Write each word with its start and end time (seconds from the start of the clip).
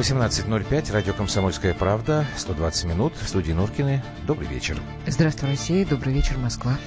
18.05, 0.00 0.92
радио 0.94 1.12
«Комсомольская 1.12 1.74
правда», 1.74 2.24
120 2.38 2.86
минут, 2.86 3.12
в 3.20 3.28
студии 3.28 3.52
Нуркины. 3.52 4.02
Добрый 4.26 4.48
вечер. 4.48 4.80
Здравствуй, 5.06 5.50
Россия, 5.50 5.84
добрый 5.84 6.14
вечер, 6.14 6.38
Москва. 6.38 6.78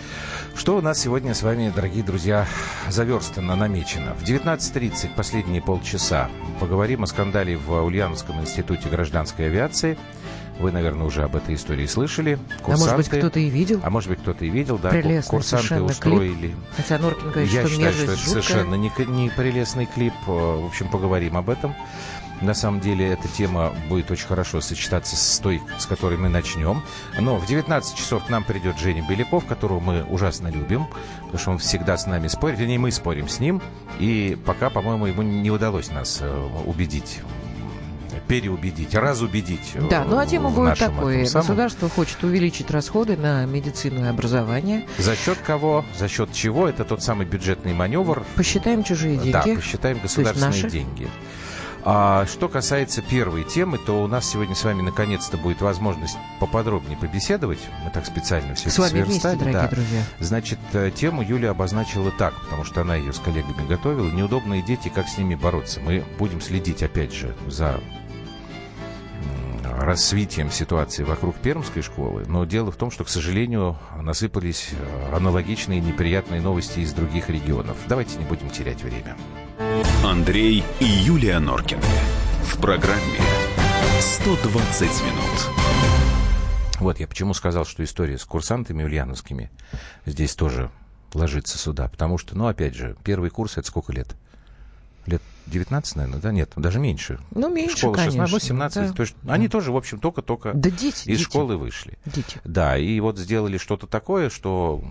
Что 0.55 0.77
у 0.77 0.81
нас 0.81 0.99
сегодня 0.99 1.35
с 1.35 1.43
вами, 1.43 1.71
дорогие 1.75 2.03
друзья, 2.03 2.47
заверстано, 2.89 3.55
намечено? 3.55 4.15
В 4.15 4.23
19.30, 4.23 5.13
последние 5.15 5.61
полчаса, 5.61 6.31
поговорим 6.59 7.03
о 7.03 7.05
скандале 7.05 7.55
в 7.55 7.83
Ульяновском 7.83 8.41
институте 8.41 8.89
гражданской 8.89 9.45
авиации. 9.45 9.95
Вы, 10.59 10.71
наверное, 10.71 11.05
уже 11.05 11.23
об 11.23 11.35
этой 11.35 11.55
истории 11.55 11.85
слышали. 11.85 12.37
Курсанты, 12.61 12.71
а 12.71 12.77
может 12.77 12.97
быть, 12.97 13.07
кто-то 13.09 13.39
и 13.39 13.49
видел? 13.49 13.79
А 13.83 13.89
может 13.89 14.09
быть, 14.09 14.19
кто-то 14.19 14.45
и 14.45 14.49
видел, 14.49 14.77
да. 14.77 14.89
Прелестный 14.89 15.29
Курсанты 15.29 15.81
устроили. 15.81 16.47
Клип. 16.47 16.55
Хотя 16.77 16.97
Норкин 16.99 17.31
говорит, 17.31 17.51
Я 17.51 17.61
что 17.61 17.69
считаю, 17.69 17.93
что 17.93 18.03
это 18.03 18.15
жуткая. 18.15 18.41
совершенно 18.43 18.75
не, 18.75 18.91
не 19.07 19.29
прелестный 19.29 19.85
клип. 19.85 20.13
В 20.25 20.65
общем, 20.65 20.89
поговорим 20.89 21.37
об 21.37 21.49
этом. 21.49 21.75
На 22.41 22.53
самом 22.53 22.81
деле 22.81 23.07
эта 23.07 23.27
тема 23.29 23.73
будет 23.87 24.11
очень 24.11 24.27
хорошо 24.27 24.59
сочетаться 24.59 25.15
с 25.15 25.39
той, 25.39 25.61
с 25.79 25.85
которой 25.85 26.17
мы 26.17 26.27
начнем. 26.27 26.81
Но 27.17 27.37
в 27.37 27.45
19 27.45 27.95
часов 27.95 28.25
к 28.25 28.29
нам 28.29 28.43
придет 28.43 28.77
Женя 28.77 29.05
Беляков, 29.07 29.45
которого 29.45 29.79
мы 29.79 30.03
ужасно 30.03 30.49
любим, 30.49 30.87
потому 31.21 31.39
что 31.39 31.51
он 31.51 31.57
всегда 31.59 31.97
с 31.97 32.05
нами 32.05 32.27
спорит, 32.27 32.59
вернее, 32.59 32.79
мы 32.79 32.91
спорим 32.91 33.29
с 33.29 33.39
ним. 33.39 33.61
И 33.99 34.37
пока, 34.45 34.69
по-моему, 34.69 35.05
ему 35.05 35.21
не 35.21 35.51
удалось 35.51 35.89
нас 35.89 36.19
э, 36.21 36.49
убедить 36.65 37.21
переубедить, 38.27 38.95
разубедить. 38.95 39.71
Э, 39.73 39.87
да, 39.89 40.03
ну 40.05 40.17
а 40.17 40.25
тема 40.25 40.49
будет 40.49 40.77
такой. 40.77 41.23
Государство 41.23 41.89
хочет 41.89 42.23
увеличить 42.23 42.71
расходы 42.71 43.17
на 43.17 43.45
медицину 43.45 44.05
и 44.05 44.07
образование. 44.07 44.87
За 44.97 45.15
счет 45.15 45.37
кого? 45.39 45.85
За 45.97 46.07
счет 46.07 46.31
чего? 46.33 46.67
Это 46.67 46.83
тот 46.83 47.03
самый 47.03 47.25
бюджетный 47.25 47.73
маневр. 47.73 48.23
Посчитаем 48.35 48.83
чужие 48.83 49.17
деньги. 49.17 49.31
Да, 49.31 49.43
посчитаем 49.55 49.99
государственные 49.99 50.69
деньги. 50.69 51.09
А 51.85 52.25
что 52.27 52.47
касается 52.47 53.01
первой 53.01 53.43
темы, 53.43 53.77
то 53.77 54.01
у 54.01 54.07
нас 54.07 54.29
сегодня 54.29 54.55
с 54.55 54.63
вами 54.63 54.81
наконец-то 54.81 55.37
будет 55.37 55.61
возможность 55.61 56.17
поподробнее 56.39 56.97
побеседовать. 56.97 57.59
Мы 57.83 57.91
так 57.91 58.05
специально 58.05 58.55
все 58.55 58.69
с 58.69 58.73
это 58.73 58.81
вами 58.83 59.03
вместе, 59.03 59.35
дорогие 59.35 59.53
да. 59.53 59.67
друзья. 59.67 60.03
Значит, 60.19 60.59
э, 60.71 60.91
тему 60.95 61.21
Юля 61.21 61.51
обозначила 61.51 62.11
так, 62.11 62.33
потому 62.43 62.63
что 62.63 62.81
она 62.81 62.95
ее 62.95 63.11
с 63.11 63.19
коллегами 63.19 63.67
готовила. 63.67 64.09
Неудобные 64.09 64.61
дети, 64.61 64.89
как 64.93 65.09
с 65.09 65.17
ними 65.17 65.35
бороться. 65.35 65.81
Мы 65.81 66.05
будем 66.17 66.39
следить, 66.39 66.83
опять 66.83 67.13
же, 67.13 67.35
за 67.47 67.81
рассвитием 69.79 70.51
ситуации 70.51 71.03
вокруг 71.03 71.35
Пермской 71.35 71.81
школы, 71.81 72.23
но 72.27 72.45
дело 72.45 72.71
в 72.71 72.75
том, 72.75 72.91
что, 72.91 73.03
к 73.03 73.09
сожалению, 73.09 73.77
насыпались 74.01 74.69
э, 74.71 75.15
аналогичные 75.15 75.79
неприятные 75.79 76.41
новости 76.41 76.79
из 76.79 76.93
других 76.93 77.29
регионов. 77.29 77.77
Давайте 77.87 78.17
не 78.17 78.25
будем 78.25 78.49
терять 78.49 78.83
время. 78.83 79.15
Андрей 80.03 80.63
и 80.79 80.85
Юлия 80.85 81.39
Норкины. 81.39 81.81
В 82.43 82.57
программе 82.59 83.19
120 83.99 84.81
минут. 84.81 85.63
Вот 86.79 86.99
я 86.99 87.07
почему 87.07 87.33
сказал, 87.33 87.65
что 87.65 87.83
история 87.83 88.17
с 88.17 88.25
курсантами 88.25 88.83
ульяновскими 88.83 89.49
здесь 90.05 90.35
тоже 90.35 90.69
ложится 91.13 91.57
сюда. 91.57 91.87
Потому 91.87 92.17
что, 92.17 92.37
ну, 92.37 92.47
опять 92.47 92.75
же, 92.75 92.95
первый 93.03 93.29
курс 93.29 93.57
это 93.57 93.67
сколько 93.67 93.93
лет? 93.93 94.15
Лет 95.05 95.21
19, 95.47 95.95
наверное, 95.95 96.21
да? 96.21 96.31
Нет, 96.31 96.51
даже 96.55 96.79
меньше. 96.79 97.19
Ну, 97.31 97.49
меньше, 97.49 97.77
Школа 97.77 97.97
16, 97.97 98.15
конечно. 98.17 98.33
ну, 98.33 98.39
17. 98.39 98.87
Да. 98.87 98.93
То 98.93 99.01
есть 99.01 99.15
они 99.27 99.47
тоже, 99.47 99.71
в 99.71 99.77
общем, 99.77 99.99
только-только 99.99 100.53
да 100.53 100.69
дети, 100.69 101.09
из 101.09 101.17
дети. 101.17 101.23
школы 101.23 101.57
вышли. 101.57 101.97
Дети. 102.05 102.39
Да, 102.43 102.77
и 102.77 102.99
вот 102.99 103.17
сделали 103.17 103.57
что-то 103.57 103.87
такое, 103.87 104.29
что 104.29 104.81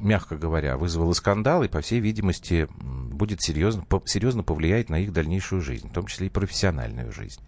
мягко 0.00 0.36
говоря, 0.36 0.76
вызвало 0.76 1.12
скандал 1.12 1.62
и, 1.64 1.68
по 1.68 1.80
всей 1.80 2.00
видимости, 2.00 2.68
будет 2.78 3.42
серьезно, 3.42 3.84
серьезно 4.06 4.42
повлиять 4.42 4.90
на 4.90 4.98
их 5.00 5.12
дальнейшую 5.12 5.60
жизнь, 5.60 5.88
в 5.88 5.92
том 5.92 6.06
числе 6.06 6.28
и 6.28 6.30
профессиональную 6.30 7.12
жизнь. 7.12 7.40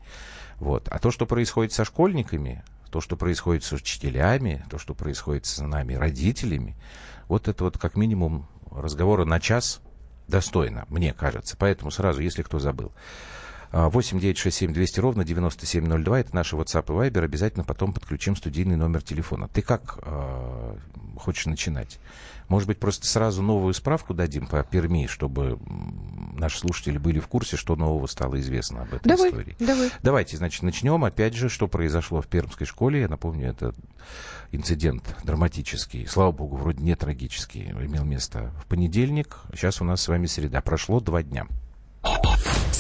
Вот. 0.59 0.89
А 0.89 0.99
то, 0.99 1.11
что 1.11 1.27
происходит 1.27 1.73
со 1.73 1.85
школьниками, 1.85 2.65
то, 2.91 3.01
что 3.01 3.17
происходит 3.17 3.65
с 3.65 3.73
учителями, 3.73 4.65
то, 4.69 4.79
что 4.79 4.95
происходит 4.95 5.47
с 5.47 5.59
нами, 5.61 5.95
родителями, 5.95 6.77
вот 7.29 7.49
это 7.49 7.65
вот 7.65 7.79
как 7.79 7.97
минимум 7.97 8.49
разговора 8.71 9.25
на 9.25 9.41
час 9.41 9.81
достойно, 10.31 10.87
мне 10.89 11.13
кажется. 11.13 11.57
Поэтому 11.59 11.91
сразу, 11.91 12.21
если 12.23 12.43
кто 12.43 12.59
забыл. 12.59 12.93
8 13.73 14.19
9 14.19 14.39
6 14.39 14.57
7 14.57 14.73
200 14.73 15.01
ровно 15.01 15.25
9702. 15.25 16.21
Это 16.21 16.35
наши 16.35 16.57
WhatsApp 16.57 16.87
и 16.87 17.11
Viber. 17.11 17.25
Обязательно 17.25 17.65
потом 17.65 17.93
подключим 17.93 18.37
студийный 18.37 18.77
номер 18.77 19.03
телефона. 19.03 19.49
Ты 19.49 19.63
как 19.63 19.99
э, 20.03 20.77
хочешь 21.17 21.47
начинать? 21.47 21.99
Может 22.49 22.67
быть, 22.67 22.81
просто 22.81 23.07
сразу 23.07 23.43
новую 23.43 23.73
справку 23.75 24.13
дадим 24.13 24.49
по 24.49 24.65
Перми, 24.65 25.07
чтобы 25.07 25.61
наши 26.37 26.59
слушатели 26.59 26.99
были 26.99 27.21
в 27.21 27.29
курсе, 27.29 27.57
что 27.57 27.77
нового 27.77 28.09
стало 28.09 28.41
известно 28.41 28.83
об 28.83 28.95
этой 28.95 29.09
давай, 29.09 29.31
истории. 29.31 29.57
Давай. 29.61 29.91
Давайте, 30.03 30.37
значит, 30.37 30.65
начнем. 30.65 31.05
Опять 31.05 31.35
же, 31.35 31.49
что 31.49 31.69
произошло 31.69 32.21
в 32.21 32.27
Пермской 32.27 32.67
школе. 32.67 33.03
Я 33.03 33.09
напомню, 33.09 33.51
это 33.51 33.73
инцидент 34.51 35.15
драматический. 35.23 36.09
Слава 36.09 36.33
богу, 36.33 36.57
вроде 36.57 36.83
не 36.83 36.97
трагический. 36.97 37.71
Имел 37.71 38.03
место 38.03 38.51
в 38.61 38.67
понедельник. 38.67 39.37
Сейчас 39.55 39.81
у 39.81 39.85
нас 39.85 40.01
с 40.03 40.09
вами 40.09 40.27
среда. 40.27 40.61
Прошло 40.61 40.99
два 40.99 41.23
дня. 41.23 41.47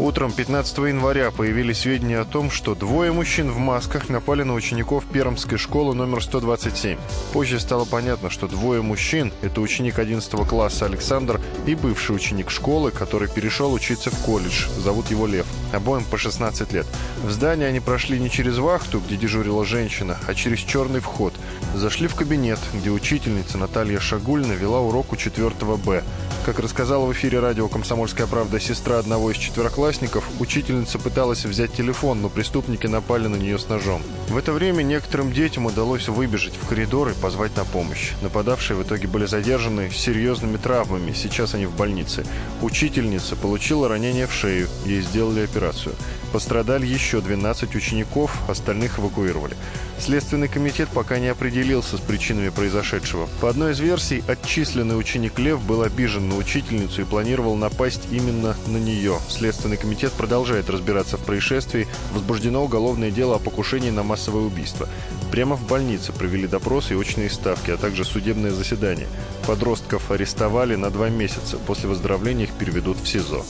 Утром 0.00 0.32
15 0.32 0.76
января 0.78 1.30
появились 1.30 1.78
сведения 1.78 2.18
о 2.18 2.24
том, 2.24 2.50
что 2.50 2.74
двое 2.74 3.12
мужчин 3.12 3.52
в 3.52 3.58
масках 3.58 4.08
напали 4.08 4.42
на 4.42 4.54
учеников 4.54 5.04
Пермской 5.04 5.56
школы 5.56 5.94
номер 5.94 6.20
127. 6.20 6.98
Позже 7.32 7.60
стало 7.60 7.84
понятно, 7.84 8.28
что 8.28 8.48
двое 8.48 8.82
мужчин– 8.82 9.32
это 9.42 9.60
ученик 9.60 10.00
11 10.00 10.48
класса 10.48 10.86
Александр 10.86 11.40
и 11.64 11.76
бывший 11.76 12.16
ученик 12.16 12.50
школы, 12.50 12.90
который 12.90 13.28
перешел 13.28 13.72
учиться 13.72 14.10
в 14.10 14.18
колледж. 14.24 14.66
Зовут 14.78 15.12
его 15.12 15.28
Лев. 15.28 15.46
Обоим 15.72 16.04
по 16.04 16.18
16 16.18 16.72
лет. 16.72 16.86
В 17.22 17.30
здание 17.30 17.68
они 17.68 17.78
прошли 17.78 18.18
не 18.18 18.30
через 18.30 18.58
вахту, 18.58 18.98
где 18.98 19.16
дежурила 19.16 19.64
женщина, 19.64 20.18
а 20.26 20.34
через 20.34 20.58
черный 20.58 20.98
вход. 20.98 21.34
Зашли 21.76 22.08
в 22.08 22.16
кабинет, 22.16 22.58
где 22.74 22.90
учительница 22.90 23.58
Наталья 23.58 24.00
Шагульна 24.00 24.54
вела 24.54 24.80
урок 24.80 25.12
у 25.12 25.16
4 25.16 25.50
Б. 25.84 26.02
Как 26.44 26.58
рассказала 26.58 27.06
в 27.06 27.12
эфире 27.14 27.40
радио 27.40 27.68
«Комсомольская 27.68 28.26
правда» 28.26 28.60
сестра 28.60 28.98
одного 28.98 29.30
из 29.30 29.38
четвероклассников, 29.38 30.28
учительница 30.40 30.98
пыталась 30.98 31.46
взять 31.46 31.72
телефон, 31.72 32.20
но 32.20 32.28
преступники 32.28 32.86
напали 32.86 33.28
на 33.28 33.36
нее 33.36 33.58
с 33.58 33.70
ножом. 33.70 34.02
В 34.28 34.36
это 34.36 34.52
время 34.52 34.82
некоторым 34.82 35.32
детям 35.32 35.64
удалось 35.64 36.06
выбежать 36.08 36.52
в 36.60 36.68
коридор 36.68 37.08
и 37.08 37.14
позвать 37.14 37.56
на 37.56 37.64
помощь. 37.64 38.12
Нападавшие 38.20 38.76
в 38.76 38.82
итоге 38.82 39.08
были 39.08 39.24
задержаны 39.24 39.90
с 39.90 39.96
серьезными 39.96 40.58
травмами, 40.58 41.14
сейчас 41.14 41.54
они 41.54 41.64
в 41.64 41.74
больнице. 41.74 42.26
Учительница 42.60 43.36
получила 43.36 43.88
ранение 43.88 44.26
в 44.26 44.32
шею, 44.34 44.68
ей 44.84 45.00
сделали 45.00 45.44
операцию. 45.44 45.94
Пострадали 46.30 46.84
еще 46.84 47.22
12 47.22 47.74
учеников, 47.74 48.36
остальных 48.50 48.98
эвакуировали. 48.98 49.56
Следственный 49.98 50.48
комитет 50.48 50.88
пока 50.92 51.18
не 51.18 51.28
определился 51.28 51.96
с 51.96 52.00
причинами 52.00 52.50
произошедшего. 52.50 53.28
По 53.40 53.48
одной 53.48 53.72
из 53.72 53.80
версий, 53.80 54.22
отчисленный 54.26 54.98
ученик 54.98 55.38
Лев 55.38 55.62
был 55.62 55.82
обижен 55.82 56.28
на 56.28 56.36
учительницу 56.36 57.02
и 57.02 57.04
планировал 57.04 57.56
напасть 57.56 58.02
именно 58.10 58.56
на 58.66 58.76
нее. 58.76 59.18
Следственный 59.28 59.76
комитет 59.76 60.12
продолжает 60.12 60.68
разбираться 60.68 61.16
в 61.16 61.20
происшествии. 61.24 61.88
Возбуждено 62.12 62.62
уголовное 62.64 63.10
дело 63.10 63.36
о 63.36 63.38
покушении 63.38 63.90
на 63.90 64.02
массовое 64.02 64.42
убийство. 64.42 64.88
Прямо 65.30 65.56
в 65.56 65.66
больнице 65.66 66.12
провели 66.12 66.46
допросы 66.46 66.94
и 66.94 66.96
очные 66.96 67.30
ставки, 67.30 67.70
а 67.70 67.76
также 67.76 68.04
судебное 68.04 68.50
заседание. 68.50 69.08
Подростков 69.46 70.10
арестовали 70.10 70.74
на 70.76 70.90
два 70.90 71.08
месяца. 71.08 71.56
После 71.56 71.88
выздоровления 71.88 72.44
их 72.44 72.52
переведут 72.52 72.98
в 72.98 73.08
СИЗО. 73.08 73.44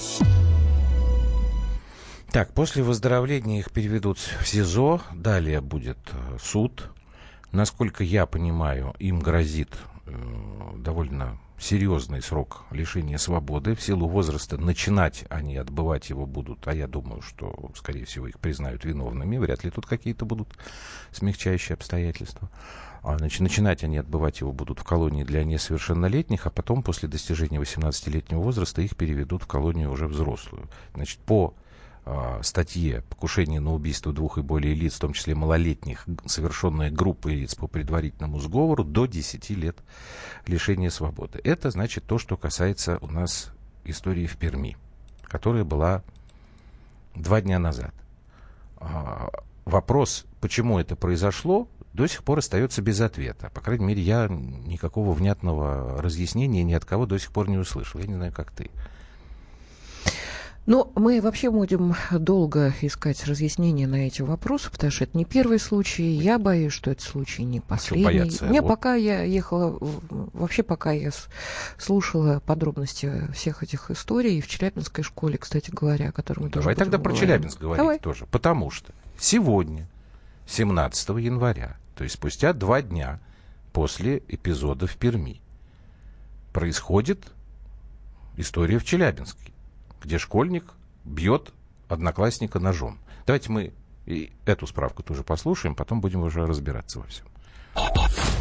Так, 2.35 2.53
после 2.53 2.83
выздоровления 2.83 3.61
их 3.61 3.71
переведут 3.71 4.19
в 4.19 4.45
СИЗО, 4.45 5.01
далее 5.15 5.61
будет 5.61 5.99
э, 6.11 6.37
суд. 6.43 6.91
Насколько 7.53 8.03
я 8.03 8.27
понимаю, 8.27 8.93
им 8.99 9.21
грозит 9.21 9.69
довольно 10.77 11.39
серьезный 11.59 12.21
срок 12.21 12.65
лишения 12.73 13.19
свободы. 13.19 13.77
В 13.77 13.83
силу 13.83 14.09
возраста 14.09 14.59
начинать 14.59 15.25
они 15.31 15.57
отбывать 15.57 16.11
его 16.11 16.27
будут, 16.27 16.67
а 16.67 16.75
я 16.75 16.89
думаю, 16.89 17.23
что, 17.23 17.71
скорее 17.77 18.05
всего, 18.05 18.27
их 18.27 18.41
признают 18.41 18.85
виновными. 18.85 19.39
Вряд 19.39 19.65
ли 19.65 19.71
тут 19.71 19.87
какие-то 19.87 20.25
будут 20.25 20.49
смягчающие 21.13 21.75
обстоятельства. 21.75 22.51
А, 23.03 23.17
значит, 23.19 23.41
начинать 23.41 23.85
они 23.85 23.99
отбывать 23.99 24.41
его 24.41 24.53
будут 24.53 24.81
в 24.81 24.85
колонии 24.85 25.25
для 25.25 25.45
несовершеннолетних, 25.45 26.47
а 26.47 26.51
потом, 26.51 26.83
после 26.83 27.09
достижения 27.09 27.59
18-летнего 27.59 28.41
возраста, 28.41 28.83
их 28.83 28.97
переведут 28.97 29.43
в 29.43 29.47
колонию 29.47 29.91
уже 29.93 30.07
взрослую. 30.07 30.69
Значит, 30.95 31.19
по 31.21 31.55
э, 31.55 31.64
статье 32.43 33.03
«Покушение 33.09 33.61
на 33.61 33.73
убийство 33.73 34.13
двух 34.13 34.39
и 34.39 34.43
более 34.43 34.75
лиц, 34.75 34.95
в 34.95 35.01
том 35.01 35.13
числе 35.15 35.35
малолетних, 35.35 36.07
совершенная 36.27 36.91
группой 36.91 37.35
лиц 37.35 37.55
по 37.55 37.67
предварительному 37.67 38.39
сговору, 38.41 38.85
до 38.85 39.07
10 39.07 39.51
лет 39.51 39.79
лишения 40.47 40.91
свободы». 40.91 41.41
Это, 41.43 41.71
значит, 41.71 42.05
то, 42.05 42.19
что 42.19 42.37
касается 42.37 42.99
у 43.01 43.07
нас 43.07 43.53
истории 43.85 44.27
в 44.27 44.37
Перми, 44.37 44.77
которая 45.23 45.65
была 45.65 46.03
два 47.15 47.41
дня 47.41 47.59
назад. 47.59 47.95
А, 48.77 49.31
вопрос, 49.65 50.27
почему 50.41 50.79
это 50.79 50.97
произошло, 50.97 51.69
до 51.95 52.07
сих 52.09 52.25
пор 52.25 52.39
остается 52.39 52.83
без 52.83 53.01
ответа. 53.01 53.51
По 53.55 53.61
крайней 53.61 53.87
мере, 53.87 54.03
я 54.03 54.27
никакого 54.29 55.13
внятного 55.13 56.03
разъяснения 56.03 56.65
ни 56.65 56.75
от 56.75 56.85
кого 56.85 57.07
до 57.07 57.19
сих 57.19 57.31
пор 57.33 57.49
не 57.49 57.57
услышал. 57.57 58.01
Я 58.01 58.07
не 58.07 58.15
знаю, 58.15 58.33
как 58.33 58.51
ты. 58.51 58.71
Ну, 60.67 60.91
мы 60.95 61.21
вообще 61.21 61.51
будем 61.51 61.95
долго 62.11 62.73
искать 62.81 63.27
разъяснения 63.27 63.87
на 63.87 64.07
эти 64.07 64.23
вопросы, 64.23 64.71
потому 64.71 64.91
что 64.91 65.05
это 65.05 65.17
не 65.17 65.27
первый 65.27 65.59
случай. 65.59 66.05
Я 66.05 66.39
боюсь, 66.39 66.73
что 66.73 66.91
это 66.91 67.03
случай 67.03 67.45
не 67.45 67.61
последний. 67.61 68.05
Бояться, 68.05 68.47
Мне 68.47 68.63
вот. 68.63 68.69
пока 68.69 68.95
я 68.95 69.23
ехала, 69.23 69.77
вообще 70.33 70.63
пока 70.63 70.93
я 70.93 71.11
слушала 71.77 72.41
подробности 72.47 73.31
всех 73.35 73.63
этих 73.63 73.91
историй 73.91 74.41
в 74.41 74.49
Челябинской 74.49 75.05
школе, 75.05 75.37
кстати 75.37 75.71
говоря, 75.71 76.09
о 76.09 76.13
которой 76.13 76.45
мы 76.45 76.49
Давай 76.49 76.75
тоже 76.75 76.77
тогда 76.77 76.99
про 76.99 77.11
говорить. 77.11 77.21
Челябинск 77.21 77.61
говорить 77.61 77.79
Давай. 77.83 77.99
тоже. 77.99 78.25
Потому 78.31 78.71
что 78.71 78.93
сегодня, 79.19 79.87
17 80.47 81.11
января, 81.11 81.77
то 81.95 82.05
есть 82.05 82.17
спустя 82.17 82.55
два 82.55 82.81
дня 82.81 83.21
после 83.75 84.23
эпизода 84.29 84.87
в 84.87 84.97
Перми, 84.97 85.43
происходит 86.55 87.23
история 88.39 88.79
в 88.79 88.85
Челябинске 88.85 89.54
где 90.05 90.19
школьник 90.19 90.75
бьет 91.05 91.53
одноклассника 91.89 92.59
ножом. 92.61 92.99
Давайте 93.27 93.51
мы 93.51 93.73
и 94.07 94.33
эту 94.45 94.67
справку 94.67 95.03
тоже 95.03 95.23
послушаем, 95.23 95.75
потом 95.75 96.01
будем 96.01 96.23
уже 96.23 96.47
разбираться 96.47 97.01
во 97.01 97.07
всем. 97.07 97.27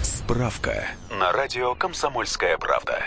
Справка 0.01 0.87
на 1.09 1.31
радио 1.31 1.73
«Комсомольская 1.75 2.57
правда». 2.57 2.99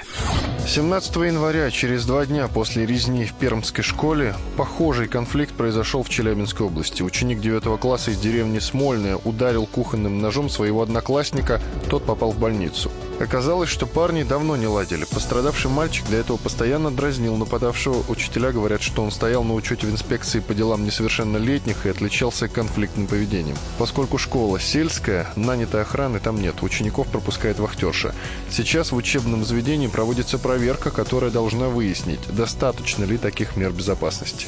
17 0.66 1.16
января, 1.16 1.70
через 1.70 2.04
два 2.04 2.26
дня 2.26 2.48
после 2.48 2.84
резни 2.84 3.24
в 3.24 3.34
Пермской 3.34 3.84
школе, 3.84 4.34
похожий 4.56 5.06
конфликт 5.06 5.54
произошел 5.54 6.02
в 6.02 6.08
Челябинской 6.08 6.66
области. 6.66 7.02
Ученик 7.02 7.40
9 7.40 7.78
класса 7.78 8.10
из 8.10 8.18
деревни 8.18 8.58
Смольная 8.58 9.16
ударил 9.16 9.66
кухонным 9.66 10.18
ножом 10.20 10.48
своего 10.48 10.82
одноклассника, 10.82 11.60
тот 11.88 12.04
попал 12.04 12.32
в 12.32 12.38
больницу. 12.38 12.90
Оказалось, 13.18 13.70
что 13.70 13.86
парни 13.86 14.24
давно 14.24 14.56
не 14.56 14.66
ладили. 14.66 15.04
Пострадавший 15.04 15.70
мальчик 15.70 16.06
для 16.06 16.18
этого 16.18 16.36
постоянно 16.36 16.90
дразнил 16.90 17.36
нападавшего. 17.36 18.04
Учителя 18.08 18.52
говорят, 18.52 18.82
что 18.82 19.02
он 19.02 19.10
стоял 19.10 19.42
на 19.42 19.54
учете 19.54 19.86
в 19.86 19.90
инспекции 19.90 20.40
по 20.40 20.54
делам 20.54 20.84
несовершеннолетних 20.84 21.86
и 21.86 21.88
отличался 21.88 22.48
конфликтным 22.48 23.06
поведением. 23.06 23.56
Поскольку 23.78 24.18
школа 24.18 24.60
сельская, 24.60 25.28
нанятой 25.34 25.80
охраны 25.80 26.20
там 26.20 26.40
нет. 26.40 26.62
Учеников 26.62 27.08
пропускает 27.08 27.58
вахтерша. 27.58 28.14
Сейчас 28.50 28.92
в 28.92 28.96
учебном 28.96 29.46
заведении 29.46 29.86
проводится 29.86 30.38
проверка, 30.38 30.90
которая 30.90 31.30
должна 31.30 31.68
выяснить, 31.68 32.20
достаточно 32.28 33.04
ли 33.04 33.16
таких 33.16 33.56
мер 33.56 33.72
безопасности. 33.72 34.46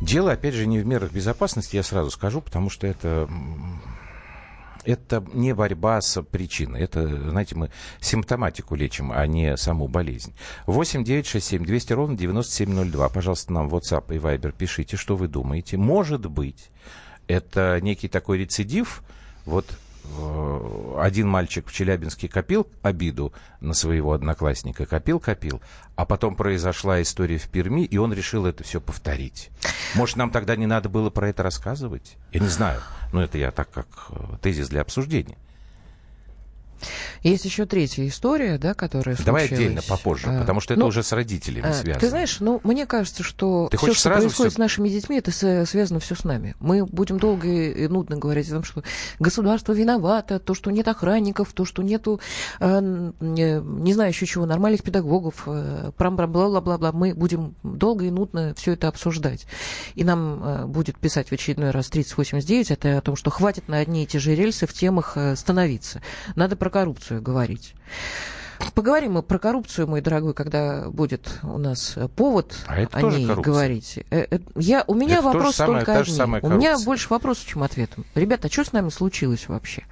Дело, 0.00 0.32
опять 0.32 0.54
же, 0.54 0.66
не 0.66 0.78
в 0.78 0.86
мерах 0.86 1.10
безопасности, 1.12 1.76
я 1.76 1.82
сразу 1.82 2.10
скажу, 2.10 2.40
потому 2.40 2.70
что 2.70 2.86
это 2.86 3.28
это 4.84 5.24
не 5.32 5.54
борьба 5.54 6.00
с 6.00 6.22
причиной. 6.22 6.80
Это, 6.80 7.06
знаете, 7.30 7.54
мы 7.54 7.70
симптоматику 8.00 8.74
лечим, 8.74 9.12
а 9.12 9.26
не 9.26 9.56
саму 9.56 9.88
болезнь. 9.88 10.34
8 10.66 11.04
9 11.04 11.26
6 11.26 11.46
7 11.46 11.64
200 11.64 11.92
ровно 11.92 12.16
9702. 12.16 13.08
Пожалуйста, 13.08 13.52
нам 13.52 13.68
в 13.68 13.74
WhatsApp 13.74 14.14
и 14.14 14.18
Viber 14.18 14.52
пишите, 14.56 14.96
что 14.96 15.16
вы 15.16 15.28
думаете. 15.28 15.76
Может 15.76 16.26
быть, 16.26 16.70
это 17.26 17.78
некий 17.80 18.08
такой 18.08 18.38
рецидив. 18.38 19.02
Вот 19.44 19.66
один 20.98 21.28
мальчик 21.28 21.66
в 21.66 21.72
Челябинске 21.72 22.28
копил 22.28 22.66
обиду 22.82 23.32
на 23.60 23.74
своего 23.74 24.12
одноклассника, 24.12 24.86
копил-копил, 24.86 25.60
а 25.96 26.04
потом 26.04 26.36
произошла 26.36 27.00
история 27.00 27.38
в 27.38 27.48
Перми, 27.48 27.84
и 27.84 27.96
он 27.96 28.12
решил 28.12 28.46
это 28.46 28.64
все 28.64 28.80
повторить. 28.80 29.50
Может, 29.94 30.16
нам 30.16 30.30
тогда 30.30 30.56
не 30.56 30.66
надо 30.66 30.88
было 30.88 31.10
про 31.10 31.28
это 31.28 31.42
рассказывать? 31.42 32.16
Я 32.32 32.40
не 32.40 32.48
знаю. 32.48 32.80
Но 33.12 33.22
это 33.22 33.38
я 33.38 33.50
так 33.50 33.70
как 33.70 33.86
э, 34.10 34.36
тезис 34.40 34.68
для 34.68 34.82
обсуждения. 34.82 35.36
Есть 37.22 37.44
еще 37.44 37.66
третья 37.66 38.06
история, 38.06 38.58
да, 38.58 38.74
которая 38.74 39.16
Давай 39.16 39.48
случилась. 39.48 39.64
отдельно 39.66 39.82
попозже, 39.82 40.26
а, 40.28 40.40
потому 40.40 40.60
что 40.60 40.74
это 40.74 40.80
ну, 40.80 40.88
уже 40.88 41.02
с 41.02 41.12
родителями 41.12 41.68
а, 41.68 41.72
связано. 41.72 42.00
Ты 42.00 42.08
знаешь, 42.08 42.40
ну, 42.40 42.60
мне 42.64 42.86
кажется, 42.86 43.22
что 43.22 43.68
ты 43.70 43.76
все, 43.76 43.94
что 43.94 44.10
происходит 44.10 44.52
все... 44.52 44.56
с 44.56 44.58
нашими 44.58 44.88
детьми, 44.88 45.18
это 45.18 45.30
связано 45.30 46.00
все 46.00 46.14
с 46.14 46.24
нами. 46.24 46.54
Мы 46.60 46.84
будем 46.84 47.18
долго 47.18 47.48
и 47.48 47.88
нудно 47.88 48.16
говорить 48.16 48.48
о 48.48 48.54
том, 48.54 48.64
что 48.64 48.82
государство 49.18 49.72
виновато, 49.72 50.38
то, 50.38 50.54
что 50.54 50.70
нет 50.70 50.88
охранников, 50.88 51.52
то, 51.52 51.64
что 51.64 51.82
нету, 51.82 52.20
э, 52.60 52.80
не 53.20 53.92
знаю 53.92 54.10
еще 54.10 54.26
чего, 54.26 54.46
нормальных 54.46 54.82
педагогов, 54.82 55.44
э, 55.46 55.90
бла-бла-бла-бла. 55.98 56.92
Мы 56.92 57.14
будем 57.14 57.54
долго 57.62 58.06
и 58.06 58.10
нудно 58.10 58.54
все 58.56 58.72
это 58.72 58.88
обсуждать. 58.88 59.46
И 59.94 60.04
нам 60.04 60.42
э, 60.42 60.66
будет 60.66 60.98
писать 60.98 61.28
в 61.28 61.32
очередной 61.32 61.70
раз 61.70 61.88
3089, 61.88 62.70
это 62.70 62.98
о 62.98 63.00
том, 63.00 63.16
что 63.16 63.30
хватит 63.30 63.68
на 63.68 63.78
одни 63.78 64.04
и 64.04 64.06
те 64.06 64.18
же 64.18 64.34
рельсы 64.34 64.66
в 64.66 64.72
темах 64.72 65.16
э, 65.16 65.36
становиться. 65.36 66.02
Надо 66.36 66.56
про 66.56 66.69
коррупцию 66.70 67.22
говорить. 67.22 67.74
Поговорим 68.74 69.12
мы 69.12 69.22
про 69.22 69.38
коррупцию, 69.38 69.88
мой 69.88 70.00
дорогой, 70.00 70.34
когда 70.34 70.88
будет 70.90 71.38
у 71.42 71.58
нас 71.58 71.96
повод 72.16 72.54
а 72.66 72.74
о 72.74 73.02
ней 73.02 73.26
коррупция. 73.26 73.36
говорить. 73.36 73.98
Э, 74.10 74.26
э, 74.30 74.38
я, 74.56 74.84
у 74.86 74.94
меня 74.94 75.16
это 75.16 75.24
вопрос 75.24 75.56
самое, 75.56 75.84
только 75.84 75.98
один. 75.98 76.40
У 76.42 76.48
меня 76.50 76.78
больше 76.78 77.08
вопросов, 77.08 77.46
чем 77.46 77.62
ответов. 77.62 78.04
Ребята, 78.14 78.48
а 78.48 78.50
что 78.50 78.64
с 78.64 78.72
нами 78.72 78.90
случилось 78.90 79.48
вообще? 79.48 79.84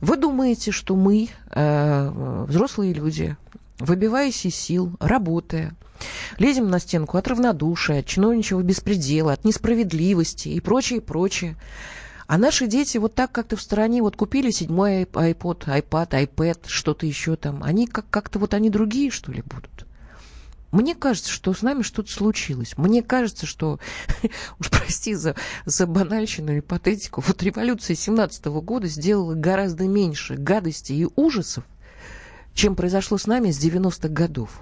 Вы 0.00 0.16
думаете, 0.16 0.70
что 0.70 0.94
мы, 0.94 1.28
э, 1.50 2.44
взрослые 2.46 2.92
люди, 2.92 3.36
выбиваясь 3.78 4.44
из 4.46 4.54
сил, 4.54 4.92
работая, 5.00 5.74
лезем 6.38 6.70
на 6.70 6.78
стенку 6.78 7.16
от 7.16 7.26
равнодушия, 7.26 8.00
от 8.00 8.06
чиновничьего 8.06 8.62
беспредела, 8.62 9.32
от 9.32 9.44
несправедливости 9.44 10.48
и 10.48 10.60
прочее, 10.60 11.00
прочее, 11.00 11.56
а 12.28 12.36
наши 12.36 12.66
дети 12.66 12.98
вот 12.98 13.14
так 13.14 13.32
как-то 13.32 13.56
в 13.56 13.62
стороне 13.62 14.02
вот 14.02 14.14
купили 14.14 14.50
седьмой 14.50 15.04
iPod, 15.04 15.64
iPad, 15.64 16.10
iPad, 16.10 16.58
что-то 16.66 17.06
еще 17.06 17.36
там. 17.36 17.64
Они 17.64 17.86
как- 17.86 18.10
как-то 18.10 18.38
вот 18.38 18.52
они 18.52 18.68
другие, 18.68 19.10
что 19.10 19.32
ли, 19.32 19.40
будут? 19.40 19.86
Мне 20.70 20.94
кажется, 20.94 21.32
что 21.32 21.54
с 21.54 21.62
нами 21.62 21.80
что-то 21.80 22.12
случилось. 22.12 22.76
Мне 22.76 23.02
кажется, 23.02 23.46
что, 23.46 23.80
уж 24.60 24.68
прости 24.68 25.14
за, 25.14 25.36
за 25.64 25.86
банальщину 25.86 26.52
или 26.52 26.60
патетику, 26.60 27.24
вот 27.26 27.42
революция 27.42 27.96
17 27.96 28.44
года 28.44 28.88
сделала 28.88 29.32
гораздо 29.32 29.88
меньше 29.88 30.34
гадостей 30.34 30.98
и 30.98 31.08
ужасов, 31.16 31.64
чем 32.52 32.76
произошло 32.76 33.16
с 33.16 33.26
нами 33.26 33.50
с 33.50 33.58
90-х 33.58 34.08
годов. 34.08 34.60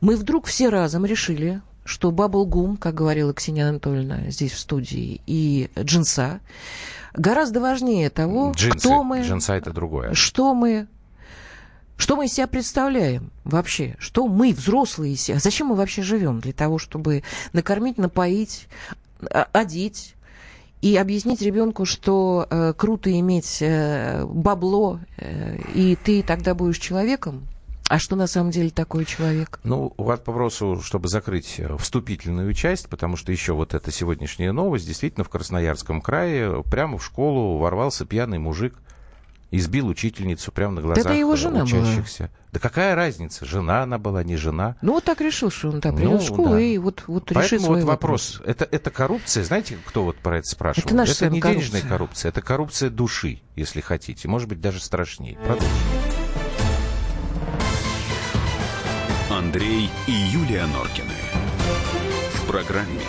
Мы 0.00 0.14
вдруг 0.14 0.46
все 0.46 0.68
разом 0.68 1.04
решили, 1.04 1.62
что 1.84 2.10
баблгум, 2.10 2.76
как 2.76 2.94
говорила 2.94 3.34
Ксения 3.34 3.68
Анатольевна 3.68 4.30
здесь 4.30 4.52
в 4.52 4.58
студии, 4.58 5.20
и 5.26 5.70
джинса 5.78 6.40
гораздо 7.14 7.60
важнее 7.60 8.10
того, 8.10 8.52
Джинсы, 8.52 8.78
кто 8.78 9.02
мы... 9.02 9.22
Джинса 9.22 9.54
это 9.54 9.72
другое. 9.72 10.14
Что 10.14 10.54
мы 10.54 10.86
что 12.02 12.16
мы 12.16 12.24
из 12.24 12.32
себя 12.32 12.48
представляем 12.48 13.30
вообще? 13.44 13.94
Что 14.00 14.26
мы, 14.26 14.52
взрослые, 14.52 15.12
из 15.12 15.22
себя? 15.22 15.38
Зачем 15.38 15.68
мы 15.68 15.76
вообще 15.76 16.02
живем? 16.02 16.40
Для 16.40 16.52
того, 16.52 16.78
чтобы 16.78 17.22
накормить, 17.52 17.96
напоить, 17.96 18.66
одеть 19.30 20.16
и 20.80 20.96
объяснить 20.96 21.42
ребенку, 21.42 21.84
что 21.84 22.48
э, 22.50 22.72
круто 22.76 23.08
иметь 23.20 23.58
э, 23.60 24.24
бабло, 24.26 24.98
э, 25.16 25.58
и 25.74 25.94
ты 25.94 26.24
тогда 26.24 26.56
будешь 26.56 26.78
человеком? 26.78 27.46
А 27.92 27.98
что 27.98 28.16
на 28.16 28.26
самом 28.26 28.52
деле 28.52 28.70
такой 28.70 29.04
человек? 29.04 29.60
Ну, 29.64 29.92
вас 29.98 30.18
по 30.18 30.32
вопросу, 30.32 30.80
чтобы 30.82 31.08
закрыть 31.08 31.56
э, 31.58 31.76
вступительную 31.76 32.54
часть, 32.54 32.88
потому 32.88 33.18
что 33.18 33.32
еще 33.32 33.52
вот 33.52 33.74
эта 33.74 33.92
сегодняшняя 33.92 34.52
новость, 34.52 34.86
действительно, 34.86 35.24
в 35.24 35.28
Красноярском 35.28 36.00
крае 36.00 36.62
прямо 36.62 36.96
в 36.96 37.04
школу 37.04 37.58
ворвался 37.58 38.06
пьяный 38.06 38.38
мужик, 38.38 38.76
избил 39.50 39.88
учительницу 39.88 40.52
прямо 40.52 40.76
на 40.76 40.80
глазах 40.80 41.04
Это 41.04 41.12
его 41.12 41.36
жена 41.36 41.64
учащихся. 41.64 42.22
Была. 42.22 42.30
Да 42.52 42.60
какая 42.60 42.94
разница, 42.94 43.44
жена 43.44 43.82
она 43.82 43.98
была, 43.98 44.24
не 44.24 44.38
жена. 44.38 44.76
Ну, 44.80 44.94
вот 44.94 45.04
так 45.04 45.20
решил, 45.20 45.50
что 45.50 45.68
он 45.68 45.82
там 45.82 45.94
придет 45.94 46.12
ну, 46.12 46.18
в 46.18 46.22
школу 46.22 46.52
да. 46.52 46.60
и 46.60 46.78
вот, 46.78 47.04
вот 47.08 47.24
Поэтому 47.26 47.44
решит 47.44 47.60
свой 47.60 47.80
вот 47.82 47.88
вопрос. 47.88 48.36
вопрос. 48.38 48.50
Это, 48.50 48.64
это 48.74 48.90
коррупция, 48.90 49.44
знаете, 49.44 49.76
кто 49.84 50.04
вот 50.04 50.16
про 50.16 50.38
это 50.38 50.48
спрашивал? 50.48 50.86
Это, 50.86 50.94
наша 50.94 51.12
это 51.12 51.28
не 51.28 51.42
коррупция. 51.42 51.70
денежная 51.70 51.90
коррупция, 51.90 52.28
это 52.30 52.40
коррупция 52.40 52.88
души, 52.88 53.42
если 53.54 53.82
хотите. 53.82 54.28
Может 54.28 54.48
быть, 54.48 54.62
даже 54.62 54.80
страшнее. 54.80 55.36
Продолжим. 55.36 56.21
Андрей 59.32 59.88
и 60.06 60.12
Юлия 60.12 60.66
Норкины. 60.66 61.14
В 62.34 62.46
программе 62.46 63.00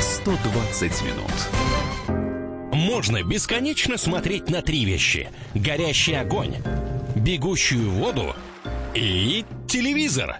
120 0.00 1.02
минут. 1.02 2.72
Можно 2.72 3.24
бесконечно 3.24 3.96
смотреть 3.96 4.48
на 4.50 4.62
три 4.62 4.84
вещи. 4.84 5.28
Горящий 5.52 6.14
огонь, 6.14 6.54
бегущую 7.16 7.90
воду 7.90 8.36
и 8.94 9.44
телевизор. 9.66 10.36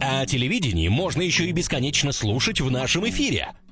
А 0.00 0.26
телевидение 0.26 0.90
можно 0.90 1.22
еще 1.22 1.44
и 1.44 1.52
бесконечно 1.52 2.10
слушать 2.10 2.60
в 2.60 2.72
нашем 2.72 3.08
эфире– 3.08 3.52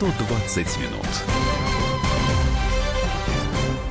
120 0.00 0.78
минут. 0.78 1.06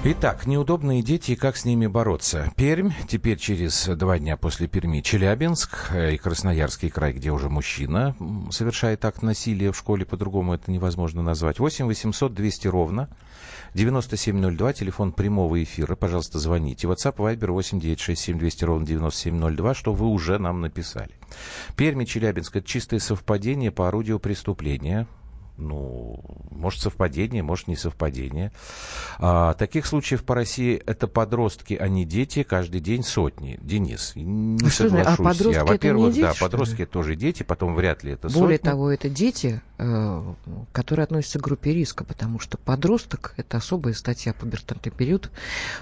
Итак, 0.05 0.47
неудобные 0.47 1.03
дети 1.03 1.33
и 1.33 1.35
как 1.35 1.55
с 1.55 1.65
ними 1.65 1.85
бороться. 1.85 2.51
Пермь, 2.55 2.89
теперь 3.07 3.37
через 3.37 3.85
два 3.85 4.17
дня 4.17 4.35
после 4.35 4.67
Перми 4.67 5.01
Челябинск 5.01 5.91
э, 5.91 6.15
и 6.15 6.17
Красноярский 6.17 6.89
край, 6.89 7.13
где 7.13 7.29
уже 7.29 7.49
мужчина 7.49 8.15
совершает 8.49 9.05
акт 9.05 9.21
насилия 9.21 9.71
в 9.71 9.77
школе, 9.77 10.03
по-другому 10.03 10.55
это 10.55 10.71
невозможно 10.71 11.21
назвать. 11.21 11.59
8 11.59 11.85
800 11.85 12.33
200 12.33 12.67
ровно. 12.69 13.07
9702, 13.75 14.73
телефон 14.73 15.11
прямого 15.11 15.61
эфира. 15.61 15.95
Пожалуйста, 15.95 16.39
звоните. 16.39 16.87
WhatsApp, 16.87 17.17
Viber 17.17 17.51
8 17.51 17.79
967 17.79 18.39
200 18.39 18.63
ровно 18.65 18.87
9702, 18.87 19.75
что 19.75 19.93
вы 19.93 20.07
уже 20.07 20.39
нам 20.39 20.59
написали. 20.61 21.11
Перми, 21.75 22.05
Челябинск, 22.05 22.55
это 22.55 22.67
чистое 22.67 22.99
совпадение 22.99 23.69
по 23.69 23.87
орудию 23.87 24.17
преступления 24.17 25.05
ну, 25.59 26.23
может 26.51 26.81
совпадение, 26.81 27.43
может 27.43 27.67
не 27.67 27.75
совпадение. 27.75 28.51
А, 29.17 29.53
таких 29.53 29.85
случаев 29.85 30.23
по 30.23 30.35
России 30.35 30.81
это 30.85 31.07
подростки, 31.07 31.73
а 31.79 31.87
не 31.87 32.05
дети, 32.05 32.43
каждый 32.43 32.81
день 32.81 33.03
сотни. 33.03 33.59
Денис, 33.61 34.13
не 34.15 34.65
а 34.65 34.69
соглашусь 34.69 35.19
а 35.19 35.23
подростки 35.23 35.59
я. 35.59 35.65
Во-первых, 35.65 36.19
да, 36.19 36.33
подростки 36.39 36.85
тоже 36.85 37.15
дети, 37.15 37.43
потом 37.43 37.75
вряд 37.75 38.03
ли 38.03 38.13
это 38.13 38.29
Более 38.29 38.57
сотни. 38.57 38.69
того, 38.69 38.91
это 38.91 39.09
дети, 39.09 39.61
которые 40.73 41.03
относятся 41.03 41.39
к 41.39 41.41
группе 41.41 41.73
риска, 41.73 42.03
потому 42.03 42.39
что 42.39 42.57
подросток– 42.57 43.33
это 43.37 43.57
особая 43.57 43.93
статья 43.93 44.33
по 44.33 44.41
пубертатный 44.41 44.91
период. 44.91 45.29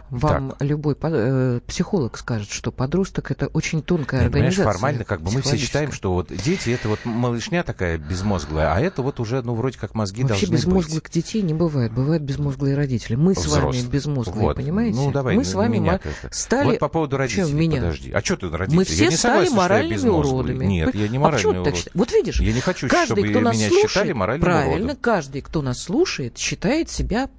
Вам 0.09 0.51
так. 0.51 0.61
любой 0.61 0.95
э, 1.01 1.59
психолог 1.65 2.17
скажет, 2.17 2.51
что 2.51 2.71
подросток– 2.71 3.31
это 3.31 3.47
очень 3.47 3.81
тонкая 3.81 4.21
Нет, 4.21 4.33
организация. 4.33 4.71
формально 4.71 5.03
как 5.03 5.21
бы 5.21 5.31
мы 5.31 5.41
все 5.41 5.57
считаем, 5.57 5.91
что 5.91 6.13
вот 6.13 6.27
дети– 6.27 6.69
это 6.71 6.89
вот 6.89 6.99
малышня 7.05 7.63
такая 7.63 7.97
безмозглая, 7.97 8.73
а 8.73 8.79
это 8.79 9.01
вот 9.01 9.19
уже, 9.19 9.41
ну, 9.41 9.55
вроде 9.55 9.79
как 9.79 9.95
мозги 9.95 10.23
Вообще 10.23 10.47
должны 10.47 10.55
безмозглых 10.55 11.03
быть. 11.03 11.13
детей 11.13 11.41
не 11.41 11.53
бывает. 11.53 11.91
Бывают 11.91 12.23
безмозглые 12.23 12.75
родители. 12.75 13.15
Мы 13.15 13.33
Взрослых. 13.33 13.75
с 13.75 13.77
вами 13.77 13.91
безмозглые, 13.91 14.47
вот. 14.47 14.57
понимаете? 14.57 14.97
Ну, 14.97 15.11
давай, 15.11 15.35
мы 15.35 15.43
с 15.43 15.53
вами 15.53 15.77
меня 15.77 15.99
стали... 16.31 16.67
Вот 16.67 16.79
по 16.79 16.89
поводу 16.89 17.17
родителей, 17.17 17.47
Чем, 17.47 17.57
меня? 17.57 17.77
подожди. 17.77 18.11
А 18.11 18.21
что 18.21 18.35
ты 18.35 18.49
родители? 18.49 18.77
Мы 18.77 18.83
все 18.85 19.05
я 19.05 19.09
не 19.09 19.15
стали 19.15 19.45
согласен, 19.45 19.55
моральными 19.55 20.09
уродами. 20.09 20.65
Нет, 20.65 20.93
я 20.93 21.07
не 21.07 21.17
а 21.17 21.21
моральный 21.21 21.57
а 21.57 21.61
урод. 21.61 21.89
Вот 21.93 22.11
видишь, 22.11 22.39
я 22.41 22.53
не 22.53 22.61
хочу, 22.61 22.87
каждый, 22.87 23.15
чтобы 23.15 23.29
кто 23.29 23.39
нас 23.39 23.55
меня 23.55 23.69
слушает, 23.69 23.86
моральным 24.13 24.41
правильно, 24.41 24.85
уродом. 24.85 24.97
каждый, 25.01 25.41
кто 25.41 25.61
нас 25.61 25.79
слушает, 25.79 26.37
считает 26.37 26.89
себя 26.89 27.29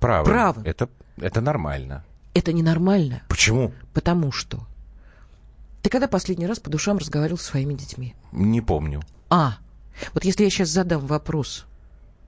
правым. 0.00 0.24
правым. 0.26 0.64
Это, 0.64 0.88
это 1.16 1.40
нормально. 1.40 2.04
Это 2.34 2.52
ненормально. 2.52 3.22
Почему? 3.28 3.72
Потому 3.94 4.32
что 4.32 4.66
ты 5.82 5.90
когда 5.90 6.08
последний 6.08 6.46
раз 6.46 6.58
по 6.58 6.68
душам 6.68 6.98
разговаривал 6.98 7.38
со 7.38 7.44
своими 7.44 7.74
детьми? 7.74 8.14
Не 8.32 8.60
помню. 8.60 9.02
А, 9.30 9.58
вот 10.12 10.24
если 10.24 10.44
я 10.44 10.50
сейчас 10.50 10.68
задам 10.68 11.06
вопрос, 11.06 11.64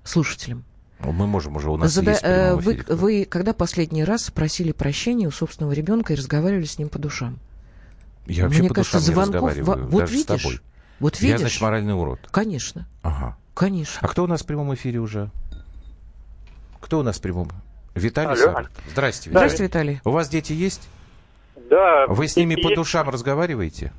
слушателям. 0.04 0.64
Мы 1.00 1.26
можем 1.26 1.56
уже, 1.56 1.70
у 1.70 1.76
нас 1.76 1.92
Зада... 1.92 2.12
есть 2.12 2.22
э, 2.24 2.54
вы, 2.54 2.84
вы 2.88 3.24
когда 3.24 3.52
последний 3.52 4.02
раз 4.02 4.30
просили 4.30 4.72
прощения 4.72 5.28
у 5.28 5.30
собственного 5.30 5.72
ребенка 5.72 6.12
и 6.12 6.16
разговаривали 6.16 6.64
с 6.64 6.78
ним 6.78 6.88
по 6.88 6.98
душам? 6.98 7.38
Я 8.26 8.44
вообще 8.44 8.60
Мне 8.60 8.68
по 8.68 8.76
кажется, 8.76 8.98
душам 8.98 9.14
звонков... 9.14 9.54
не 9.54 9.60
разговариваю, 9.60 9.90
вот 9.90 10.00
даже 10.00 10.12
видишь, 10.12 10.24
с 10.24 10.26
тобой. 10.26 10.60
Вот 11.00 11.20
видишь? 11.20 11.32
Я, 11.32 11.38
значит, 11.38 11.60
моральный 11.60 11.94
урод. 11.94 12.28
Конечно. 12.30 12.88
Ага. 13.02 13.36
Конечно. 13.58 13.98
А 14.02 14.08
кто 14.08 14.22
у 14.22 14.26
нас 14.28 14.42
в 14.42 14.46
прямом 14.46 14.72
эфире 14.74 15.00
уже? 15.00 15.30
Кто 16.80 17.00
у 17.00 17.02
нас 17.02 17.18
в 17.18 17.22
прямом? 17.22 17.48
Виталий 17.96 18.40
Алло. 18.40 18.68
Здрасте, 18.86 19.30
Виталий. 19.30 19.48
Здравствуйте, 19.48 19.64
Виталий. 19.64 20.00
У 20.04 20.10
вас 20.10 20.28
дети 20.28 20.52
есть? 20.52 20.88
Да. 21.68 22.06
Вы 22.06 22.28
с 22.28 22.36
ними 22.36 22.54
есть. 22.54 22.62
по 22.62 22.72
душам 22.76 23.08
разговариваете? 23.08 23.92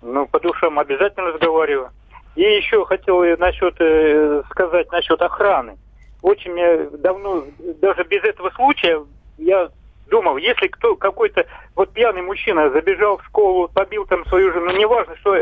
Ну, 0.00 0.26
по 0.26 0.40
душам 0.40 0.78
обязательно 0.78 1.26
разговариваю. 1.26 1.90
И 2.36 2.40
еще 2.40 2.86
хотел 2.86 3.20
насчет 3.36 3.74
э, 3.80 4.42
сказать 4.50 4.90
насчет 4.90 5.20
охраны. 5.20 5.76
Очень 6.22 6.52
мне 6.52 6.88
давно, 6.98 7.44
даже 7.82 8.04
без 8.04 8.24
этого 8.24 8.48
случая, 8.50 9.04
я 9.36 9.68
думал, 10.06 10.38
если 10.38 10.68
кто 10.68 10.96
какой-то 10.96 11.44
вот 11.76 11.92
пьяный 11.92 12.22
мужчина 12.22 12.70
забежал 12.70 13.18
в 13.18 13.24
школу, 13.26 13.68
побил 13.68 14.06
там 14.06 14.24
свою 14.26 14.54
жену, 14.54 14.70
неважно, 14.72 15.14
что 15.16 15.36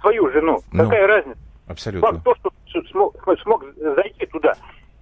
свою 0.00 0.30
жену, 0.30 0.60
ну, 0.70 0.84
какая 0.84 1.08
разница? 1.08 1.38
Абсолютно. 1.66 2.12
Факт 2.12 2.24
то, 2.24 2.50
что 2.66 2.82
смог, 2.90 3.14
смог 3.42 3.64
зайти 3.76 4.26
туда. 4.26 4.54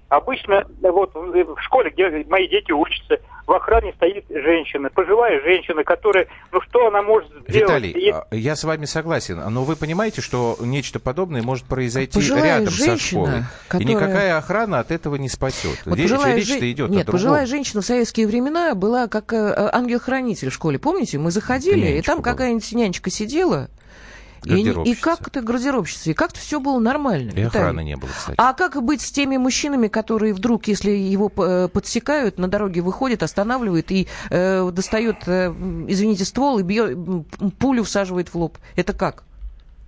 Обычно 0.08 0.66
вот 0.82 1.14
в 1.14 1.56
школе, 1.62 1.90
где 1.90 2.24
мои 2.28 2.46
дети 2.46 2.70
учатся, 2.70 3.18
в 3.46 3.52
охране 3.52 3.92
стоит 3.94 4.26
женщина, 4.28 4.90
пожилая 4.90 5.40
женщина, 5.40 5.84
которая, 5.84 6.28
ну 6.52 6.60
что 6.60 6.88
она 6.88 7.02
может 7.02 7.30
сделать? 7.48 7.48
Виталий, 7.48 7.90
и... 7.90 8.10
А, 8.10 8.26
я 8.30 8.54
с 8.54 8.62
вами 8.64 8.84
согласен, 8.84 9.42
но 9.50 9.64
вы 9.64 9.74
понимаете, 9.74 10.20
что 10.20 10.56
нечто 10.60 11.00
подобное 11.00 11.42
может 11.42 11.64
произойти 11.64 12.18
пожилая 12.18 12.58
рядом 12.58 12.68
женщина, 12.74 12.98
со 12.98 13.06
школой, 13.06 13.44
которая... 13.68 13.88
и 13.88 13.94
никакая 13.94 14.36
охрана 14.36 14.80
от 14.80 14.90
этого 14.90 15.16
не 15.16 15.30
спасет. 15.30 15.80
Вот 15.86 15.94
Здесь 15.94 16.10
пожилая 16.10 16.36
речь-то 16.36 16.58
же... 16.58 16.70
идет 16.70 16.90
Нет, 16.90 17.08
о 17.08 17.12
пожилая 17.12 17.46
женщина 17.46 17.80
в 17.80 17.84
советские 17.86 18.26
времена 18.26 18.74
была 18.74 19.08
как 19.08 19.32
э, 19.32 19.70
ангел-хранитель 19.72 20.50
в 20.50 20.54
школе, 20.54 20.78
помните? 20.78 21.18
Мы 21.18 21.30
заходили, 21.30 21.98
и 21.98 22.02
там 22.02 22.22
какая-нибудь 22.22 22.70
нянечка 22.72 23.10
сидела, 23.10 23.68
и, 24.44 24.90
и 24.90 24.94
как-то 24.94 25.40
гардеробщица, 25.40 26.10
и 26.10 26.14
как-то 26.14 26.40
все 26.40 26.60
было 26.60 26.78
нормально. 26.78 27.30
И 27.30 27.42
охраны 27.42 27.82
не 27.82 27.96
было, 27.96 28.10
кстати. 28.10 28.36
А 28.38 28.52
как 28.52 28.82
быть 28.82 29.00
с 29.00 29.10
теми 29.10 29.36
мужчинами, 29.36 29.88
которые 29.88 30.34
вдруг, 30.34 30.66
если 30.68 30.90
его 30.90 31.30
э, 31.36 31.68
подсекают, 31.68 32.38
на 32.38 32.48
дороге 32.48 32.80
выходят, 32.80 33.22
останавливают 33.22 33.90
и 33.90 34.08
э, 34.30 34.70
достает, 34.72 35.16
э, 35.26 35.54
извините, 35.88 36.24
ствол 36.24 36.58
и 36.58 36.62
бьет, 36.62 36.96
пулю 37.58 37.84
всаживает 37.84 38.28
в 38.28 38.34
лоб? 38.36 38.58
Это 38.76 38.92
как? 38.92 39.24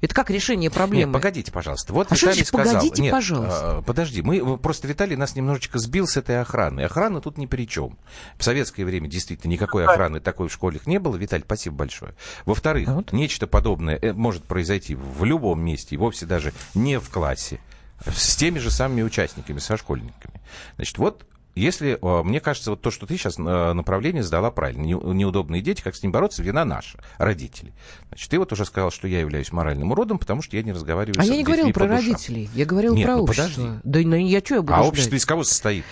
Это 0.05 0.15
как 0.15 0.29
решение 0.29 0.71
проблемы? 0.71 1.07
Нет, 1.07 1.13
погодите, 1.15 1.51
пожалуйста. 1.51 1.95
Вот 1.95 2.13
а 2.13 2.15
Виталий 2.15 2.35
что 2.43 2.45
сказал. 2.49 2.75
Погодите, 2.75 3.03
Нет, 3.03 3.11
пожалуйста. 3.11 3.79
А, 3.79 3.83
подожди, 3.83 4.21
мы 4.21 4.59
просто 4.59 4.87
Виталий 4.87 5.17
нас 5.17 5.35
немножечко 5.35 5.79
сбил 5.79 6.07
с 6.07 6.19
этой 6.19 6.43
охраны. 6.43 6.83
Охрана 6.83 7.23
тут 7.23 7.39
ни 7.39 7.47
при 7.47 7.67
чем. 7.67 7.97
В 8.37 8.45
советское 8.45 8.85
время 8.85 9.09
действительно 9.09 9.51
никакой 9.51 9.87
охраны 9.87 10.21
такой 10.21 10.49
в 10.49 10.53
школах 10.53 10.87
не 10.87 10.99
было. 10.99 11.17
Виталий, 11.17 11.45
спасибо 11.45 11.77
большое. 11.77 12.15
Во-вторых, 12.45 12.89
вот. 12.89 13.13
нечто 13.13 13.47
подобное 13.47 13.99
э, 14.01 14.13
может 14.13 14.45
произойти 14.45 14.95
в 14.95 15.25
любом 15.25 15.63
месте, 15.65 15.95
и 15.95 15.99
вовсе 15.99 16.27
даже 16.27 16.53
не 16.75 17.01
в 17.01 17.09
классе 17.09 17.59
с 18.07 18.37
теми 18.37 18.59
же 18.59 18.71
самыми 18.71 19.01
участниками, 19.01 19.59
со 19.59 19.79
школьниками. 19.79 20.43
Значит, 20.77 20.99
вот 20.99 21.25
если, 21.55 21.99
мне 22.25 22.41
кажется, 22.41 22.71
вот 22.71 22.81
то, 22.81 22.91
что 22.91 23.07
ты 23.07 23.17
сейчас 23.17 23.39
э, 23.39 23.73
направление 23.73 24.23
сдала 24.23 24.51
правильно, 24.51 24.83
неудобные 24.83 25.63
дети, 25.63 25.83
как 25.83 25.95
с 25.95 26.03
ним 26.03 26.11
бороться, 26.13 26.43
вина 26.43 26.65
наша, 26.65 26.99
родителей. 27.19 27.73
Значит, 28.09 28.31
ты 28.31 28.39
вот 28.39 28.53
уже 28.53 28.65
сказал, 28.65 28.91
что 28.91 29.07
я 29.07 29.21
являюсь 29.21 29.53
моральным 29.53 29.93
уродом, 29.93 30.19
потому 30.19 30.43
что 30.43 30.57
я 30.57 30.63
не 30.63 30.73
разговариваю 30.73 31.21
а 31.21 31.25
с 31.25 31.29
я 31.29 31.37
не 31.37 31.45
говорил 31.45 31.71
про 31.73 31.87
родителей, 31.87 32.51
я 32.55 32.65
говорил 32.65 32.95
Нет, 32.95 33.07
про 33.07 33.17
ну, 33.17 33.23
общество. 33.23 33.63
Подожди. 33.63 33.81
Да 33.85 34.01
ну, 34.01 34.17
я 34.17 34.41
что 34.41 34.55
я 34.57 34.63
буду 34.63 34.75
А 34.75 34.77
ждать? 34.79 34.89
общество 34.89 35.15
из 35.17 35.27
кого 35.27 35.45
состоит? 35.45 35.85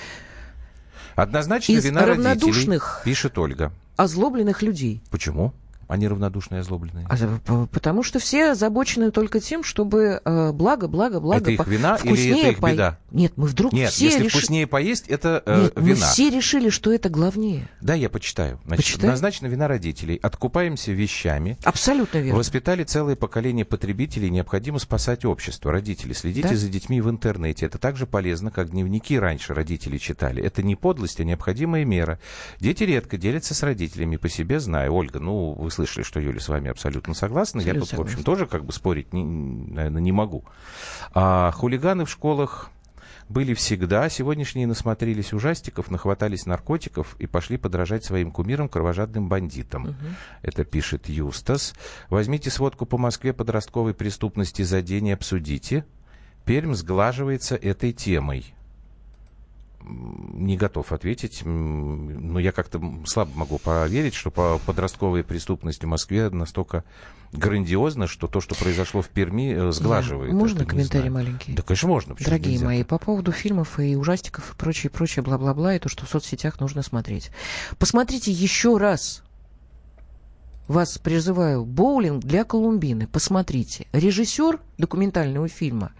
Однозначно 1.15 1.73
из 1.73 1.85
вина 1.85 2.07
родителей, 2.07 2.81
пишет 3.05 3.39
Ольга. 3.39 3.73
озлобленных 3.97 4.63
людей. 4.63 5.03
Почему? 5.11 5.53
Они 5.93 6.09
равнодушные 6.09 6.61
и 6.61 6.63
озлобленные. 6.63 7.07
А, 7.07 7.67
потому 7.67 8.03
что 8.03 8.19
все 8.19 8.53
озабочены 8.53 9.11
только 9.11 9.41
тем, 9.41 9.63
чтобы 9.63 10.23
э, 10.25 10.53
благо, 10.53 10.89
благо, 10.89 11.21
благо. 11.21 11.43
Это 11.43 11.51
их 11.51 11.67
вина 11.67 11.99
или 12.03 12.31
это 12.41 12.49
их 12.53 12.59
по... 12.61 12.73
беда? 12.73 12.99
Нет, 13.11 13.35
мы 13.37 13.47
вдруг 13.47 13.75
Нет, 13.75 13.91
все 13.91 14.07
если 14.07 14.23
реш... 14.23 14.33
вкуснее 14.33 14.67
поесть, 14.67 15.07
это 15.09 15.43
э, 15.45 15.65
Нет, 15.65 15.73
вина. 15.77 15.89
мы 15.89 15.95
все 15.97 16.31
решили, 16.31 16.71
что 16.71 16.91
это 16.95 17.11
главнее. 17.11 17.69
Да, 17.83 17.93
я 17.93 18.09
почитаю. 18.09 18.59
Значит, 18.65 18.87
Почитай. 18.87 19.11
однозначно 19.11 19.49
вина 19.49 19.69
родителей. 19.69 20.19
Откупаемся 20.23 20.93
вещами. 20.93 21.59
Абсолютно 21.63 22.19
верно. 22.19 22.39
Воспитали 22.39 22.85
целое 22.85 23.15
поколение 23.15 23.67
потребителей. 23.67 24.31
Необходимо 24.31 24.79
спасать 24.79 25.27
общество. 25.27 25.73
Родители, 25.73 26.15
следите 26.15 26.49
Да. 26.49 26.57
за 26.57 26.71
детьми 26.71 27.03
в 27.03 27.11
интернете. 27.11 27.67
Это 27.67 27.77
так 27.77 27.99
же 27.99 28.07
полезно, 28.07 28.51
как 28.51 28.71
дневники 28.71 29.19
раньше 29.19 29.53
родители 29.53 29.99
читали. 29.99 30.43
Это 30.43 30.63
не 30.63 30.75
подлость, 30.75 31.21
а 31.21 31.25
необходимая 31.25 31.85
мера. 31.85 32.19
Дети 32.61 32.85
редко 32.85 33.19
делятся 33.19 33.53
с 33.55 33.63
родителями, 33.63 34.17
по 34.17 34.31
себе 34.31 34.59
знаю. 34.59 34.95
Ольга, 34.95 35.19
ну, 35.19 35.53
вы 35.53 35.71
слышите, 35.71 35.82
слышали, 35.87 36.05
что 36.05 36.21
Юля 36.21 36.41
с 36.41 36.49
вами 36.49 36.71
абсолютно 36.71 37.15
согласна. 37.15 37.61
Абсолютно 37.61 37.79
Я 37.79 37.81
тут, 37.81 37.91
согласна. 37.91 38.11
в 38.11 38.15
общем, 38.15 38.25
тоже 38.25 38.47
как 38.47 38.65
бы 38.65 38.73
спорить, 38.73 39.13
не, 39.13 39.25
наверное, 39.25 40.01
не 40.01 40.13
могу. 40.13 40.45
А 41.15 41.51
хулиганы 41.53 42.05
в 42.05 42.11
школах 42.11 42.71
были 43.29 43.55
всегда. 43.55 44.09
Сегодняшние 44.09 44.67
насмотрелись 44.67 45.33
ужастиков, 45.33 45.91
нахватались 45.91 46.47
наркотиков 46.47 47.17
и 47.19 47.27
пошли 47.27 47.57
подражать 47.57 48.05
своим 48.05 48.31
кумирам, 48.31 48.69
кровожадным 48.69 49.29
бандитам. 49.29 49.85
Угу. 49.85 49.95
Это 50.43 50.65
пишет 50.65 51.09
Юстас. 51.09 51.75
Возьмите 52.11 52.51
сводку 52.51 52.87
по 52.87 52.99
Москве 52.99 53.33
подростковой 53.33 53.95
преступности 53.95 54.63
за 54.63 54.83
день 54.83 55.09
и 55.09 55.13
обсудите. 55.13 55.85
Пермь 56.45 56.75
сглаживается 56.75 57.57
этой 57.57 57.93
темой 57.93 58.55
не 59.85 60.57
готов 60.57 60.93
ответить. 60.93 61.43
Но 61.45 62.39
я 62.39 62.53
как-то 62.53 62.81
слабо 63.07 63.31
могу 63.35 63.59
поверить, 63.59 64.15
что 64.15 64.31
по 64.31 64.59
подростковой 64.67 65.25
преступности 65.25 65.85
в 65.85 65.89
Москве 65.89 66.31
настолько 66.31 66.85
грандиозно, 67.33 68.07
что 68.07 68.27
то, 68.27 68.41
что 68.41 68.55
произошло 68.55 69.03
в 69.03 69.09
Перми, 69.09 69.55
э, 69.55 69.73
сглаживает. 69.73 70.33
Можно 70.33 70.59
это, 70.59 70.67
комментарий 70.67 71.09
маленький? 71.09 71.53
Да, 71.53 71.63
конечно, 71.63 71.89
можно. 71.89 72.15
Дорогие 72.15 72.55
нельзя? 72.55 72.67
мои, 72.67 72.85
по 72.85 72.99
поводу 72.99 73.33
фильмов 73.33 73.81
и 73.81 73.97
ужастиков 73.97 74.53
и 74.53 74.57
прочее, 74.57 74.91
прочее, 74.91 75.23
бла-бла-бла, 75.23 75.75
и 75.75 75.79
то, 75.79 75.89
что 75.89 76.05
в 76.05 76.11
соцсетях 76.11 76.61
нужно 76.61 76.83
смотреть. 76.83 77.31
Посмотрите 77.79 78.31
еще 78.31 78.77
раз 78.77 79.23
вас 80.69 80.99
призываю, 80.99 81.65
боулинг 81.65 82.25
для 82.25 82.45
Колумбины. 82.45 83.07
Посмотрите. 83.07 83.87
Режиссер 83.93 84.61
документального 84.79 85.49
фильма 85.49 85.93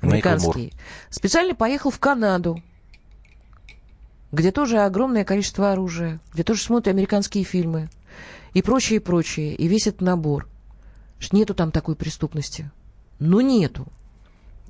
американский 0.00 0.72
специально 1.10 1.54
поехал 1.54 1.90
в 1.90 1.98
Канаду 1.98 2.62
где 4.32 4.52
тоже 4.52 4.78
огромное 4.78 5.24
количество 5.24 5.72
оружия, 5.72 6.20
где 6.32 6.44
тоже 6.44 6.62
смотрят 6.62 6.88
американские 6.88 7.44
фильмы 7.44 7.88
и 8.52 8.62
прочее, 8.62 8.96
и 8.96 9.00
прочее, 9.00 9.54
и 9.54 9.68
весь 9.68 9.86
этот 9.86 10.00
набор. 10.00 10.48
Нету 11.32 11.54
там 11.54 11.70
такой 11.70 11.96
преступности. 11.96 12.70
Ну, 13.18 13.40
нету. 13.40 13.86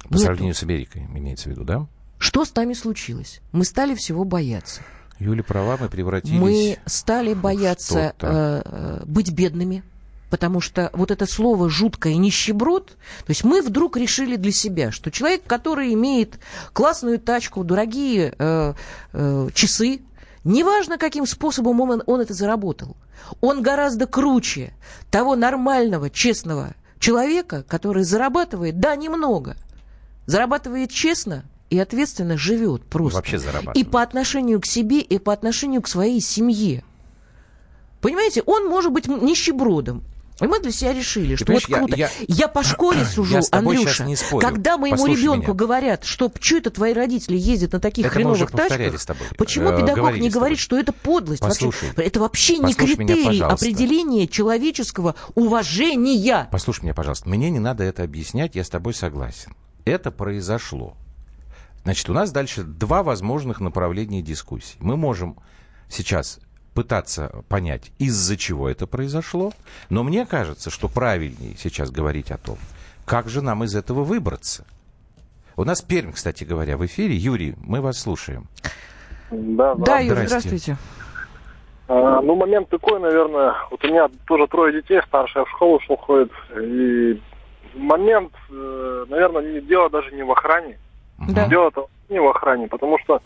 По 0.08 0.14
нету. 0.14 0.24
сравнению 0.24 0.54
с 0.54 0.62
Америкой, 0.62 1.02
имеется 1.02 1.48
в 1.48 1.52
виду, 1.52 1.64
да? 1.64 1.86
Что 2.18 2.44
с 2.44 2.54
нами 2.54 2.74
случилось? 2.74 3.40
Мы 3.52 3.64
стали 3.64 3.94
всего 3.94 4.24
бояться. 4.24 4.82
Юля 5.18 5.42
права, 5.42 5.76
мы 5.80 5.88
превратились... 5.88 6.40
Мы 6.40 6.78
стали 6.86 7.34
бояться 7.34 8.14
э, 8.18 8.62
э, 8.64 9.02
быть 9.06 9.30
бедными, 9.32 9.84
потому 10.30 10.60
что 10.60 10.90
вот 10.92 11.10
это 11.10 11.26
слово 11.26 11.68
жуткое 11.68 12.14
нищеброд, 12.14 12.86
то 12.86 13.28
есть 13.28 13.44
мы 13.44 13.60
вдруг 13.60 13.96
решили 13.96 14.36
для 14.36 14.52
себя, 14.52 14.92
что 14.92 15.10
человек, 15.10 15.42
который 15.46 15.92
имеет 15.92 16.38
классную 16.72 17.18
тачку, 17.18 17.64
дорогие 17.64 18.34
э, 18.38 18.74
э, 19.12 19.48
часы, 19.52 20.00
неважно 20.44 20.96
каким 20.96 21.26
способом 21.26 21.80
он, 21.80 22.02
он 22.06 22.20
это 22.20 22.32
заработал, 22.32 22.96
он 23.40 23.60
гораздо 23.60 24.06
круче 24.06 24.72
того 25.10 25.36
нормального, 25.36 26.08
честного 26.08 26.74
человека, 26.98 27.64
который 27.66 28.04
зарабатывает, 28.04 28.78
да, 28.78 28.94
немного, 28.94 29.56
зарабатывает 30.26 30.90
честно, 30.90 31.44
и 31.70 31.78
ответственно 31.78 32.36
живет 32.36 32.82
просто. 32.84 33.18
Вообще 33.18 33.38
зарабатывает. 33.38 33.76
И 33.76 33.84
по 33.84 34.02
отношению 34.02 34.60
к 34.60 34.66
себе, 34.66 35.00
и 35.00 35.18
по 35.18 35.32
отношению 35.32 35.82
к 35.82 35.88
своей 35.88 36.20
семье. 36.20 36.84
Понимаете, 38.00 38.42
он 38.44 38.66
может 38.66 38.92
быть 38.92 39.06
нищебродом, 39.06 40.02
и 40.40 40.46
мы 40.46 40.60
для 40.60 40.72
себя 40.72 40.92
решили, 40.92 41.36
что 41.36 41.52
вот 41.52 41.64
круто. 41.64 41.96
Я, 41.96 42.10
я, 42.20 42.26
я 42.28 42.48
по 42.48 42.62
школе 42.62 43.04
сужу, 43.14 43.38
я 43.38 43.42
Андрюша. 43.50 44.04
Не 44.04 44.16
спорю. 44.16 44.46
Когда 44.46 44.78
моему 44.78 44.96
Послушай 44.96 45.22
ребенку 45.22 45.48
меня. 45.48 45.54
говорят, 45.54 46.04
что 46.04 46.32
что 46.40 46.56
это 46.56 46.70
твои 46.70 46.92
родители 46.92 47.36
ездят 47.36 47.72
на 47.72 47.80
таких 47.80 48.06
это 48.06 48.14
хреновых 48.14 48.50
тачках, 48.50 49.16
почему 49.36 49.70
э, 49.70 49.80
педагог 49.80 50.16
не 50.16 50.30
говорит, 50.30 50.58
что 50.58 50.78
это 50.78 50.92
подлость? 50.92 51.40
Послушай, 51.40 51.88
вообще, 51.88 52.02
это 52.02 52.20
вообще 52.20 52.58
не 52.58 52.74
критерий 52.74 53.38
меня, 53.38 53.46
определения 53.46 54.26
человеческого 54.26 55.14
уважения. 55.34 56.48
Послушай 56.50 56.84
меня, 56.84 56.94
пожалуйста. 56.94 57.28
Мне 57.28 57.50
не 57.50 57.58
надо 57.58 57.84
это 57.84 58.02
объяснять, 58.02 58.54
я 58.54 58.64
с 58.64 58.70
тобой 58.70 58.94
согласен. 58.94 59.54
Это 59.84 60.10
произошло. 60.10 60.96
Значит, 61.84 62.10
у 62.10 62.12
нас 62.12 62.30
дальше 62.30 62.62
два 62.62 63.02
возможных 63.02 63.60
направления 63.60 64.22
дискуссии. 64.22 64.76
Мы 64.80 64.96
можем 64.96 65.38
сейчас 65.88 66.40
пытаться 66.74 67.42
понять, 67.48 67.90
из-за 67.98 68.36
чего 68.36 68.68
это 68.68 68.86
произошло. 68.86 69.52
Но 69.88 70.02
мне 70.02 70.26
кажется, 70.26 70.70
что 70.70 70.88
правильнее 70.88 71.56
сейчас 71.58 71.90
говорить 71.90 72.30
о 72.30 72.38
том, 72.38 72.58
как 73.04 73.28
же 73.28 73.42
нам 73.42 73.64
из 73.64 73.74
этого 73.74 74.04
выбраться. 74.04 74.64
У 75.56 75.64
нас 75.64 75.82
Пермь, 75.82 76.12
кстати 76.12 76.44
говоря, 76.44 76.76
в 76.76 76.86
эфире. 76.86 77.16
Юрий, 77.16 77.54
мы 77.58 77.80
вас 77.80 77.98
слушаем. 77.98 78.46
Да, 79.30 79.74
да. 79.74 79.84
да 79.84 79.98
Юрий, 79.98 80.26
здравствуйте. 80.26 80.76
А, 81.88 82.20
ну, 82.22 82.36
момент 82.36 82.68
такой, 82.68 83.00
наверное, 83.00 83.54
вот 83.70 83.84
у 83.84 83.88
меня 83.88 84.08
тоже 84.26 84.46
трое 84.46 84.72
детей, 84.72 85.00
старшая 85.06 85.44
в 85.44 85.50
школу 85.50 85.80
шел 85.80 85.96
ходит, 85.96 86.30
и 86.56 87.20
момент, 87.74 88.32
э, 88.48 89.06
наверное, 89.08 89.60
дело 89.60 89.90
даже 89.90 90.12
не 90.12 90.22
в 90.22 90.30
охране. 90.30 90.78
Да. 91.28 91.48
Дело-то 91.48 91.88
не 92.08 92.20
в 92.20 92.28
охране, 92.28 92.68
потому 92.68 92.98
что, 93.00 93.20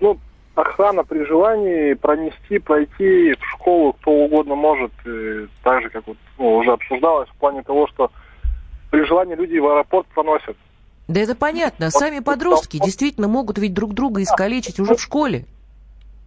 ну, 0.00 0.18
охрана 0.54 1.04
при 1.04 1.24
желании 1.24 1.94
пронести, 1.94 2.58
пройти 2.58 3.34
в 3.34 3.44
школу 3.54 3.92
кто 3.94 4.10
угодно 4.10 4.54
может, 4.54 4.92
и 5.06 5.46
так 5.62 5.82
же, 5.82 5.90
как 5.90 6.06
вот, 6.06 6.16
ну, 6.38 6.56
уже 6.56 6.72
обсуждалось, 6.72 7.28
в 7.28 7.36
плане 7.36 7.62
того, 7.62 7.86
что 7.88 8.10
при 8.90 9.04
желании 9.04 9.34
люди 9.34 9.58
в 9.58 9.66
аэропорт 9.66 10.06
проносят. 10.08 10.56
Да 11.08 11.20
это 11.20 11.34
понятно. 11.34 11.90
Сами 11.90 12.20
подростки 12.20 12.78
действительно 12.78 13.26
могут 13.28 13.58
ведь 13.58 13.74
друг 13.74 13.94
друга 13.94 14.22
искалечить 14.22 14.78
уже 14.78 14.94
в 14.94 15.00
школе. 15.00 15.44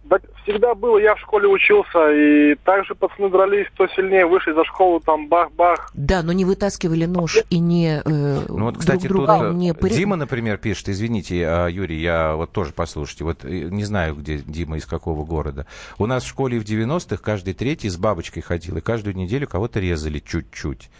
Да, 0.04 0.18
всегда 0.42 0.74
было, 0.74 0.98
я 0.98 1.14
в 1.14 1.20
школе 1.20 1.48
учился, 1.48 2.12
и 2.12 2.54
также 2.64 2.94
пацаны 2.94 3.30
дрались, 3.30 3.66
кто 3.74 3.86
сильнее, 3.88 4.26
вышли 4.26 4.52
за 4.52 4.64
школу, 4.64 5.00
там 5.00 5.28
бах-бах. 5.28 5.90
Да, 5.94 6.22
но 6.22 6.32
не 6.32 6.44
вытаскивали 6.44 7.06
нож 7.06 7.38
и 7.48 7.58
не 7.58 8.02
э, 8.04 8.40
Ну 8.48 8.64
вот, 8.64 8.76
кстати, 8.76 9.06
друг 9.06 9.26
друга 9.26 9.48
тут 9.48 9.56
не 9.56 9.72
Дима, 9.72 10.16
например, 10.16 10.58
пишет, 10.58 10.90
извините, 10.90 11.46
а, 11.46 11.68
Юрий, 11.68 12.00
я 12.00 12.34
вот 12.34 12.52
тоже 12.52 12.72
послушайте, 12.74 13.24
вот 13.24 13.44
э, 13.44 13.48
не 13.48 13.84
знаю, 13.84 14.14
где 14.16 14.38
Дима, 14.38 14.76
из 14.76 14.84
какого 14.84 15.24
города. 15.24 15.66
У 15.98 16.04
нас 16.04 16.24
в 16.24 16.28
школе 16.28 16.58
в 16.58 16.64
90-х 16.64 17.16
каждый 17.22 17.54
третий 17.54 17.88
с 17.88 17.96
бабочкой 17.96 18.42
ходил, 18.42 18.76
и 18.76 18.82
каждую 18.82 19.16
неделю 19.16 19.48
кого-то 19.48 19.80
резали 19.80 20.18
чуть-чуть. 20.18 20.90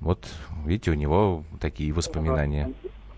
Вот, 0.00 0.26
видите, 0.66 0.90
у 0.90 0.94
него 0.94 1.44
такие 1.60 1.92
воспоминания. 1.92 2.72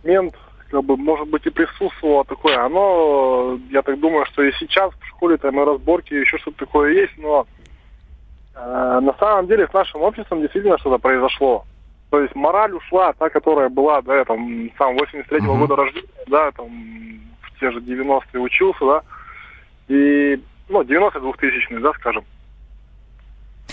Мент 0.05 0.35
как 0.73 0.85
бы, 0.85 0.97
может 0.97 1.29
быть, 1.29 1.47
и 1.47 1.51
присутствовало 1.51 2.25
такое. 2.25 2.59
Оно, 2.65 3.59
я 3.71 3.83
так 3.83 4.01
думаю, 4.01 4.25
что 4.27 4.43
и 4.43 4.53
сейчас 4.53 4.91
в 4.95 5.07
школе 5.09 5.37
там 5.37 5.61
и 5.61 5.65
разборки, 5.65 6.15
еще 6.15 6.39
что-то 6.39 6.65
такое 6.65 6.95
есть, 6.95 7.13
но 7.19 7.47
э, 8.55 9.01
на 9.03 9.15
самом 9.19 9.47
деле 9.49 9.69
с 9.69 9.73
нашим 9.75 10.01
обществом 10.01 10.41
действительно 10.41 10.79
что-то 10.79 10.97
произошло. 10.97 11.67
То 12.11 12.21
есть 12.21 12.35
мораль 12.35 12.73
ушла, 12.73 13.13
та, 13.13 13.29
которая 13.29 13.69
была, 13.69 14.01
да, 14.01 14.17
я 14.17 14.25
там 14.25 14.71
сам 14.79 14.97
83-го 14.97 15.55
uh-huh. 15.55 15.59
года 15.59 15.77
рождения, 15.77 16.09
да, 16.27 16.51
там 16.53 16.71
в 17.43 17.61
те 17.61 17.71
же 17.71 17.81
90-е 17.81 18.41
учился, 18.41 18.85
да, 18.85 19.03
и, 19.89 20.41
ну, 20.71 20.81
90-е, 20.81 21.21
2000-е, 21.21 21.81
да, 21.81 21.93
скажем. 22.01 22.25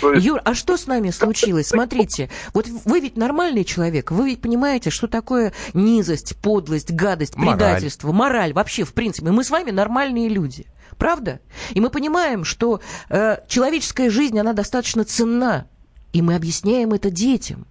Есть... 0.02 0.26
Юр, 0.26 0.42
а 0.46 0.54
что 0.54 0.78
с 0.78 0.88
нами 0.88 1.10
случилось? 1.10 1.68
Смотрите, 1.68 2.30
вот 2.54 2.68
вы 2.86 3.00
ведь 3.00 3.18
нормальный 3.18 3.64
человек, 3.66 4.12
вы 4.12 4.30
ведь 4.30 4.42
понимаете, 4.42 4.90
что 4.90 5.08
такое 5.08 5.54
низость, 5.74 6.38
подлость, 6.38 6.92
гадость, 6.92 7.36
предательство, 7.36 8.12
мораль, 8.12 8.54
вообще, 8.54 8.84
в 8.84 8.94
принципе. 8.94 9.32
Мы 9.32 9.44
с 9.44 9.50
вами 9.50 9.72
нормальные 9.72 10.30
люди. 10.30 10.66
Правда? 10.98 11.40
И 11.72 11.80
мы 11.80 11.90
понимаем, 11.90 12.44
что 12.44 12.82
э, 13.10 13.38
человеческая 13.48 14.10
жизнь, 14.10 14.38
она 14.38 14.54
достаточно 14.54 15.06
ценна. 15.06 15.68
И 16.12 16.22
мы 16.22 16.36
объясняем 16.36 16.94
это 16.94 17.10
детям. 17.10 17.68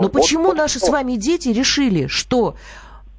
Но 0.00 0.08
почему 0.08 0.52
наши 0.52 0.80
с 0.80 0.88
вами 0.88 1.16
дети 1.16 1.48
решили, 1.48 2.06
что 2.06 2.56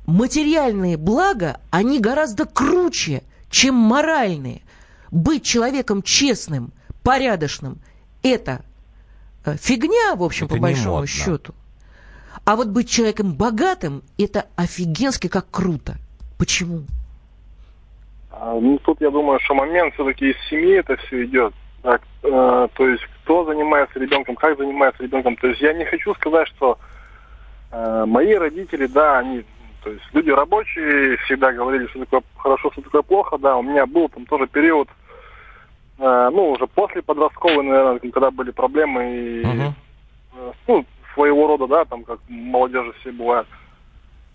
материальные 0.06 0.98
блага, 0.98 1.60
они 1.70 2.00
гораздо 2.00 2.46
круче, 2.46 3.24
чем 3.50 3.76
моральные? 3.76 4.62
Быть 5.12 5.44
человеком 5.44 6.02
честным, 6.02 6.74
порядочным, 7.04 7.80
это 8.24 8.62
э, 9.46 9.56
фигня, 9.58 10.16
в 10.16 10.24
общем, 10.24 10.46
это 10.46 10.56
по 10.56 10.62
большому 10.62 10.96
модно. 10.96 11.08
счету. 11.08 11.54
А 12.46 12.56
вот 12.56 12.68
быть 12.68 12.90
человеком 12.90 13.34
богатым, 13.34 14.04
это 14.18 14.46
офигенски 14.56 15.28
как 15.28 15.50
круто. 15.52 15.96
Почему? 16.38 16.84
А, 18.32 18.54
ну, 18.60 18.78
тут 18.80 19.02
я 19.02 19.10
думаю, 19.10 19.40
что 19.42 19.56
момент 19.56 19.94
все-таки 19.96 20.32
из 20.32 20.38
семьи 20.50 20.76
это 20.76 20.96
все 20.98 21.26
идет. 21.26 21.54
Так, 21.82 22.02
э, 22.24 22.68
то 22.74 22.88
есть, 22.88 23.04
кто 23.24 23.46
занимается 23.46 24.00
ребенком, 24.00 24.36
как 24.36 24.58
занимается 24.58 25.04
ребенком. 25.04 25.36
То 25.38 25.48
есть, 25.48 25.62
я 25.62 25.74
не 25.74 25.86
хочу 25.86 26.14
сказать, 26.16 26.48
что 26.50 26.78
э, 27.72 28.06
мои 28.08 28.34
родители, 28.36 28.88
да, 28.88 29.20
они, 29.20 29.44
то 29.84 29.90
есть, 29.90 30.04
люди 30.14 30.30
рабочие, 30.30 31.18
всегда 31.26 31.52
говорили, 31.52 31.88
что 31.88 32.00
такое 32.00 32.22
хорошо, 32.38 32.72
что 32.72 32.82
такое 32.82 33.02
плохо, 33.02 33.38
да. 33.38 33.58
У 33.58 33.64
меня 33.64 33.86
был 33.86 34.10
там 34.10 34.26
тоже 34.26 34.48
период, 34.48 34.90
Э, 34.90 35.07
ну, 35.98 36.52
уже 36.52 36.68
после 36.68 37.02
подростковой, 37.02 37.64
наверное, 37.64 38.00
когда 38.00 38.30
были 38.30 38.52
проблемы 38.52 39.16
и, 39.16 39.42
uh-huh. 39.42 40.54
ну, 40.68 40.86
своего 41.14 41.48
рода, 41.48 41.68
да, 41.68 41.86
там, 41.86 42.04
как 42.04 42.20
молодежи 42.30 42.94
все 43.00 43.12
бывают. 43.12 43.48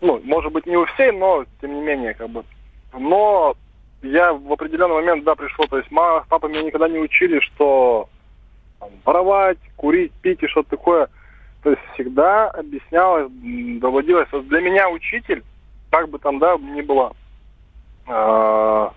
Ну, 0.01 0.21
может 0.25 0.53
быть, 0.53 0.67
не 0.67 0.77
у 0.77 0.85
всей, 0.87 1.13
но, 1.13 1.45
тем 1.61 1.75
не 1.75 1.81
менее, 1.81 2.15
как 2.15 2.29
бы. 2.31 2.45
Но 2.93 3.55
я 4.03 4.33
в 4.33 4.53
определенный 4.53 4.97
момент, 4.97 5.25
да, 5.25 5.37
пришло, 5.37 5.65
то 5.67 5.79
есть 5.79 5.91
мама 5.93 6.25
с 6.25 6.29
папой 6.29 6.51
меня 6.51 6.63
никогда 6.63 6.89
не 6.89 6.99
учили, 6.99 7.39
что 7.39 8.09
там, 8.81 8.91
воровать, 9.05 9.59
курить, 9.77 10.13
пить 10.23 10.43
и 10.43 10.49
что-то 10.49 10.71
такое. 10.71 11.09
То 11.63 11.71
есть 11.71 11.83
всегда 11.95 12.51
объяснялось, 12.51 13.31
доводилось. 13.81 14.29
Вот 14.33 14.49
для 14.49 14.61
меня 14.61 14.91
учитель, 14.91 15.45
как 15.91 16.09
бы 16.09 16.19
там, 16.19 16.41
да, 16.41 16.57
ни 16.59 16.81
было, 16.81 17.13
э, 18.09 18.89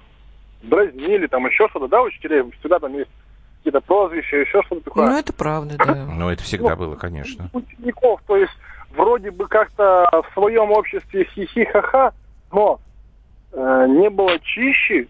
дразнили, 0.66 1.28
там 1.28 1.46
еще 1.46 1.68
что-то, 1.70 1.88
да, 1.88 2.02
учителей, 2.02 2.44
всегда 2.60 2.80
там 2.80 2.94
есть 2.94 3.10
какие-то 3.58 3.82
прозвища, 3.82 4.38
еще 4.38 4.62
что-то 4.64 4.82
такое. 4.82 5.08
Ну, 5.08 5.18
это 5.18 5.34
правда, 5.34 5.76
да. 5.78 6.06
Ну, 6.06 6.30
это 6.30 6.44
всегда 6.44 6.72
ну, 6.72 6.76
было, 6.76 6.96
конечно. 6.96 7.50
Учеников, 7.54 8.22
то 8.28 8.38
есть 8.38 8.54
вроде 8.96 9.32
бы 9.32 9.48
как-то 9.48 10.08
в 10.12 10.34
своем 10.34 10.72
обществе 10.72 11.26
хихи-ха-ха, 11.26 12.14
но 12.52 12.80
э, 13.52 13.86
не 13.90 14.10
было 14.10 14.40
чище 14.40 15.08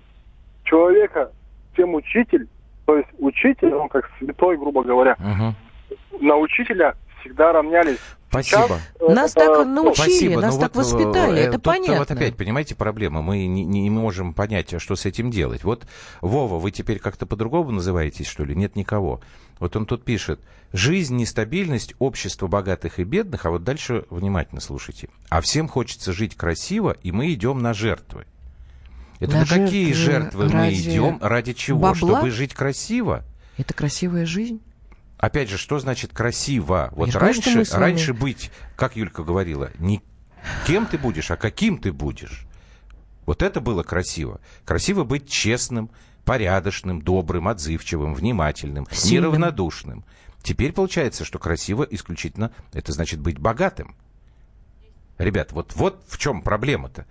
человека, 0.64 1.32
чем 1.76 1.96
учитель. 1.96 2.48
То 2.86 2.98
есть 2.98 3.10
учитель, 3.18 3.74
он 3.74 3.90
как 3.90 4.10
святой, 4.20 4.58
грубо 4.58 4.84
говоря. 4.84 5.18
Угу. 5.20 6.24
На 6.24 6.36
учителя 6.38 6.96
всегда 7.20 7.52
равнялись. 7.52 8.00
Спасибо. 8.44 8.80
Сейчас, 9.00 9.16
нас 9.16 9.32
это, 9.32 9.46
так 9.46 9.68
научили, 9.68 9.94
Спасибо. 9.94 10.42
нас 10.42 10.56
ну, 10.56 10.62
так 10.62 10.76
вот, 10.76 10.86
воспитали, 10.86 11.40
э, 11.40 11.46
это 11.46 11.60
понятно. 11.60 12.00
Вот 12.00 12.12
опять, 12.12 12.36
понимаете, 12.36 12.76
проблема. 12.76 13.22
Мы 13.22 13.48
не, 13.48 13.64
не 13.64 13.90
можем 13.90 14.34
понять, 14.34 14.74
а 14.74 14.80
что 14.80 14.96
с 14.96 15.06
этим 15.06 15.32
делать. 15.32 15.64
Вот, 15.64 15.86
Вова, 16.22 16.58
вы 16.58 16.72
теперь 16.72 17.00
как-то 17.00 17.26
по-другому 17.26 17.72
называетесь, 17.72 18.28
что 18.28 18.44
ли? 18.44 18.56
Нет 18.56 18.76
никого. 18.76 19.22
Вот 19.60 19.76
он 19.76 19.86
тут 19.86 20.04
пишет. 20.04 20.40
Жизнь, 20.74 21.16
нестабильность, 21.16 21.94
общество 22.00 22.48
богатых 22.48 23.00
и 23.00 23.04
бедных. 23.04 23.46
А 23.46 23.52
вот 23.52 23.64
дальше 23.64 24.06
внимательно 24.10 24.60
слушайте. 24.60 25.10
А 25.30 25.42
всем 25.42 25.68
хочется 25.68 26.12
жить 26.12 26.36
красиво, 26.36 26.98
и 27.04 27.12
мы 27.12 27.34
идем 27.34 27.62
на 27.62 27.74
жертвы. 27.74 28.26
Это 29.20 29.32
на, 29.32 29.40
на 29.40 29.46
жертвы 29.46 29.66
какие 29.66 29.94
жертвы 29.94 30.50
мы 30.50 30.74
идем? 30.74 31.20
Ради 31.22 31.54
чего? 31.54 31.80
Бабла? 31.80 31.96
Чтобы 31.96 32.32
жить 32.32 32.54
красиво? 32.54 33.24
Это 33.58 33.74
красивая 33.74 34.26
жизнь? 34.26 34.62
Опять 35.18 35.50
же, 35.50 35.58
что 35.58 35.80
значит 35.80 36.14
красиво? 36.14 36.90
Вот 36.94 37.10
Я 37.10 37.20
раньше, 37.20 37.52
вами... 37.52 37.68
раньше 37.72 38.14
быть, 38.14 38.52
как 38.76 38.96
Юлька 38.96 39.24
говорила, 39.24 39.72
не 39.80 40.02
кем 40.68 40.86
ты 40.86 40.98
будешь, 40.98 41.32
а 41.32 41.38
каким 41.38 41.78
ты 41.78 41.92
будешь. 41.92 42.46
Вот 43.26 43.42
это 43.42 43.62
было 43.62 43.84
красиво. 43.84 44.40
Красиво 44.66 45.04
быть 45.04 45.30
честным, 45.30 45.90
порядочным, 46.26 47.02
добрым, 47.02 47.48
отзывчивым, 47.48 48.14
внимательным, 48.14 48.88
Сильным. 48.92 49.32
неравнодушным. 49.32 50.06
Теперь 50.44 50.74
получается, 50.74 51.26
что 51.26 51.40
красиво 51.40 51.88
исключительно 51.90 52.52
это 52.72 52.92
значит 52.92 53.20
быть 53.20 53.40
богатым. 53.40 53.96
Ребят, 55.18 55.54
вот, 55.54 55.74
вот 55.76 56.04
в 56.08 56.18
чем 56.18 56.42
проблема-то. 56.42 57.06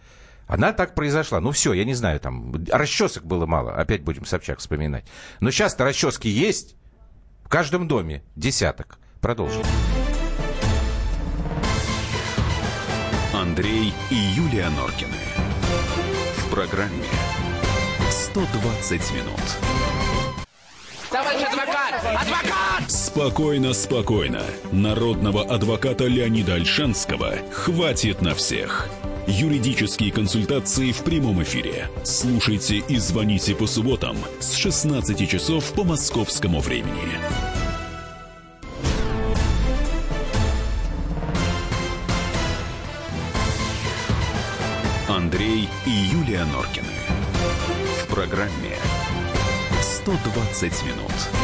Она 0.46 0.72
так 0.72 0.94
произошла. 0.94 1.40
Ну 1.40 1.50
все, 1.52 1.72
я 1.72 1.84
не 1.84 1.94
знаю, 1.94 2.20
там 2.20 2.54
расчесок 2.70 3.24
было 3.24 3.46
мало. 3.46 3.74
Опять 3.74 4.02
будем 4.02 4.26
Собчак 4.26 4.58
вспоминать. 4.58 5.04
Но 5.40 5.50
сейчас-то 5.50 5.84
расчески 5.84 6.28
есть. 6.28 6.76
В 7.44 7.48
каждом 7.48 7.86
доме 7.86 8.22
десяток. 8.34 8.98
Продолжим. 9.20 9.62
Андрей 13.32 13.92
и 14.10 14.14
Юлия 14.14 14.70
Норкины. 14.70 15.12
В 16.38 16.50
программе 16.50 17.04
120 18.10 19.12
минут. 19.12 19.40
Товарищ 21.10 21.42
адвокат! 21.42 21.94
Адвокат! 22.04 22.90
Спокойно, 22.90 23.72
спокойно. 23.72 24.42
Народного 24.72 25.44
адвоката 25.44 26.04
Леонида 26.06 26.54
Альшанского 26.54 27.34
хватит 27.52 28.22
на 28.22 28.34
всех. 28.34 28.88
Юридические 29.26 30.12
консультации 30.12 30.92
в 30.92 31.02
прямом 31.02 31.42
эфире. 31.42 31.88
Слушайте 32.02 32.76
и 32.76 32.98
звоните 32.98 33.54
по 33.54 33.66
субботам 33.66 34.18
с 34.38 34.54
16 34.54 35.28
часов 35.28 35.72
по 35.72 35.82
московскому 35.82 36.60
времени. 36.60 37.18
Андрей 45.08 45.70
и 45.86 45.90
Юлия 45.90 46.44
Норкины. 46.44 46.86
В 48.02 48.08
программе 48.08 48.76
120 49.80 50.84
минут. 50.84 51.43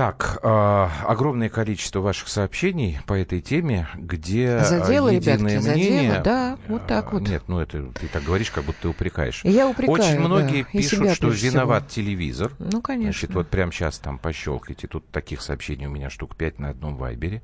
Так, 0.00 0.38
э, 0.42 0.88
огромное 1.04 1.50
количество 1.50 2.00
ваших 2.00 2.28
сообщений 2.28 2.98
по 3.06 3.12
этой 3.12 3.42
теме, 3.42 3.86
где 3.96 4.60
Задело, 4.60 5.10
единое 5.10 5.36
ребятки, 5.36 5.68
мнение... 5.68 6.08
Задело, 6.12 6.24
да, 6.24 6.58
вот 6.68 6.86
так 6.86 7.12
вот. 7.12 7.28
Нет, 7.28 7.42
ну 7.48 7.60
это 7.60 7.82
ты 7.92 8.08
так 8.08 8.22
говоришь, 8.22 8.50
как 8.50 8.64
будто 8.64 8.80
ты 8.80 8.88
упрекаешь. 8.88 9.44
Я 9.44 9.68
упрекаю, 9.68 10.00
Очень 10.00 10.20
многие 10.20 10.62
да, 10.62 10.70
пишут, 10.72 11.10
что 11.10 11.28
виноват 11.28 11.90
всего. 11.90 12.06
телевизор. 12.06 12.52
Ну, 12.58 12.80
конечно. 12.80 13.12
Значит, 13.12 13.34
вот 13.34 13.48
прямо 13.48 13.72
сейчас 13.72 13.98
там 13.98 14.18
пощелкайте. 14.18 14.86
Тут 14.86 15.06
таких 15.10 15.42
сообщений 15.42 15.84
у 15.84 15.90
меня 15.90 16.08
штук 16.08 16.34
пять 16.34 16.58
на 16.58 16.70
одном 16.70 16.96
вайбере. 16.96 17.42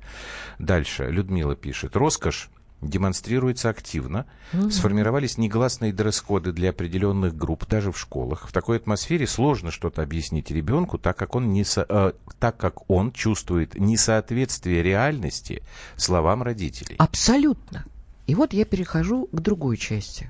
Дальше. 0.57 1.11
Людмила 1.11 1.55
пишет. 1.55 1.95
Роскошь 1.95 2.49
демонстрируется 2.81 3.69
активно. 3.69 4.25
Угу. 4.53 4.69
Сформировались 4.69 5.37
негласные 5.37 5.93
дресс-коды 5.93 6.51
для 6.51 6.69
определенных 6.69 7.35
групп, 7.35 7.67
даже 7.67 7.91
в 7.91 7.99
школах. 7.99 8.47
В 8.47 8.51
такой 8.51 8.77
атмосфере 8.77 9.27
сложно 9.27 9.71
что-то 9.71 10.01
объяснить 10.01 10.51
ребенку, 10.51 10.97
так 10.97 11.17
как 11.17 11.35
он, 11.35 11.51
не 11.51 11.63
со, 11.63 11.85
э, 11.87 12.11
так 12.39 12.57
как 12.57 12.89
он 12.89 13.11
чувствует 13.11 13.75
несоответствие 13.75 14.83
реальности 14.83 15.63
словам 15.95 16.43
родителей. 16.43 16.95
Абсолютно. 16.99 17.85
И 18.27 18.35
вот 18.35 18.53
я 18.53 18.65
перехожу 18.65 19.27
к 19.31 19.39
другой 19.39 19.77
части. 19.77 20.29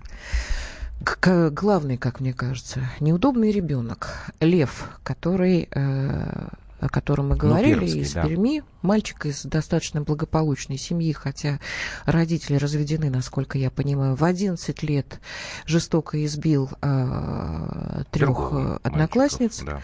К, 1.04 1.50
главной, 1.52 1.98
как 1.98 2.20
мне 2.20 2.34
кажется, 2.34 2.90
неудобный 3.00 3.52
ребенок. 3.52 4.32
Лев, 4.40 4.90
который... 5.04 5.68
Э, 5.72 6.50
о 6.80 6.90
котором 6.90 7.30
мы 7.30 7.36
ну, 7.36 7.42
говорили, 7.42 7.80
ну, 7.80 8.02
из 8.02 8.14
да. 8.14 8.24
Перми. 8.24 8.64
Мальчик 8.82 9.26
из 9.26 9.44
достаточно 9.44 10.02
благополучной 10.02 10.78
семьи, 10.78 11.12
хотя 11.12 11.60
родители 12.06 12.56
разведены, 12.56 13.10
насколько 13.10 13.58
я 13.58 13.72
понимаю, 13.72 14.16
в 14.16 14.24
11 14.24 14.84
лет 14.84 15.20
жестоко 15.66 16.24
избил 16.26 16.70
э, 16.82 18.04
трех 18.12 18.54
одноклассниц. 18.84 19.62
Да. 19.64 19.82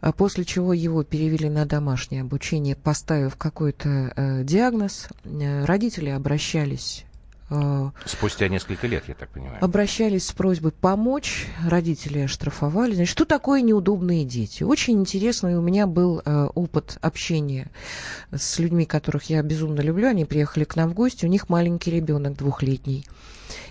А 0.00 0.12
после 0.12 0.44
чего 0.44 0.72
его 0.72 1.02
перевели 1.02 1.48
на 1.48 1.66
домашнее 1.66 2.22
обучение, 2.22 2.76
поставив 2.76 3.36
какой-то 3.36 4.12
э, 4.14 4.44
диагноз. 4.44 5.08
Э, 5.24 5.64
родители 5.64 6.10
обращались 6.10 7.04
Спустя 8.04 8.48
несколько 8.48 8.86
лет, 8.86 9.04
я 9.08 9.14
так 9.14 9.30
понимаю. 9.30 9.56
Обращались 9.64 10.26
с 10.26 10.32
просьбой 10.32 10.72
помочь, 10.72 11.46
родители 11.66 12.20
оштрафовали. 12.20 12.94
Значит, 12.94 13.12
что 13.12 13.24
такое 13.24 13.62
неудобные 13.62 14.24
дети? 14.24 14.62
Очень 14.62 15.00
интересный 15.00 15.56
у 15.56 15.62
меня 15.62 15.86
был 15.86 16.20
э, 16.24 16.48
опыт 16.54 16.98
общения 17.00 17.70
с 18.30 18.58
людьми, 18.58 18.84
которых 18.84 19.24
я 19.24 19.42
безумно 19.42 19.80
люблю. 19.80 20.08
Они 20.08 20.26
приехали 20.26 20.64
к 20.64 20.76
нам 20.76 20.90
в 20.90 20.94
гости, 20.94 21.24
у 21.24 21.28
них 21.28 21.48
маленький 21.48 21.90
ребенок 21.90 22.36
двухлетний. 22.36 23.06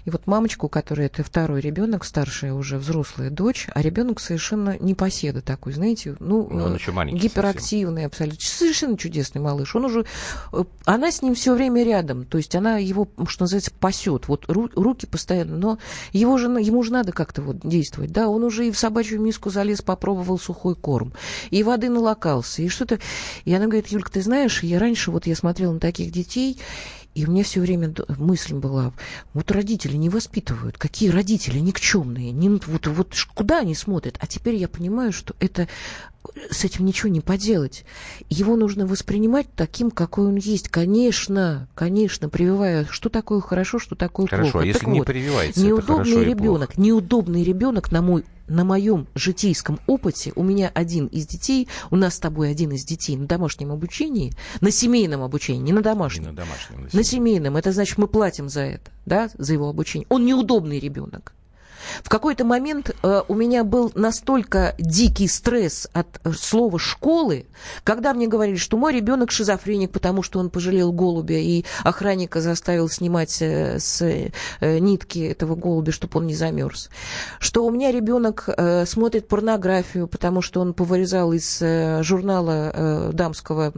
И 0.05 0.09
вот 0.09 0.27
мамочку, 0.27 0.69
которая 0.69 1.07
это 1.07 1.23
второй 1.23 1.61
ребенок, 1.61 2.03
старшая 2.03 2.53
уже 2.53 2.77
взрослая 2.77 3.29
дочь, 3.29 3.67
а 3.73 3.81
ребенок 3.81 4.19
совершенно 4.19 4.77
непоседа 4.79 5.41
такой, 5.41 5.73
знаете, 5.73 6.15
ну, 6.19 6.45
он 6.45 6.75
еще 6.75 6.91
маленький 6.91 7.27
гиперактивный 7.27 8.03
совсем. 8.03 8.07
абсолютно, 8.07 8.47
совершенно 8.47 8.97
чудесный 8.97 9.41
малыш. 9.41 9.75
Он 9.75 9.85
уже, 9.85 10.05
э, 10.53 10.63
она 10.85 11.11
с 11.11 11.21
ним 11.21 11.35
все 11.35 11.53
время 11.53 11.83
рядом, 11.83 12.25
то 12.25 12.37
есть 12.37 12.55
она 12.55 12.77
его, 12.77 13.07
что 13.27 13.43
называется, 13.43 13.71
пасет, 13.71 14.27
вот 14.27 14.45
ру, 14.47 14.69
руки 14.75 15.05
постоянно, 15.05 15.57
но 15.57 15.77
его 16.13 16.37
же, 16.37 16.47
ему 16.47 16.83
же 16.83 16.91
надо 16.91 17.11
как-то 17.11 17.41
вот 17.41 17.59
действовать, 17.63 18.11
да, 18.11 18.27
он 18.29 18.43
уже 18.43 18.67
и 18.67 18.71
в 18.71 18.77
собачью 18.77 19.21
миску 19.21 19.49
залез, 19.49 19.81
попробовал 19.81 20.39
сухой 20.39 20.75
корм, 20.75 21.13
и 21.49 21.63
воды 21.63 21.89
налокался, 21.89 22.61
и 22.61 22.69
что-то, 22.69 22.99
и 23.45 23.53
она 23.53 23.65
говорит, 23.65 23.87
Юлька, 23.87 24.11
ты 24.11 24.21
знаешь, 24.21 24.63
я 24.63 24.79
раньше 24.79 25.11
вот 25.11 25.27
я 25.27 25.35
смотрела 25.35 25.73
на 25.73 25.79
таких 25.79 26.11
детей, 26.11 26.59
и 27.17 27.25
мне 27.25 27.41
все 27.41 27.61
время 27.61 27.91
мысль 28.19 28.53
была, 28.53 28.93
вот 29.33 29.49
родители 29.51 29.95
не 29.97 30.07
воспитывают, 30.07 30.77
какие 30.77 31.09
родители 31.09 31.57
никчемные, 31.57 32.31
не, 32.31 32.49
вот, 32.49 32.85
вот 32.85 33.15
куда 33.33 33.61
они 33.61 33.73
смотрят. 33.73 34.17
А 34.19 34.27
теперь 34.27 34.53
я 34.53 34.67
понимаю, 34.67 35.11
что 35.11 35.35
это 35.39 35.67
с 36.49 36.63
этим 36.63 36.85
ничего 36.85 37.09
не 37.09 37.21
поделать. 37.21 37.85
Его 38.29 38.55
нужно 38.55 38.85
воспринимать 38.85 39.47
таким, 39.55 39.91
какой 39.91 40.27
он 40.27 40.35
есть. 40.35 40.69
Конечно, 40.69 41.67
конечно, 41.75 42.29
прививая, 42.29 42.87
что 42.89 43.09
такое 43.09 43.41
хорошо, 43.41 43.79
что 43.79 43.95
такое 43.95 44.27
хорошо, 44.27 44.51
плохо. 44.51 44.63
А 44.63 44.65
если 44.65 44.79
так 44.79 44.87
не 44.89 44.99
вот, 44.99 45.07
прививается, 45.07 45.61
неудобный 45.61 46.23
ребенок, 46.23 46.77
неудобный 46.77 47.43
ребенок, 47.43 47.91
на 47.91 48.01
мой 48.01 48.23
на 48.47 48.63
моем 48.63 49.07
житейском 49.13 49.79
опыте, 49.87 50.31
у 50.35 50.43
меня 50.43 50.71
один 50.73 51.07
из 51.07 51.27
детей, 51.27 51.67
у 51.91 51.95
нас 51.95 52.15
с 52.15 52.19
тобой 52.19 52.49
один 52.49 52.71
из 52.71 52.85
детей 52.85 53.17
на 53.17 53.27
домашнем 53.27 53.71
обучении, 53.71 54.33
на 54.61 54.71
семейном 54.71 55.21
обучении, 55.21 55.61
не 55.61 55.73
на 55.73 55.81
домашнем. 55.81 56.23
Не 56.23 56.29
на 56.29 56.35
домашнем. 56.35 56.83
На, 56.83 56.89
на 56.91 57.03
семейном. 57.03 57.57
Это 57.57 57.71
значит, 57.71 57.97
мы 57.97 58.07
платим 58.07 58.49
за 58.49 58.61
это, 58.61 58.91
да, 59.05 59.29
за 59.37 59.53
его 59.53 59.67
обучение. 59.67 60.07
Он 60.09 60.25
неудобный 60.25 60.79
ребенок. 60.79 61.33
В 62.03 62.09
какой-то 62.09 62.45
момент 62.45 62.95
э, 63.03 63.21
у 63.27 63.35
меня 63.35 63.63
был 63.63 63.91
настолько 63.95 64.75
дикий 64.77 65.27
стресс 65.27 65.87
от 65.93 66.07
э, 66.23 66.31
слова 66.31 66.79
школы, 66.79 67.45
когда 67.83 68.13
мне 68.13 68.27
говорили, 68.27 68.57
что 68.57 68.77
мой 68.77 68.93
ребенок 68.93 69.31
шизофреник, 69.31 69.91
потому 69.91 70.23
что 70.23 70.39
он 70.39 70.49
пожалел 70.49 70.91
голубя 70.91 71.37
и 71.37 71.63
охранника 71.83 72.41
заставил 72.41 72.89
снимать 72.89 73.41
э, 73.41 73.79
с 73.79 74.01
э, 74.01 74.31
нитки 74.79 75.19
этого 75.19 75.55
голубя, 75.55 75.91
чтобы 75.91 76.19
он 76.19 76.27
не 76.27 76.35
замерз. 76.35 76.89
Что 77.39 77.65
у 77.65 77.71
меня 77.71 77.91
ребенок 77.91 78.47
э, 78.47 78.85
смотрит 78.85 79.27
порнографию, 79.27 80.07
потому 80.07 80.41
что 80.41 80.61
он 80.61 80.73
повырезал 80.73 81.33
из 81.33 81.61
э, 81.61 82.01
журнала 82.03 82.71
э, 82.73 83.09
дамского 83.13 83.73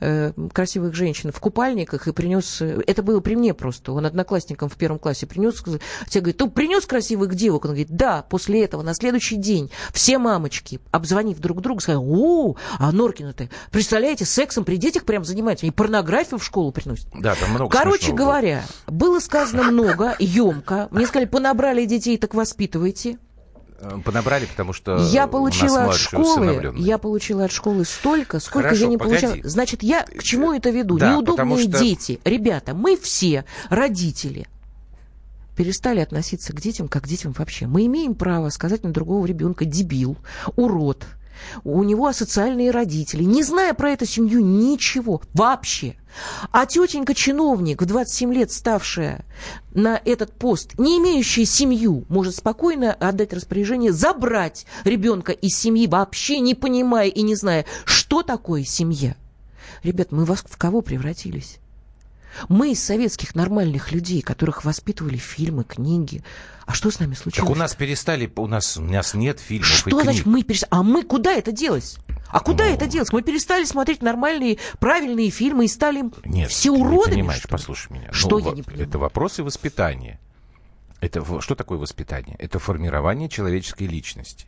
э, 0.00 0.32
красивых 0.52 0.94
женщин 0.94 1.32
в 1.32 1.40
купальниках 1.40 2.08
и 2.08 2.12
принес... 2.12 2.60
Э, 2.60 2.80
это 2.86 3.02
было 3.02 3.20
при 3.20 3.34
мне 3.36 3.54
просто. 3.54 3.92
Он 3.92 4.06
одноклассникам 4.06 4.68
в 4.68 4.76
первом 4.76 4.98
классе 4.98 5.26
принес. 5.26 5.62
Те 6.08 6.20
говорят, 6.20 6.38
ты 6.38 6.48
принес 6.48 6.86
красивых 6.86 7.34
девок? 7.38 7.64
Он 7.64 7.70
говорит, 7.70 7.88
да. 7.90 8.24
После 8.28 8.64
этого 8.64 8.82
на 8.82 8.92
следующий 8.94 9.36
день 9.36 9.70
все 9.92 10.18
мамочки, 10.18 10.80
обзвонив 10.90 11.38
друг 11.38 11.62
друга, 11.62 11.80
сказали, 11.80 12.04
о, 12.04 12.56
а 12.78 12.92
Норкина-то, 12.92 13.48
представляете, 13.70 14.26
сексом 14.26 14.64
при 14.64 14.76
детях 14.76 15.04
прям 15.04 15.24
занимается. 15.24 15.64
И 15.66 15.70
порнографию 15.70 16.38
в 16.38 16.44
школу 16.44 16.72
приносит. 16.72 17.06
Да, 17.14 17.34
там 17.34 17.50
много 17.50 17.74
Короче 17.74 18.12
говоря, 18.12 18.64
было. 18.86 18.96
было 18.96 19.20
сказано 19.20 19.62
много, 19.64 20.14
емко. 20.18 20.88
Мне 20.90 21.06
сказали, 21.06 21.26
понабрали 21.26 21.86
детей, 21.86 22.18
так 22.18 22.34
воспитывайте. 22.34 23.18
Э, 23.80 23.98
понабрали, 24.04 24.46
потому 24.46 24.72
что 24.72 24.96
я 25.10 25.26
получила 25.26 25.84
от 25.84 25.96
школы, 25.96 26.74
я 26.76 26.98
получила 26.98 27.44
от 27.44 27.52
школы 27.52 27.84
столько, 27.84 28.40
сколько 28.40 28.68
Хорошо, 28.68 28.84
я 28.84 28.88
не 28.88 28.98
погоди. 28.98 29.20
получала. 29.20 29.48
Значит, 29.48 29.82
я 29.82 30.02
к 30.02 30.22
чему 30.22 30.52
это 30.52 30.70
веду? 30.70 30.98
Да, 30.98 31.12
Неудобные 31.12 31.58
что... 31.58 31.78
дети, 31.78 32.20
ребята, 32.24 32.74
мы 32.74 32.96
все 32.96 33.44
родители 33.70 34.48
перестали 35.58 35.98
относиться 35.98 36.52
к 36.52 36.60
детям 36.60 36.86
как 36.86 37.02
к 37.02 37.08
детям 37.08 37.34
вообще. 37.36 37.66
Мы 37.66 37.86
имеем 37.86 38.14
право 38.14 38.48
сказать 38.48 38.84
на 38.84 38.92
другого 38.92 39.26
ребенка 39.26 39.64
дебил, 39.64 40.16
урод, 40.54 41.04
у 41.64 41.82
него 41.82 42.06
асоциальные 42.06 42.70
родители, 42.70 43.24
не 43.24 43.42
зная 43.42 43.74
про 43.74 43.90
эту 43.90 44.06
семью 44.06 44.38
ничего 44.38 45.20
вообще. 45.34 45.96
А 46.52 46.64
тетенька-чиновник, 46.64 47.82
в 47.82 47.86
27 47.86 48.32
лет 48.34 48.52
ставшая 48.52 49.24
на 49.72 50.00
этот 50.04 50.32
пост, 50.32 50.78
не 50.78 50.98
имеющая 50.98 51.44
семью, 51.44 52.04
может 52.08 52.36
спокойно 52.36 52.92
отдать 52.92 53.32
распоряжение 53.32 53.92
забрать 53.92 54.64
ребенка 54.84 55.32
из 55.32 55.58
семьи, 55.58 55.88
вообще 55.88 56.38
не 56.38 56.54
понимая 56.54 57.08
и 57.08 57.22
не 57.22 57.34
зная, 57.34 57.66
что 57.84 58.22
такое 58.22 58.62
семья. 58.62 59.16
Ребят, 59.82 60.12
мы 60.12 60.24
вас 60.24 60.44
в 60.48 60.56
кого 60.56 60.82
превратились? 60.82 61.58
Мы 62.48 62.72
из 62.72 62.82
советских 62.82 63.34
нормальных 63.34 63.92
людей, 63.92 64.22
которых 64.22 64.64
воспитывали 64.64 65.16
фильмы, 65.16 65.64
книги. 65.64 66.22
А 66.66 66.74
что 66.74 66.90
с 66.90 67.00
нами 67.00 67.14
случилось? 67.14 67.48
Так 67.48 67.56
у 67.56 67.58
нас 67.58 67.74
перестали, 67.74 68.30
у 68.36 68.46
нас, 68.46 68.76
у 68.76 68.82
нас 68.82 69.14
нет 69.14 69.40
фильмов 69.40 69.68
Что 69.68 69.90
и 69.90 69.92
книг. 69.92 70.02
значит 70.04 70.26
мы 70.26 70.42
перестали? 70.42 70.68
А 70.70 70.82
мы 70.82 71.02
куда 71.02 71.32
это 71.32 71.52
делось? 71.52 71.98
А 72.28 72.40
куда 72.40 72.64
ну... 72.64 72.74
это 72.74 72.86
делось? 72.86 73.12
Мы 73.12 73.22
перестали 73.22 73.64
смотреть 73.64 74.02
нормальные, 74.02 74.58
правильные 74.78 75.30
фильмы 75.30 75.64
и 75.64 75.68
стали 75.68 76.04
Нет, 76.24 76.50
все 76.50 76.74
ты 76.74 76.80
уродами? 76.80 77.14
Не 77.14 77.20
понимаешь, 77.22 77.40
что? 77.40 77.48
послушай 77.48 77.92
меня. 77.92 78.12
Что 78.12 78.38
ну, 78.38 78.50
я 78.50 78.54
не 78.54 78.62
понимаю? 78.62 78.88
Это 78.88 78.98
вопросы 78.98 79.42
воспитания. 79.42 80.20
Это 81.00 81.40
что 81.40 81.54
такое 81.54 81.78
воспитание? 81.78 82.36
Это 82.38 82.58
формирование 82.58 83.28
человеческой 83.28 83.86
личности. 83.86 84.46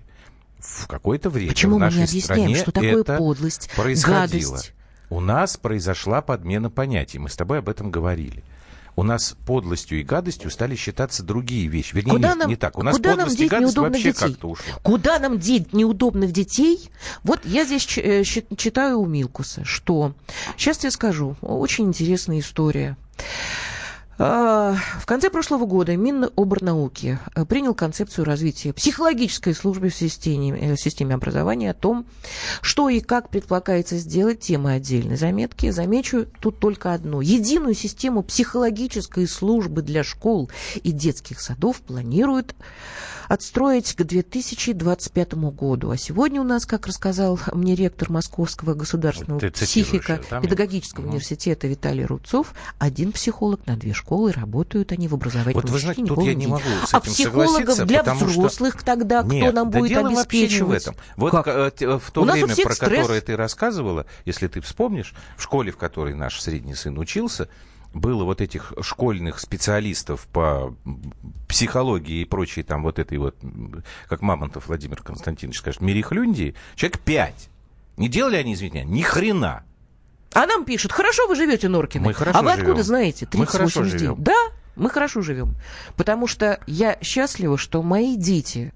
В 0.59 0.87
какое-то 0.89 1.31
время 1.31 1.53
Почему 1.53 1.77
в 1.77 1.79
нашей 1.79 1.95
мы 1.95 1.99
не 2.01 2.05
объясняем, 2.05 2.55
стране 2.55 2.57
что 2.57 2.73
такое 2.73 3.05
подлость, 3.05 3.71
происходило. 3.75 4.51
гадость? 4.51 4.75
У 5.11 5.21
нас 5.21 5.57
произошла 5.57 6.23
подмена 6.23 6.71
понятий. 6.71 7.19
Мы 7.19 7.29
с 7.29 7.37
тобой 7.37 7.59
об 7.59 7.69
этом 7.69 7.91
говорили. 7.91 8.45
У 8.97 9.03
нас 9.03 9.37
подлостью 9.47 10.01
и 10.01 10.03
гадостью 10.03 10.51
стали 10.51 10.75
считаться 10.77 11.23
другие 11.23 11.67
вещи. 11.69 11.95
Вернее, 11.95 12.13
куда 12.13 12.35
не, 12.35 12.39
нам, 12.39 12.49
не 12.49 12.57
так. 12.57 12.79
У 12.79 12.83
нас 12.83 12.97
куда 12.97 13.17
подлость 13.17 13.39
нам 13.39 13.47
и 13.47 13.49
гадость 13.49 13.77
вообще 13.77 14.13
как-то 14.13 14.49
ушла. 14.49 14.75
Куда 14.83 15.19
нам 15.19 15.39
деть 15.39 15.73
неудобных 15.73 16.33
детей? 16.33 16.91
Вот 17.23 17.41
я 17.45 17.65
здесь 17.65 17.87
э, 17.99 18.25
читаю 18.25 19.01
у 19.01 19.07
Милкуса, 19.07 19.65
что... 19.65 20.13
Сейчас 20.57 20.85
я 20.85 20.91
скажу. 20.91 21.37
Очень 21.41 21.87
интересная 21.87 22.41
история. 22.41 22.97
А, 24.23 24.77
в 24.99 25.07
конце 25.07 25.31
прошлого 25.31 25.65
года 25.65 25.97
Миноборнауки 25.97 27.19
э, 27.35 27.47
принял 27.47 27.75
концепцию 27.75 28.27
развития 28.27 28.75
психологической 28.75 29.55
службы 29.55 29.89
в 29.89 29.95
системе, 29.95 30.61
э, 30.61 30.75
в 30.75 30.77
системе 30.79 31.15
образования 31.15 31.71
о 31.71 31.75
том, 31.75 32.05
что 32.61 32.91
и 32.91 33.01
как 33.01 33.31
предполагается 33.31 33.97
сделать, 33.97 34.41
темы 34.41 34.73
отдельной 34.73 35.17
заметки. 35.17 35.71
Замечу 35.71 36.27
тут 36.39 36.59
только 36.59 36.93
одно. 36.93 37.23
Единую 37.23 37.73
систему 37.73 38.23
психологической 38.23 39.27
службы 39.27 39.81
для 39.81 40.05
школ 40.05 40.51
и 40.83 40.93
детских 40.93 41.41
садов 41.41 41.81
планируют 41.81 42.55
отстроить 43.31 43.95
к 43.95 44.03
2025 44.03 45.35
году. 45.35 45.91
А 45.91 45.97
сегодня 45.97 46.41
у 46.41 46.45
нас, 46.45 46.67
как 46.67 46.89
рассказал 46.89 47.39
мне 47.53 47.77
ректор 47.77 48.11
Московского 48.11 48.75
государственного 48.75 49.39
психико-педагогического 49.39 51.05
угу. 51.05 51.11
университета 51.11 51.69
Виталий 51.69 52.05
Рубцов, 52.05 52.53
один 52.79 53.13
психолог 53.13 53.65
на 53.67 53.77
две 53.77 53.95
школы, 53.95 54.10
работают 54.33 54.93
они 54.93 55.09
в 55.09 55.15
образовательном 55.15 55.63
вот 55.63 55.71
вы 55.71 55.79
знаете, 55.79 56.05
тут 56.05 56.25
я 56.25 56.35
не 56.35 56.47
могу 56.47 56.63
с 56.63 56.95
а 56.95 56.99
этим 56.99 56.99
А 56.99 57.01
психологов 57.01 57.87
для 57.87 58.03
взрослых 58.03 58.75
что... 58.75 58.85
тогда 58.85 59.23
кто 59.23 59.33
Нет, 59.33 59.55
нам 59.55 59.71
да 59.71 59.79
будет 59.79 59.89
дело 59.91 60.09
обеспечивать? 60.09 60.85
в 60.85 60.89
этом. 60.89 60.97
Вот 61.17 61.31
как? 61.31 61.49
Э, 61.49 61.99
в 61.99 62.11
то 62.11 62.23
время, 62.25 62.49
про 62.49 62.75
стресс. 62.75 62.79
которое 62.79 63.21
ты 63.21 63.37
рассказывала, 63.37 64.07
если 64.25 64.49
ты 64.49 64.61
вспомнишь, 64.61 65.15
в 65.37 65.43
школе, 65.43 65.73
в 65.73 65.77
которой 65.77 66.15
наш 66.15 66.41
средний 66.41 66.75
сын 66.75 66.99
учился, 66.99 67.49
было 67.93 68.25
вот 68.25 68.41
этих 68.41 68.73
школьных 68.81 69.41
специалистов 69.41 70.27
по 70.33 70.75
психологии 71.49 72.23
и 72.23 72.25
прочей 72.25 72.63
там 72.63 72.83
вот 72.83 72.99
этой 72.99 73.19
вот, 73.19 73.37
как 74.09 74.23
Мамонтов 74.23 74.69
Владимир 74.69 75.03
Константинович 75.03 75.59
скажет, 75.59 75.81
Мерихлюндии, 75.81 76.55
человек 76.77 77.01
пять. 77.01 77.49
Не 77.97 78.09
делали 78.09 78.37
они, 78.37 78.55
извините, 78.55 78.85
ни 78.85 79.03
хрена. 79.03 79.65
А 80.33 80.47
нам 80.47 80.65
пишут, 80.65 80.93
хорошо 80.93 81.27
вы 81.27 81.35
живете, 81.35 81.69
Норкины. 81.69 82.05
Мы 82.05 82.15
хорошо 82.15 82.39
А 82.39 82.43
вы 82.43 82.51
живем. 82.53 82.63
откуда 82.63 82.83
знаете? 82.83 83.27
38 83.27 83.83
мы 83.83 83.91
дней. 83.91 84.11
Да, 84.19 84.37
мы 84.77 84.91
хорошо 84.91 85.23
живем. 85.23 85.55
Потому 85.97 86.27
что 86.27 86.61
я 86.67 86.99
счастлива, 87.03 87.59
что 87.59 87.83
мои 87.83 88.17
дети, 88.17 88.73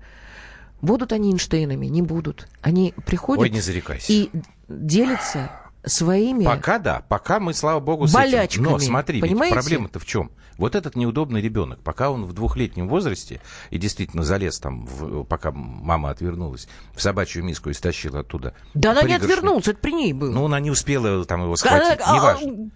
будут 0.82 1.12
они 1.12 1.30
Эйнштейнами, 1.30 1.86
не 1.86 2.02
будут. 2.02 2.48
Они 2.60 2.92
приходят 3.06 3.42
Ой, 3.42 3.50
не 3.50 3.60
зарекайся. 3.60 4.12
и 4.12 4.30
делятся 4.68 5.50
своими 5.86 6.44
Пока 6.44 6.78
да, 6.78 7.04
пока 7.08 7.40
мы, 7.40 7.54
слава 7.54 7.80
богу, 7.80 8.06
с 8.06 8.14
этим. 8.14 8.62
Но 8.62 8.78
смотри, 8.78 9.20
проблема-то 9.20 9.98
в 9.98 10.06
чем? 10.06 10.30
Вот 10.56 10.76
этот 10.76 10.94
неудобный 10.94 11.40
ребенок, 11.40 11.80
пока 11.80 12.10
он 12.10 12.26
в 12.26 12.32
двухлетнем 12.32 12.88
возрасте 12.88 13.40
и 13.70 13.78
действительно 13.78 14.22
залез 14.22 14.60
там, 14.60 14.86
в, 14.86 15.24
пока 15.24 15.50
мама 15.50 16.10
отвернулась, 16.10 16.68
в 16.94 17.02
собачью 17.02 17.42
миску 17.44 17.70
и 17.70 17.72
стащила 17.74 18.20
оттуда. 18.20 18.54
Да 18.74 18.92
она 18.92 19.02
не 19.02 19.14
отвернулась, 19.14 19.66
это 19.66 19.78
при 19.80 19.92
ней 19.92 20.12
было. 20.12 20.30
Ну, 20.30 20.44
она 20.44 20.60
не 20.60 20.70
успела 20.70 21.24
там 21.24 21.42
его 21.42 21.56
схватить, 21.56 22.00
а, 22.04 22.14
неважно. 22.14 22.70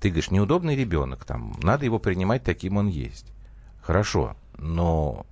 Ты 0.00 0.10
говоришь, 0.10 0.30
неудобный 0.30 0.76
ребенок, 0.76 1.24
там, 1.24 1.56
надо 1.62 1.84
его 1.84 1.98
принимать 1.98 2.44
таким 2.44 2.76
он 2.76 2.86
есть. 2.86 3.26
Хорошо, 3.82 4.36
но 4.58 5.26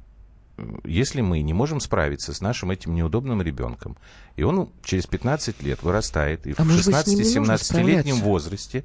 если 0.84 1.20
мы 1.20 1.42
не 1.42 1.52
можем 1.52 1.80
справиться 1.80 2.32
с 2.32 2.40
нашим 2.40 2.70
этим 2.70 2.94
неудобным 2.94 3.42
ребенком, 3.42 3.96
и 4.36 4.42
он 4.42 4.70
через 4.84 5.06
15 5.06 5.62
лет 5.62 5.82
вырастает, 5.82 6.46
и 6.46 6.54
а 6.56 6.62
в 6.62 6.68
16-17-летнем 6.68 8.16
возрасте 8.16 8.84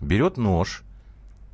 берет 0.00 0.36
нож, 0.36 0.82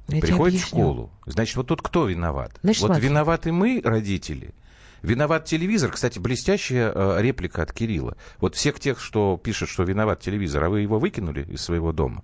Я 0.08 0.20
приходит 0.20 0.60
в 0.60 0.66
школу, 0.66 1.10
значит, 1.26 1.56
вот 1.56 1.66
тут 1.66 1.82
кто 1.82 2.06
виноват? 2.06 2.58
Значит, 2.62 2.82
вот 2.82 2.88
смотри. 2.88 3.08
виноваты 3.08 3.52
мы, 3.52 3.80
родители, 3.84 4.54
Виноват 5.02 5.46
телевизор. 5.46 5.90
Кстати, 5.90 6.18
блестящая 6.20 6.92
э, 6.94 7.16
реплика 7.20 7.62
от 7.62 7.72
Кирилла. 7.72 8.16
Вот 8.38 8.54
всех 8.54 8.78
тех, 8.78 9.00
что 9.00 9.38
пишет, 9.42 9.68
что 9.68 9.82
виноват 9.82 10.20
телевизор, 10.20 10.62
а 10.64 10.70
вы 10.70 10.82
его 10.82 10.98
выкинули 11.00 11.42
из 11.42 11.60
своего 11.60 11.92
дома? 11.92 12.22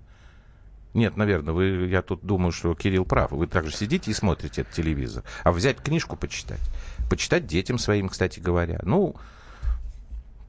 Нет, 0.93 1.17
наверное, 1.17 1.53
вы, 1.53 1.87
я 1.87 2.01
тут 2.01 2.21
думаю, 2.23 2.51
что 2.51 2.73
Кирилл 2.73 3.05
прав. 3.05 3.31
Вы 3.31 3.47
также 3.47 3.75
сидите 3.75 4.09
и 4.09 4.13
смотрите 4.13 4.61
этот 4.61 4.73
телевизор. 4.73 5.23
А 5.43 5.51
взять 5.51 5.77
книжку 5.77 6.15
почитать. 6.15 6.61
Почитать 7.09 7.47
детям 7.47 7.77
своим, 7.77 8.09
кстати 8.09 8.39
говоря. 8.39 8.79
Ну, 8.83 9.15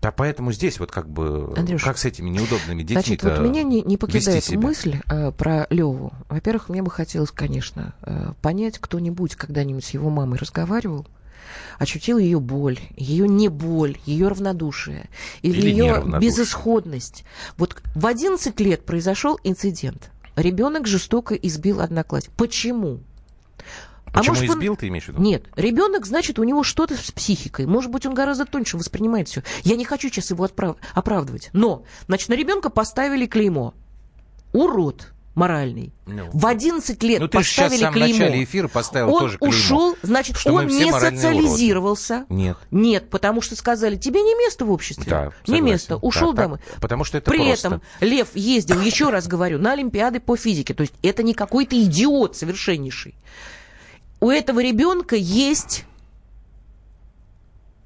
да 0.00 0.12
поэтому 0.12 0.52
здесь 0.52 0.80
вот 0.80 0.90
как 0.90 1.08
бы, 1.08 1.52
Андрюш, 1.56 1.84
как 1.84 1.98
с 1.98 2.06
этими 2.06 2.30
неудобными 2.30 2.82
детьми 2.82 3.02
Значит, 3.02 3.22
вот 3.22 3.38
меня 3.40 3.62
не, 3.62 3.82
не 3.82 3.98
покидает 3.98 4.48
мысль 4.52 4.96
э, 5.10 5.30
про 5.32 5.66
Леву. 5.68 6.12
Во-первых, 6.28 6.70
мне 6.70 6.82
бы 6.82 6.90
хотелось, 6.90 7.30
конечно, 7.30 7.94
э, 8.02 8.32
понять, 8.40 8.78
кто-нибудь 8.78 9.36
когда-нибудь 9.36 9.84
с 9.84 9.90
его 9.90 10.08
мамой 10.08 10.38
разговаривал, 10.38 11.06
ощутил 11.78 12.16
ее 12.16 12.40
боль, 12.40 12.78
ее 12.96 13.28
не 13.28 13.48
боль, 13.48 13.98
ее 14.06 14.28
равнодушие 14.28 15.10
или, 15.42 15.60
или 15.60 15.70
ее 15.70 16.18
безысходность. 16.18 17.24
Вот 17.58 17.76
в 17.94 18.06
11 18.06 18.58
лет 18.60 18.86
произошел 18.86 19.38
инцидент. 19.44 20.10
Ребенок 20.34 20.86
жестоко 20.86 21.34
избил 21.34 21.80
одноклассника. 21.80 22.34
Почему? 22.36 23.00
А 24.12 24.18
Почему 24.18 24.34
а 24.34 24.38
может, 24.38 24.54
избил, 24.56 24.72
он... 24.72 24.76
ты 24.76 24.88
имеешь 24.88 25.04
в 25.04 25.08
виду? 25.08 25.22
Нет. 25.22 25.44
Ребенок, 25.56 26.06
значит, 26.06 26.38
у 26.38 26.44
него 26.44 26.62
что-то 26.64 26.96
с 26.96 27.10
психикой. 27.12 27.66
Может 27.66 27.90
быть, 27.90 28.06
он 28.06 28.14
гораздо 28.14 28.44
тоньше 28.44 28.76
воспринимает 28.76 29.28
все. 29.28 29.42
Я 29.62 29.76
не 29.76 29.84
хочу 29.84 30.08
сейчас 30.08 30.30
его 30.30 30.44
отправ... 30.44 30.76
оправдывать. 30.94 31.50
Но, 31.52 31.84
значит, 32.06 32.28
на 32.28 32.34
ребенка 32.34 32.70
поставили 32.70 33.26
клеймо. 33.26 33.72
Урод. 34.52 35.12
моральный. 35.36 35.92
Ну, 36.06 36.28
в 36.32 36.44
11 36.44 37.02
лет 37.04 37.20
ну, 37.20 37.28
ты 37.28 37.38
поставили 37.38 37.78
сейчас 37.78 37.92
клеймо. 37.94 38.14
в 38.14 38.18
начале 38.18 38.44
эфира 38.44 38.66
поставил 38.68 39.14
он 39.14 39.20
тоже 39.20 39.38
клеймо. 39.38 39.54
ушел, 39.54 39.96
значит, 40.02 40.36
что 40.36 40.54
он 40.54 40.66
не 40.66 40.92
социализировался. 40.92 42.14
Уроды. 42.28 42.34
Нет. 42.34 42.58
Нет, 42.72 43.10
потому 43.10 43.40
что 43.40 43.54
сказали, 43.54 43.96
тебе 43.96 44.22
не 44.22 44.34
место 44.34 44.64
в 44.64 44.72
обществе. 44.72 45.08
Да, 45.08 45.32
не 45.46 45.60
место. 45.60 45.96
Ушел 45.96 46.32
да, 46.32 46.42
домой. 46.42 46.58
Так, 46.68 46.80
потому 46.80 47.04
что 47.04 47.18
это 47.18 47.30
При 47.30 47.38
просто. 47.38 47.68
этом 47.68 47.82
Лев 48.00 48.34
ездил, 48.34 48.80
еще 48.80 49.10
раз 49.10 49.28
говорю, 49.28 49.58
на 49.58 49.72
Олимпиады 49.72 50.18
по 50.18 50.36
физике. 50.36 50.74
То 50.74 50.80
есть 50.80 50.94
это 51.02 51.22
не 51.22 51.32
какой-то 51.32 51.80
идиот 51.80 52.36
совершеннейший. 52.36 53.14
У 54.20 54.28
этого 54.30 54.60
ребенка 54.60 55.16
есть 55.16 55.84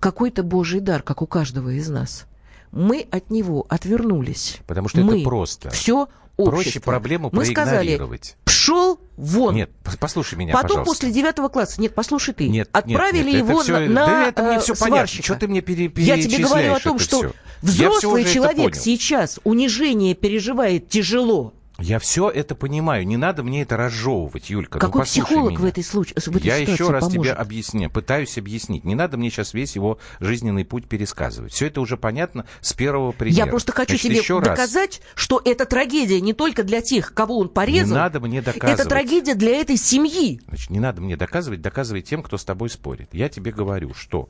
какой-то 0.00 0.42
божий 0.42 0.80
дар, 0.80 1.02
как 1.02 1.22
у 1.22 1.26
каждого 1.26 1.70
из 1.70 1.88
нас. 1.88 2.26
Мы 2.72 3.06
от 3.10 3.30
него 3.30 3.66
отвернулись. 3.68 4.58
Потому 4.66 4.88
что 4.88 5.00
Мы 5.00 5.16
это 5.20 5.24
просто. 5.24 5.70
Все 5.70 6.08
общество. 6.36 6.50
Проще 6.50 6.80
проблему 6.80 7.30
Мы 7.32 7.44
проигнорировать. 7.44 8.24
сказали, 8.24 8.44
пшел 8.44 9.00
вон. 9.16 9.54
Нет, 9.54 9.70
послушай 10.00 10.34
меня, 10.34 10.52
Потом 10.52 10.70
пожалуйста. 10.80 10.90
после 10.90 11.12
девятого 11.12 11.48
класса, 11.48 11.80
нет, 11.80 11.94
послушай 11.94 12.34
ты, 12.34 12.48
нет, 12.48 12.68
отправили 12.72 13.30
нет, 13.30 13.42
нет, 13.42 13.48
его 13.48 13.60
все, 13.60 13.78
на, 13.88 14.06
да, 14.06 14.28
это 14.28 14.42
мне 14.42 14.58
все 14.58 14.74
сварщика. 14.74 14.90
понятно. 14.90 15.22
Что 15.22 15.34
ты 15.36 15.48
мне 15.48 15.60
пере, 15.60 15.92
Я 15.96 16.20
тебе 16.20 16.44
говорю 16.44 16.74
о 16.74 16.80
том, 16.80 16.98
что 16.98 17.18
все. 17.18 17.32
взрослый 17.62 18.24
человек 18.24 18.74
сейчас 18.74 19.38
унижение 19.44 20.14
переживает 20.14 20.88
тяжело. 20.88 21.54
Я 21.78 21.98
все 21.98 22.30
это 22.30 22.54
понимаю. 22.54 23.04
Не 23.04 23.16
надо 23.16 23.42
мне 23.42 23.62
это 23.62 23.76
разжевывать, 23.76 24.48
Юлька. 24.48 24.78
Какой 24.78 25.00
ну, 25.00 25.04
психолог 25.04 25.50
меня. 25.50 25.60
в 25.60 25.64
этой 25.64 25.82
случае? 25.82 26.14
В 26.20 26.36
этой 26.36 26.46
Я 26.46 26.56
еще 26.56 26.90
раз 26.90 27.04
поможет? 27.04 27.22
тебе 27.22 27.32
объясняю, 27.32 27.90
пытаюсь 27.90 28.38
объяснить. 28.38 28.84
Не 28.84 28.94
надо 28.94 29.16
мне 29.16 29.28
сейчас 29.28 29.54
весь 29.54 29.74
его 29.74 29.98
жизненный 30.20 30.64
путь 30.64 30.86
пересказывать. 30.86 31.52
Все 31.52 31.66
это 31.66 31.80
уже 31.80 31.96
понятно 31.96 32.46
с 32.60 32.72
первого 32.72 33.10
примера. 33.10 33.46
Я 33.46 33.46
просто 33.46 33.72
хочу 33.72 33.90
Значит, 33.90 34.02
тебе 34.04 34.18
еще 34.18 34.40
доказать, 34.40 35.00
раз. 35.02 35.12
что 35.16 35.42
это 35.44 35.64
трагедия 35.66 36.20
не 36.20 36.32
только 36.32 36.62
для 36.62 36.80
тех, 36.80 37.12
кого 37.12 37.38
он 37.38 37.48
порезал. 37.48 37.88
Не 37.88 37.94
надо 37.94 38.20
мне 38.20 38.40
доказывать. 38.40 38.80
Это 38.80 38.88
трагедия 38.88 39.34
для 39.34 39.56
этой 39.60 39.76
семьи. 39.76 40.40
Значит, 40.46 40.70
не 40.70 40.78
надо 40.78 41.00
мне 41.00 41.16
доказывать, 41.16 41.60
доказывай 41.60 42.02
тем, 42.02 42.22
кто 42.22 42.38
с 42.38 42.44
тобой 42.44 42.70
спорит. 42.70 43.08
Я 43.12 43.28
тебе 43.28 43.50
говорю, 43.50 43.94
что 43.94 44.28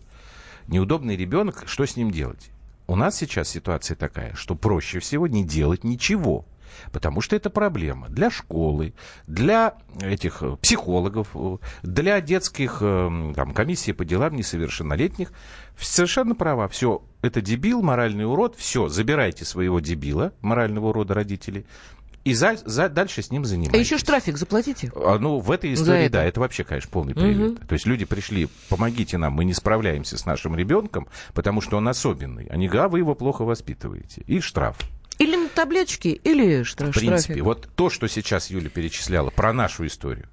неудобный 0.66 1.14
ребенок, 1.14 1.64
что 1.66 1.84
с 1.84 1.94
ним 1.96 2.10
делать? 2.10 2.50
У 2.86 2.96
нас 2.96 3.16
сейчас 3.16 3.48
ситуация 3.48 3.96
такая, 3.96 4.34
что 4.34 4.54
проще 4.54 4.98
всего 4.98 5.26
не 5.26 5.44
делать 5.44 5.84
ничего. 5.84 6.46
Потому 6.92 7.20
что 7.20 7.36
это 7.36 7.50
проблема 7.50 8.08
для 8.08 8.30
школы, 8.30 8.94
для 9.26 9.74
этих 10.00 10.42
э, 10.42 10.56
психологов, 10.60 11.28
э, 11.34 11.56
для 11.82 12.20
детских 12.20 12.78
э, 12.80 13.32
там, 13.34 13.54
комиссий 13.54 13.92
по 13.92 14.04
делам 14.04 14.36
несовершеннолетних. 14.36 15.32
Совершенно 15.78 16.34
права. 16.34 16.68
Все, 16.68 17.02
это 17.22 17.40
дебил, 17.40 17.82
моральный 17.82 18.26
урод. 18.26 18.56
Все, 18.56 18.88
забирайте 18.88 19.44
своего 19.44 19.80
дебила, 19.80 20.32
морального 20.40 20.88
урода 20.88 21.14
родителей, 21.14 21.66
и 22.24 22.32
за, 22.32 22.56
за, 22.64 22.88
дальше 22.88 23.20
с 23.22 23.30
ним 23.30 23.44
занимайтесь. 23.44 23.74
А 23.74 23.78
еще 23.78 23.98
штрафик 23.98 24.38
заплатите? 24.38 24.90
А, 24.96 25.18
ну, 25.18 25.40
в 25.40 25.50
этой 25.50 25.74
истории, 25.74 26.08
да, 26.08 26.24
это 26.24 26.40
вообще, 26.40 26.64
конечно, 26.64 26.90
полный 26.90 27.14
привет. 27.14 27.52
Угу. 27.52 27.66
То 27.66 27.72
есть 27.74 27.86
люди 27.86 28.06
пришли, 28.06 28.48
помогите 28.70 29.18
нам, 29.18 29.34
мы 29.34 29.44
не 29.44 29.52
справляемся 29.52 30.16
с 30.16 30.24
нашим 30.24 30.56
ребенком, 30.56 31.06
потому 31.34 31.60
что 31.60 31.76
он 31.76 31.86
особенный. 31.86 32.46
Они 32.46 32.66
говорят, 32.66 32.86
а 32.86 32.88
вы 32.88 33.00
его 33.00 33.14
плохо 33.14 33.44
воспитываете. 33.44 34.22
И 34.26 34.40
штраф. 34.40 34.78
Таблеточки, 35.54 36.08
или 36.08 36.62
штраф. 36.62 36.94
В 36.94 36.98
принципе, 36.98 37.42
вот 37.42 37.68
то, 37.74 37.90
что 37.90 38.08
сейчас 38.08 38.50
Юля 38.50 38.68
перечисляла 38.68 39.30
про 39.30 39.52
нашу 39.52 39.86
историю, 39.86 40.28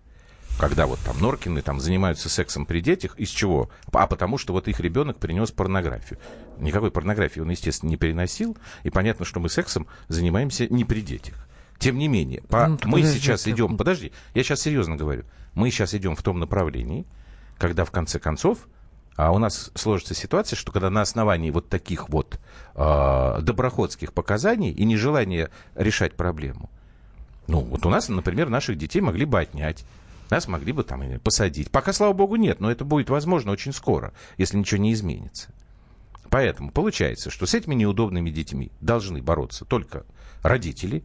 когда 0.60 0.86
вот 0.86 1.00
там 1.00 1.20
Норкины 1.20 1.62
там 1.62 1.80
занимаются 1.80 2.30
сексом 2.30 2.66
при 2.66 2.82
детях, 2.82 3.18
из 3.18 3.30
чего? 3.30 3.70
А 3.92 4.08
потому 4.08 4.38
что 4.38 4.54
вот 4.54 4.68
их 4.68 4.80
ребенок 4.80 5.18
принес 5.18 5.52
порнографию. 5.52 6.20
Никакой 6.58 6.92
порнографии 6.92 7.40
он, 7.40 7.50
естественно, 7.50 7.90
не 7.90 7.98
переносил, 7.98 8.58
и 8.84 8.90
понятно, 8.90 9.26
что 9.26 9.40
мы 9.40 9.50
сексом 9.50 9.88
занимаемся 10.08 10.68
не 10.68 10.86
при 10.86 11.02
детях. 11.02 11.48
Тем 11.80 11.98
не 11.98 12.08
менее, 12.08 12.44
по... 12.44 12.68
ну, 12.68 12.78
мы 12.86 13.02
сейчас 13.04 13.48
идем, 13.48 13.76
подожди, 13.76 14.12
я 14.36 14.44
сейчас 14.44 14.62
серьезно 14.62 14.98
говорю, 14.98 15.24
мы 15.56 15.72
сейчас 15.72 15.96
идем 15.96 16.16
в 16.16 16.22
том 16.22 16.40
направлении, 16.40 17.08
когда 17.58 17.86
в 17.86 17.92
конце 17.92 18.20
концов 18.20 18.68
а 19.16 19.32
у 19.32 19.38
нас 19.38 19.72
сложится 19.76 20.14
ситуация, 20.14 20.58
что 20.58 20.72
когда 20.72 20.90
на 20.90 21.02
основании 21.02 21.52
вот 21.52 21.70
таких 21.70 22.10
вот 22.10 22.40
э, 22.76 23.40
доброходских 23.42 24.14
показаний 24.14 24.72
и 24.72 24.86
нежелания 24.86 25.50
решать 25.76 26.16
проблему, 26.16 26.70
ну, 27.48 27.60
вот 27.60 27.86
у 27.86 27.90
нас, 27.90 28.08
например, 28.10 28.50
наших 28.50 28.78
детей 28.78 29.02
могли 29.02 29.26
бы 29.26 29.40
отнять, 29.40 29.84
нас 30.30 30.48
могли 30.48 30.72
бы 30.72 30.84
там 30.84 31.04
посадить. 31.20 31.70
Пока, 31.70 31.92
слава 31.92 32.14
богу, 32.14 32.38
нет, 32.38 32.62
но 32.62 32.72
это 32.72 32.86
будет 32.86 33.10
возможно 33.10 33.52
очень 33.52 33.74
скоро, 33.74 34.14
если 34.38 34.58
ничего 34.58 34.80
не 34.80 34.94
изменится. 34.94 35.50
Поэтому 36.30 36.72
получается, 36.72 37.30
что 37.30 37.46
с 37.46 37.54
этими 37.54 37.76
неудобными 37.76 38.30
детьми 38.30 38.72
должны 38.80 39.22
бороться 39.22 39.66
только 39.66 40.06
родители, 40.42 41.04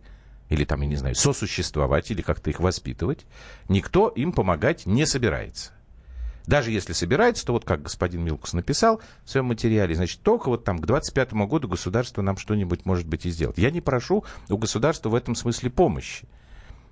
или 0.49 0.65
там, 0.65 0.83
я 0.83 0.87
не 0.87 0.95
знаю, 0.95 1.17
сосуществовать, 1.17 2.13
или 2.13 2.23
как-то 2.23 2.51
их 2.51 2.61
воспитывать. 2.61 3.27
Никто 3.69 4.09
им 4.09 4.33
помогать 4.33 4.87
не 4.87 5.05
собирается. 5.05 5.73
Даже 6.47 6.71
если 6.71 6.93
собирается, 6.93 7.45
то 7.45 7.53
вот 7.53 7.65
как 7.65 7.83
господин 7.83 8.23
Милкус 8.23 8.53
написал 8.53 9.01
в 9.25 9.31
своем 9.31 9.47
материале, 9.47 9.95
значит, 9.97 10.21
только 10.23 10.49
вот 10.49 10.65
там 10.65 10.79
к 10.79 10.87
25 10.87 11.33
году 11.33 11.69
государство 11.69 12.23
нам 12.23 12.37
что-нибудь 12.37 12.87
может 12.87 13.07
быть 13.07 13.27
и 13.27 13.31
сделать. 13.31 13.59
Я 13.59 13.71
не 13.71 13.81
прошу 13.81 14.25
у 14.49 14.57
государства 14.57 15.09
в 15.09 15.15
этом 15.15 15.35
смысле 15.35 15.71
помощи. 15.71 16.29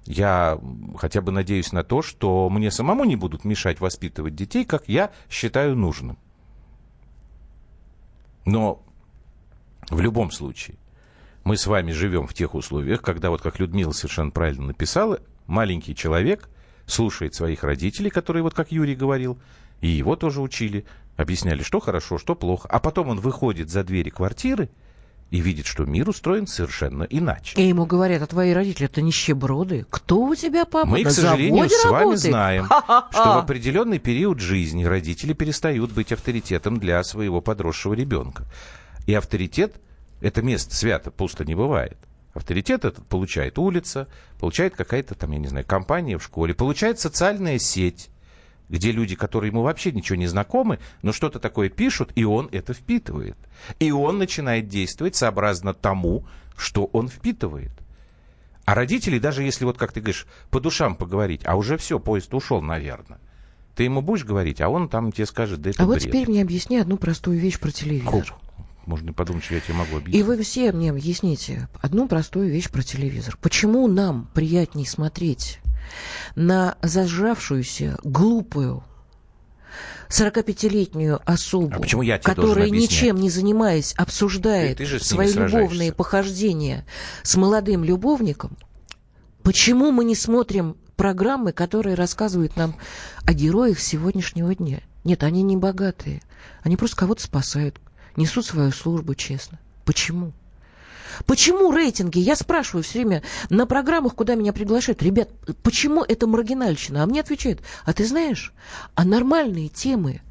Я 0.07 0.61
хотя 0.99 1.23
бы 1.23 1.33
надеюсь 1.33 1.73
на 1.73 1.85
то, 1.85 2.03
что 2.03 2.51
мне 2.51 2.71
самому 2.71 3.05
не 3.05 3.17
будут 3.17 3.45
мешать 3.45 3.81
воспитывать 3.81 4.35
детей, 4.35 4.64
как 4.64 4.88
я 4.88 5.12
считаю 5.31 5.77
нужным. 5.77 6.19
Но 8.45 8.83
в 9.88 10.01
любом 10.01 10.31
случае 10.31 10.77
мы 11.45 11.57
с 11.57 11.67
вами 11.67 11.93
живем 11.93 12.27
в 12.27 12.35
тех 12.35 12.55
условиях, 12.55 13.03
когда, 13.03 13.31
вот 13.31 13.40
как 13.40 13.61
Людмила 13.61 13.93
совершенно 13.93 14.31
правильно 14.31 14.67
написала, 14.67 15.21
маленький 15.47 15.95
человек 15.95 16.51
слушает 16.87 17.35
своих 17.35 17.64
родителей, 17.64 18.11
которые, 18.11 18.42
вот 18.42 18.55
как 18.55 18.73
Юрий 18.73 18.94
говорил, 18.94 19.38
и 19.81 19.88
его 19.88 20.16
тоже 20.16 20.40
учили, 20.40 20.85
объясняли, 21.16 21.62
что 21.62 21.81
хорошо, 21.81 22.18
что 22.18 22.35
плохо. 22.35 22.68
А 22.70 22.79
потом 22.79 23.09
он 23.09 23.20
выходит 23.20 23.70
за 23.70 23.85
двери 23.85 24.11
квартиры 24.11 24.70
и 25.31 25.40
видит, 25.40 25.66
что 25.66 25.85
мир 25.85 26.09
устроен 26.09 26.47
совершенно 26.47 27.05
иначе. 27.05 27.61
И 27.61 27.66
ему 27.66 27.87
говорят, 27.87 28.23
а 28.23 28.27
твои 28.27 28.53
родители 28.53 28.87
это 28.87 29.03
нищеброды. 29.03 29.87
Кто 29.90 30.20
у 30.20 30.35
тебя 30.35 30.64
папа? 30.64 30.87
Мы, 30.87 31.03
На 31.03 31.11
к 31.11 31.12
сожалению, 31.12 31.68
с 31.68 31.85
вами 31.85 31.94
работает? 31.94 32.20
знаем, 32.20 32.64
что 32.66 33.35
в 33.35 33.38
определенный 33.38 33.99
период 33.99 34.40
жизни 34.40 34.85
родители 34.85 35.33
перестают 35.33 35.92
быть 35.92 36.12
авторитетом 36.12 36.79
для 36.79 37.03
своего 37.03 37.40
подросшего 37.40 37.94
ребенка. 37.94 38.44
И 39.07 39.14
авторитет, 39.14 39.77
это 40.20 40.40
место 40.42 40.75
свято, 40.75 41.11
пусто 41.11 41.44
не 41.44 41.55
бывает. 41.55 41.99
Авторитет 42.35 42.85
этот 42.85 43.07
получает 43.07 43.59
улица, 43.59 44.09
получает 44.40 44.75
какая-то 44.75 45.14
там, 45.14 45.31
я 45.31 45.38
не 45.38 45.47
знаю, 45.47 45.64
компания 45.64 46.18
в 46.18 46.23
школе, 46.23 46.53
получает 46.53 46.99
социальная 46.99 47.59
сеть, 47.61 48.11
где 48.68 48.90
люди, 48.90 49.14
которые 49.14 49.51
ему 49.51 49.62
вообще 49.62 49.92
ничего 49.92 50.16
не 50.16 50.27
знакомы, 50.27 50.81
но 51.03 51.12
что-то 51.12 51.38
такое 51.38 51.68
пишут, 51.68 52.11
и 52.16 52.25
он 52.25 52.49
это 52.51 52.75
впитывает. 52.75 53.37
И 53.79 53.92
он 53.92 54.18
начинает 54.18 54.66
действовать 54.68 55.14
сообразно 55.14 55.75
тому, 55.75 56.27
что 56.57 56.87
он 56.87 57.09
впитывает. 57.09 57.70
А 58.64 58.75
родители, 58.75 59.18
даже 59.18 59.42
если, 59.44 59.64
вот 59.64 59.79
как 59.79 59.92
ты 59.92 60.01
говоришь, 60.01 60.27
по 60.51 60.59
душам 60.59 60.97
поговорить, 60.97 61.42
а 61.44 61.55
уже 61.55 61.77
все, 61.77 62.01
поезд 62.01 62.35
ушел, 62.35 62.62
наверное. 62.62 63.20
Ты 63.77 63.85
ему 63.85 64.03
будешь 64.03 64.25
говорить, 64.25 64.61
а 64.61 64.68
он 64.68 64.88
там 64.88 65.12
тебе 65.12 65.27
скажет, 65.27 65.61
да 65.61 65.70
это 65.70 65.83
А 65.83 65.87
бред. 65.87 66.03
вот 66.03 66.09
теперь 66.09 66.29
мне 66.29 66.42
объясни 66.42 66.79
одну 66.79 66.97
простую 66.97 67.38
вещь 67.38 67.61
про 67.61 67.70
телевизор. 67.70 68.35
Можно 68.87 69.12
подумать, 69.12 69.44
что 69.44 69.55
я 69.55 69.61
тебе 69.61 69.75
могу 69.75 69.97
объяснить. 69.97 70.20
И 70.20 70.23
вы 70.23 70.42
все 70.42 70.73
мне 70.73 70.90
объясните 70.90 71.68
одну 71.81 72.09
простую 72.09 72.51
вещь 72.51 72.70
про 72.70 72.83
телевизор. 72.83 73.38
Почему 73.40 73.87
нам 73.87 74.29
приятнее 74.35 74.87
смотреть 74.87 75.61
на 76.35 76.77
зажавшуюся, 76.83 77.99
глупую, 78.03 78.85
45-летнюю 80.09 81.20
особу, 81.25 81.83
а 81.83 82.05
я 82.05 82.18
которая, 82.18 82.70
ничем 82.70 83.16
не 83.16 83.31
занимаясь, 83.31 83.94
обсуждает 83.97 84.79
ты, 84.79 84.87
ты 84.87 85.01
свои 85.01 85.33
любовные 85.33 85.92
похождения 85.92 86.87
с 87.23 87.37
молодым 87.37 87.85
любовником, 87.85 88.57
почему 89.42 89.90
мы 89.90 90.05
не 90.05 90.14
смотрим 90.14 90.77
программы, 90.97 91.53
которые 91.53 91.94
рассказывают 91.94 92.57
нам 92.57 92.77
о 93.25 93.33
героях 93.33 93.81
сегодняшнего 93.81 94.55
дня? 94.55 94.81
Нет, 95.03 95.23
они 95.23 95.42
не 95.42 95.57
богатые. 95.57 96.23
Они 96.62 96.77
просто 96.77 96.97
кого-то 96.97 97.23
спасают, 97.23 97.79
несут 98.16 98.46
свою 98.46 98.72
службу 98.72 99.14
честно. 99.14 99.59
Почему? 99.85 100.33
Почему 101.27 101.70
рейтинги? 101.70 102.18
Я 102.18 102.37
спрашиваю 102.37 102.83
все 102.83 102.98
время 102.98 103.22
на 103.50 103.66
программах, 103.66 104.14
куда 104.14 104.35
меня 104.35 104.53
приглашают. 104.53 105.03
Ребят, 105.03 105.29
почему 105.62 106.03
это 106.03 106.27
маргинальщина? 106.27 107.03
А 107.03 107.07
мне 107.07 107.20
отвечают, 107.20 107.61
а 107.85 107.92
ты 107.92 108.05
знаешь, 108.07 108.53
а 108.94 109.05
нормальные 109.05 109.68
темы 109.68 110.22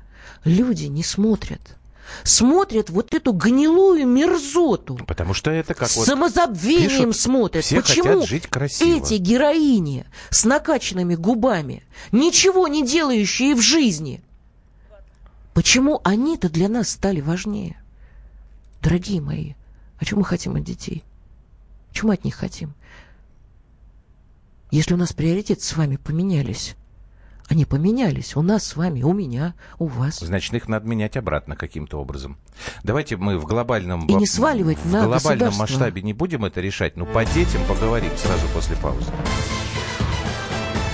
люди 0.43 0.85
не 0.85 1.03
смотрят. 1.03 1.61
Смотрят 2.23 2.89
вот 2.89 3.13
эту 3.13 3.31
гнилую 3.31 4.05
мерзоту. 4.05 4.99
Потому 5.07 5.33
что 5.33 5.49
это 5.51 5.73
как 5.73 5.89
вот 5.95 6.05
самозабвением 6.05 7.09
пишут, 7.09 7.15
смотрят. 7.15 7.63
Все 7.63 7.81
Почему 7.81 8.03
хотят 8.03 8.27
жить 8.27 8.47
красиво. 8.47 8.97
эти 8.97 9.15
героини 9.15 10.05
с 10.29 10.43
накачанными 10.43 11.15
губами, 11.15 11.83
ничего 12.11 12.67
не 12.67 12.85
делающие 12.85 13.55
в 13.55 13.61
жизни, 13.61 14.21
почему 15.53 16.01
они-то 16.03 16.49
для 16.49 16.69
нас 16.69 16.89
стали 16.89 17.21
важнее? 17.21 17.77
Дорогие 18.81 19.21
мои, 19.21 19.53
а 19.97 20.05
чего 20.05 20.19
мы 20.19 20.25
хотим 20.25 20.55
от 20.55 20.63
детей? 20.63 21.03
Чего 21.91 22.09
мы 22.09 22.13
от 22.15 22.25
них 22.25 22.35
хотим? 22.35 22.73
Если 24.71 24.93
у 24.93 24.97
нас 24.97 25.13
приоритеты 25.13 25.61
с 25.61 25.75
вами 25.77 25.97
поменялись, 25.97 26.75
они 27.47 27.65
поменялись. 27.65 28.35
У 28.35 28.41
нас 28.41 28.65
с 28.65 28.75
вами, 28.75 29.03
у 29.03 29.13
меня, 29.13 29.53
у 29.77 29.85
вас. 29.85 30.19
Значит, 30.19 30.53
их 30.53 30.67
надо 30.67 30.87
менять 30.87 31.17
обратно 31.17 31.55
каким-то 31.55 31.99
образом. 31.99 32.37
Давайте 32.83 33.17
мы 33.17 33.37
в 33.37 33.45
глобальном... 33.45 34.07
И 34.07 34.13
не 34.13 34.25
сваливать 34.25 34.79
в 34.79 34.91
на 34.91 35.05
глобальном 35.05 35.53
масштабе 35.55 36.01
не 36.01 36.13
будем 36.13 36.45
это 36.45 36.61
решать, 36.61 36.97
но 36.97 37.05
по 37.05 37.23
детям 37.25 37.61
поговорим 37.67 38.11
сразу 38.17 38.47
после 38.53 38.75
паузы. 38.77 39.11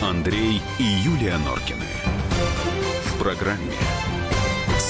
Андрей 0.02 0.62
и 0.80 0.84
Юлия 0.84 1.38
Норкины. 1.38 1.86
В 3.06 3.20
программе 3.20 3.72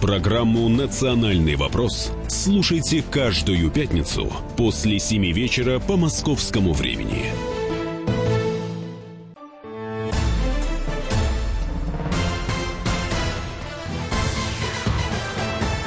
Программу 0.00 0.68
«Национальный 0.68 1.56
вопрос» 1.56 2.12
слушайте 2.28 3.02
каждую 3.02 3.70
пятницу 3.70 4.30
после 4.56 4.98
7 4.98 5.32
вечера 5.32 5.78
по 5.78 5.96
московскому 5.96 6.74
времени. 6.74 7.32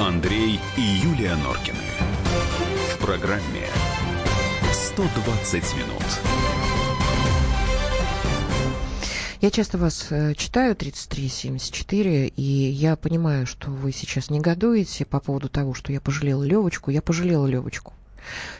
Андрей 0.00 0.58
и 0.76 0.80
Юлия 0.80 1.36
Норкины. 1.36 1.78
В 2.92 2.98
программе 2.98 3.68
«120 4.72 5.76
минут». 5.76 6.39
Я 9.40 9.50
часто 9.50 9.78
вас 9.78 10.08
э, 10.10 10.34
читаю, 10.34 10.76
3374, 10.76 12.28
и 12.28 12.42
я 12.42 12.94
понимаю, 12.94 13.46
что 13.46 13.70
вы 13.70 13.90
сейчас 13.90 14.28
негодуете 14.28 15.06
по 15.06 15.18
поводу 15.18 15.48
того, 15.48 15.72
что 15.72 15.94
я 15.94 16.00
пожалела 16.02 16.42
Левочку. 16.42 16.90
Я 16.90 17.00
пожалела 17.00 17.46
Левочку. 17.46 17.94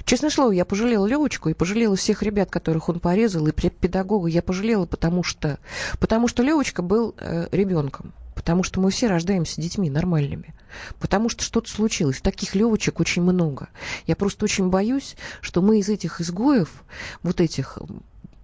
Честное 0.07 0.31
слово, 0.31 0.53
я 0.53 0.64
пожалела 0.64 1.05
Левочку 1.05 1.51
и 1.51 1.55
пожалела 1.55 1.97
всех 1.97 2.22
ребят, 2.22 2.51
которых 2.51 2.89
он 2.89 2.99
порезал, 2.99 3.47
и 3.47 3.53
педагога 3.53 4.28
я 4.28 4.41
пожалела, 4.41 4.87
потому 4.87 5.22
что, 5.22 5.59
потому 5.99 6.28
что 6.28 6.43
Левочка 6.43 6.81
был 6.81 7.14
э, 7.18 7.49
ребенком 7.53 8.14
потому 8.41 8.62
что 8.62 8.81
мы 8.81 8.91
все 8.91 9.07
рождаемся 9.07 9.61
детьми 9.61 9.91
нормальными, 9.91 10.55
потому 10.99 11.28
что 11.28 11.45
что-то 11.45 11.70
случилось. 11.70 12.22
Таких 12.22 12.55
левочек 12.55 12.99
очень 12.99 13.20
много. 13.20 13.68
Я 14.07 14.16
просто 14.16 14.47
очень 14.47 14.70
боюсь, 14.70 15.14
что 15.43 15.61
мы 15.61 15.78
из 15.78 15.91
этих 15.91 16.22
изгоев, 16.22 16.83
вот 17.22 17.43
этих 17.43 17.78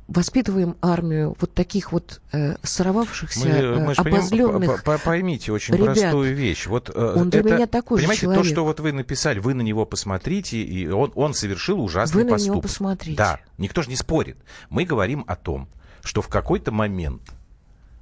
воспитываем 0.09 0.76
армию 0.80 1.36
вот 1.40 1.52
таких 1.52 1.92
вот 1.92 2.20
э, 2.32 2.57
сорвавшихся, 2.62 3.48
мы, 3.48 3.80
мы 3.80 3.92
обозленных 3.92 4.82
понимаем, 4.84 5.00
Поймите 5.04 5.52
очень 5.52 5.74
ребят. 5.74 5.98
простую 5.98 6.34
вещь. 6.34 6.66
Вот, 6.66 6.90
э, 6.94 7.14
он 7.16 7.30
для 7.30 7.40
это, 7.40 7.54
меня 7.54 7.66
такой 7.66 7.98
понимаете, 7.98 8.22
человек. 8.22 8.42
то, 8.42 8.48
что 8.48 8.64
вот 8.64 8.80
вы 8.80 8.92
написали, 8.92 9.38
вы 9.38 9.54
на 9.54 9.62
него 9.62 9.84
посмотрите, 9.84 10.59
и 10.59 10.86
он, 10.88 11.12
он 11.14 11.34
совершил 11.34 11.80
ужасный 11.80 12.24
вы 12.24 12.30
поступок. 12.30 12.40
Вы 12.40 12.46
на 12.48 12.52
него 12.52 12.62
посмотрите. 12.62 13.16
Да, 13.16 13.40
никто 13.59 13.82
же 13.82 13.88
не 13.88 13.96
спорит. 13.96 14.36
Мы 14.70 14.84
говорим 14.84 15.24
о 15.26 15.36
том, 15.36 15.68
что 16.02 16.22
в 16.22 16.28
какой-то 16.28 16.70
момент 16.70 17.22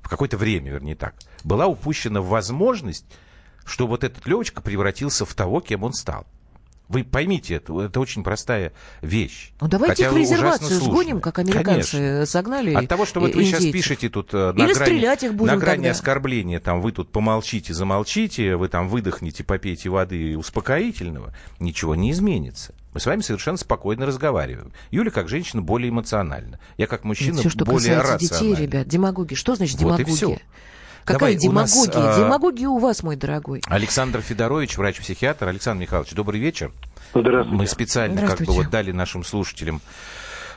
в 0.05 0.09
какое-то 0.09 0.37
время, 0.37 0.71
вернее 0.71 0.95
так, 0.95 1.15
была 1.43 1.67
упущена 1.67 2.21
возможность, 2.21 3.07
что 3.65 3.87
вот 3.87 4.05
этот 4.05 4.27
Левочка 4.27 4.61
превратился 4.61 5.25
в 5.25 5.35
того, 5.35 5.61
кем 5.61 5.83
он 5.83 5.95
стал. 5.95 6.27
Вы 6.89 7.03
поймите, 7.03 7.55
это, 7.55 7.81
это 7.81 7.99
очень 7.99 8.23
простая 8.23 8.73
вещь. 9.01 9.53
Ну 9.61 9.69
давайте 9.69 10.05
их 10.05 10.13
в 10.13 10.17
резервацию 10.17 10.81
сгоним, 10.81 11.21
как 11.21 11.39
американцы 11.39 11.97
Конечно. 11.97 12.27
согнали. 12.27 12.75
От 12.75 12.89
того, 12.89 13.07
что 13.07 13.21
вот 13.21 13.35
вы 13.35 13.45
сейчас 13.45 13.65
пишете 13.65 14.11
тут 14.11 14.35
э, 14.35 14.53
на 14.53 14.65
Или 14.65 14.75
грани, 14.75 15.29
на 15.45 15.57
грани 15.57 15.77
тогда. 15.77 15.91
оскорбления, 15.91 16.61
там 16.61 16.83
вы 16.83 16.93
тут 16.93 17.11
помолчите, 17.11 17.73
замолчите, 17.73 18.57
вы 18.57 18.69
там 18.69 18.89
выдохните, 18.89 19.45
попейте 19.45 19.89
воды 19.89 20.37
успокоительного, 20.37 21.35
ничего 21.59 21.95
не 21.95 22.11
изменится. 22.11 22.75
Мы 22.93 23.01
с 23.01 23.07
вами 23.07 23.23
совершенно 23.23 23.57
спокойно 23.57 24.07
разговариваем. 24.07 24.73
Юля, 24.91 25.11
как 25.11 25.29
женщина, 25.29 25.63
более 25.63 25.89
эмоциональна. 25.89 26.61
Я, 26.77 26.87
как 26.87 27.05
мужчина, 27.05 27.39
все, 27.39 27.49
что 27.49 27.65
более 27.65 27.99
касается 27.99 28.35
детей, 28.35 28.55
ребят, 28.55 28.87
демагоги. 28.87 29.35
Что 29.35 29.57
значит 29.57 29.81
вот 29.81 29.97
демагогия? 29.97 30.41
Какая 31.05 31.19
Давай, 31.19 31.37
демагогия? 31.37 32.01
Нас, 32.01 32.17
а, 32.17 32.19
демагогия 32.19 32.69
у 32.69 32.79
вас, 32.79 33.03
мой 33.03 33.17
дорогой. 33.17 33.63
Александр 33.67 34.21
Федорович, 34.21 34.79
врач-психиатр. 34.79 35.49
Александр 35.49 35.83
Михайлович, 35.83 36.13
добрый 36.13 36.41
вечер. 36.41 36.73
Здравствуйте. 37.15 37.59
Мы 37.59 37.67
специально 37.67 38.27
как 38.27 38.41
бы 38.41 38.53
вот 38.53 38.71
дали 38.71 38.91
нашим 38.91 39.23
слушателям 39.23 39.83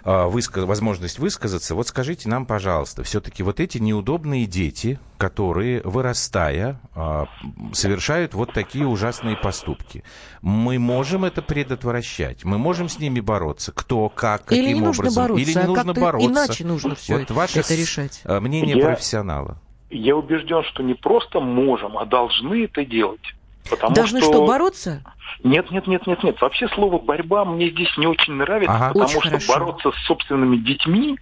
а, 0.06 0.28
высказ... 0.28 0.64
возможность 0.64 1.20
высказаться. 1.20 1.76
Вот 1.76 1.90
скажите 1.90 2.30
нам, 2.30 2.46
пожалуйста, 2.46 3.04
все-таки 3.04 3.44
вот 3.44 3.60
эти 3.60 3.78
неудобные 3.78 4.46
дети, 4.46 5.00
которые, 5.18 5.82
вырастая, 5.82 6.80
а, 6.96 7.26
совершают 7.74 8.34
вот 8.34 8.54
такие 8.54 8.88
ужасные 8.88 9.36
поступки, 9.36 10.06
мы 10.42 10.80
можем 10.80 11.26
это 11.26 11.42
предотвращать? 11.42 12.46
Мы 12.46 12.58
можем 12.58 12.88
с 12.88 13.00
ними 13.00 13.20
бороться? 13.20 13.74
Кто, 13.74 14.08
как, 14.08 14.46
каким 14.46 14.64
Или 14.64 14.74
не 14.74 14.82
образом? 14.82 15.06
Нужно 15.06 15.22
бороться, 15.22 15.44
Или 15.44 15.54
не 15.54 15.60
а 15.60 15.68
нужно 15.68 15.94
бороться? 15.94 16.30
Иначе 16.30 16.66
нужно 16.66 16.96
все 16.96 17.14
вот 17.16 17.24
это, 17.24 17.34
ваше 17.34 17.60
это 17.60 17.76
решать. 17.76 18.22
Мнение 18.24 18.78
Я... 18.78 18.86
профессионала. 18.86 19.60
Я 19.90 20.16
убежден, 20.16 20.64
что 20.64 20.84
не 20.84 20.94
просто 20.94 21.40
можем, 21.40 21.98
а 21.98 22.06
должны 22.06 22.66
это 22.66 22.86
делать. 22.86 23.22
Потому 23.70 23.96
Должны 23.96 24.22
что, 24.22 24.32
что 24.32 24.46
бороться? 24.46 25.04
Нет, 25.44 25.72
нет, 25.72 25.88
нет, 25.88 26.08
нет, 26.08 26.24
нет. 26.24 26.40
Вообще 26.40 26.70
слово 26.70 27.00
борьба 27.00 27.44
мне 27.44 27.70
здесь 27.70 27.96
не 27.98 28.08
очень 28.08 28.34
нравится, 28.34 28.74
ага. 28.74 28.88
потому 28.88 29.04
очень 29.04 29.20
что 29.20 29.30
хорошо. 29.30 29.54
бороться 29.54 29.92
с 29.92 30.06
собственными 30.06 30.56
детьми 30.58 31.18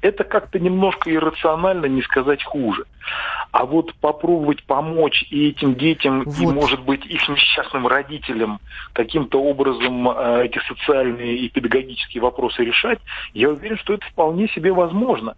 это 0.00 0.24
как-то 0.24 0.58
немножко 0.58 1.12
иррационально, 1.12 1.86
не 1.86 2.02
сказать 2.02 2.42
хуже. 2.44 2.84
А 3.50 3.64
вот 3.64 3.94
попробовать 3.94 4.62
помочь 4.64 5.24
и 5.30 5.48
этим 5.48 5.74
детям, 5.74 6.22
вот. 6.24 6.38
и, 6.38 6.46
может 6.46 6.80
быть, 6.82 7.04
их 7.06 7.28
несчастным 7.28 7.86
родителям 7.86 8.60
каким-то 8.92 9.40
образом 9.42 10.08
э, 10.08 10.44
эти 10.44 10.60
социальные 10.68 11.38
и 11.38 11.48
педагогические 11.48 12.22
вопросы 12.22 12.62
решать, 12.62 12.98
я 13.34 13.48
уверен, 13.48 13.78
что 13.78 13.94
это 13.94 14.06
вполне 14.06 14.48
себе 14.48 14.72
возможно. 14.72 15.34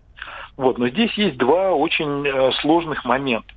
Вот, 0.57 0.79
но 0.79 0.89
здесь 0.89 1.13
есть 1.15 1.37
два 1.39 1.73
очень 1.73 2.27
э, 2.27 2.53
сложных 2.61 3.05
момента. 3.05 3.53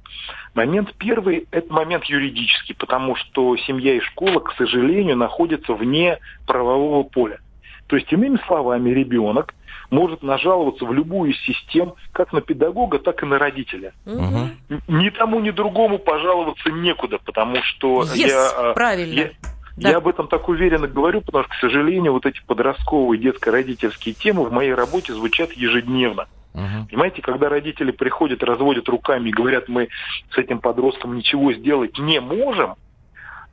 Момент 0.53 0.93
первый– 0.97 1.47
это 1.51 1.73
момент 1.73 2.05
юридический, 2.05 2.75
потому 2.75 3.15
что 3.15 3.57
семья 3.57 3.95
и 3.95 3.99
школа, 3.99 4.39
к 4.39 4.53
сожалению, 4.57 5.17
находятся 5.17 5.73
вне 5.73 6.19
правового 6.45 7.03
поля. 7.03 7.39
То 7.87 7.95
есть, 7.95 8.11
иными 8.13 8.39
словами, 8.47 8.91
ребенок 8.91 9.53
может 9.89 10.23
нажаловаться 10.23 10.85
в 10.85 10.93
любую 10.93 11.31
из 11.31 11.39
систем, 11.43 11.93
как 12.11 12.33
на 12.33 12.41
педагога, 12.41 12.99
так 12.99 13.21
и 13.23 13.25
на 13.25 13.37
родителя. 13.37 13.93
Угу. 14.05 14.79
Ни 14.87 15.09
тому, 15.09 15.39
ни 15.39 15.51
другому 15.51 15.99
пожаловаться 15.99 16.69
некуда, 16.69 17.19
потому 17.23 17.57
что 17.61 18.03
yes, 18.03 18.27
я, 18.27 18.73
правильно. 18.73 19.19
я, 19.19 19.31
да. 19.77 19.89
я 19.91 19.97
об 19.97 20.07
этом 20.07 20.27
так 20.27 20.49
уверенно 20.49 20.87
говорю, 20.87 21.21
потому 21.21 21.43
что, 21.43 21.53
к 21.53 21.57
сожалению, 21.57 22.13
вот 22.13 22.25
эти 22.25 22.41
подростковые 22.45 23.19
детско-родительские 23.19 24.15
темы 24.15 24.45
в 24.45 24.51
моей 24.51 24.73
работе 24.73 25.13
звучат 25.13 25.51
ежедневно. 25.53 26.27
Угу. 26.53 26.87
Понимаете, 26.89 27.21
когда 27.21 27.49
родители 27.49 27.91
приходят, 27.91 28.43
разводят 28.43 28.87
руками 28.87 29.29
и 29.29 29.33
говорят, 29.33 29.67
мы 29.67 29.89
с 30.31 30.37
этим 30.37 30.59
подростком 30.59 31.15
ничего 31.15 31.51
сделать 31.53 31.97
не 31.97 32.19
можем, 32.19 32.75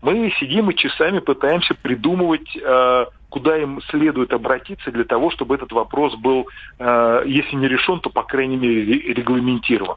мы 0.02 0.32
сидим 0.38 0.70
и 0.70 0.74
часами 0.74 1.18
пытаемся 1.18 1.74
придумывать, 1.74 2.56
э, 2.56 3.06
куда 3.28 3.58
им 3.58 3.80
следует 3.90 4.32
обратиться 4.32 4.90
для 4.90 5.04
того, 5.04 5.30
чтобы 5.30 5.54
этот 5.54 5.72
вопрос 5.72 6.14
был, 6.16 6.48
э, 6.78 7.22
если 7.26 7.56
не 7.56 7.68
решен, 7.68 8.00
то, 8.00 8.10
по 8.10 8.22
крайней 8.22 8.56
мере, 8.56 8.82
регламентирован. 9.12 9.96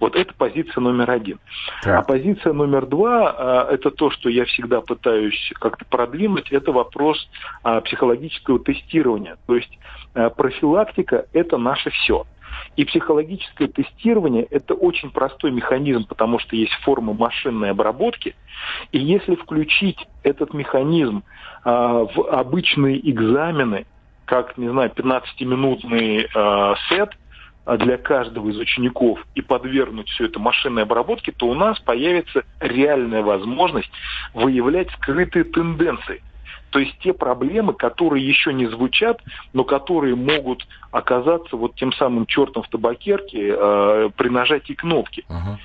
Вот 0.00 0.16
это 0.16 0.34
позиция 0.34 0.80
номер 0.80 1.10
один. 1.10 1.38
Так. 1.82 2.00
А 2.00 2.02
позиция 2.02 2.52
номер 2.52 2.86
два 2.86 3.66
э, 3.68 3.74
это 3.74 3.90
то, 3.90 4.10
что 4.10 4.28
я 4.28 4.44
всегда 4.46 4.80
пытаюсь 4.80 5.52
как-то 5.60 5.84
продвинуть, 5.84 6.50
это 6.50 6.72
вопрос 6.72 7.28
психологического 7.84 8.58
тестирования. 8.58 9.36
То 9.46 9.56
есть 9.56 9.78
профилактика– 10.36 11.26
это 11.32 11.58
наше 11.58 11.90
все. 11.90 12.24
И 12.76 12.84
психологическое 12.84 13.68
тестирование– 13.68 14.44
это 14.50 14.74
очень 14.74 15.10
простой 15.10 15.50
механизм, 15.50 16.06
потому 16.06 16.38
что 16.38 16.56
есть 16.56 16.72
формы 16.82 17.14
машинной 17.14 17.70
обработки. 17.70 18.34
И 18.92 18.98
если 18.98 19.34
включить 19.34 19.98
этот 20.22 20.54
механизм 20.54 21.22
а, 21.64 22.04
в 22.04 22.28
обычные 22.30 22.98
экзамены, 23.10 23.86
как, 24.24 24.56
не 24.56 24.68
знаю, 24.68 24.90
15-минутный 24.94 26.28
а, 26.34 26.74
сет 26.88 27.10
для 27.76 27.98
каждого 27.98 28.48
из 28.50 28.58
учеников 28.58 29.24
и 29.34 29.42
подвергнуть 29.42 30.08
все 30.08 30.26
это 30.26 30.38
машинной 30.38 30.82
обработке, 30.82 31.32
то 31.32 31.46
у 31.46 31.54
нас 31.54 31.78
появится 31.80 32.44
реальная 32.60 33.22
возможность 33.22 33.90
выявлять 34.34 34.90
скрытые 34.92 35.44
тенденции. 35.44 36.22
То 36.70 36.78
есть 36.78 36.96
те 37.00 37.12
проблемы, 37.12 37.74
которые 37.74 38.26
еще 38.26 38.52
не 38.52 38.66
звучат, 38.66 39.20
но 39.52 39.64
которые 39.64 40.14
могут 40.14 40.66
оказаться 40.92 41.56
вот 41.56 41.74
тем 41.74 41.92
самым 41.92 42.26
чертом 42.26 42.62
в 42.62 42.68
табакерке 42.68 43.54
э, 43.56 44.10
при 44.16 44.28
нажатии 44.28 44.74
кнопки. 44.74 45.24
Uh-huh. 45.28 45.56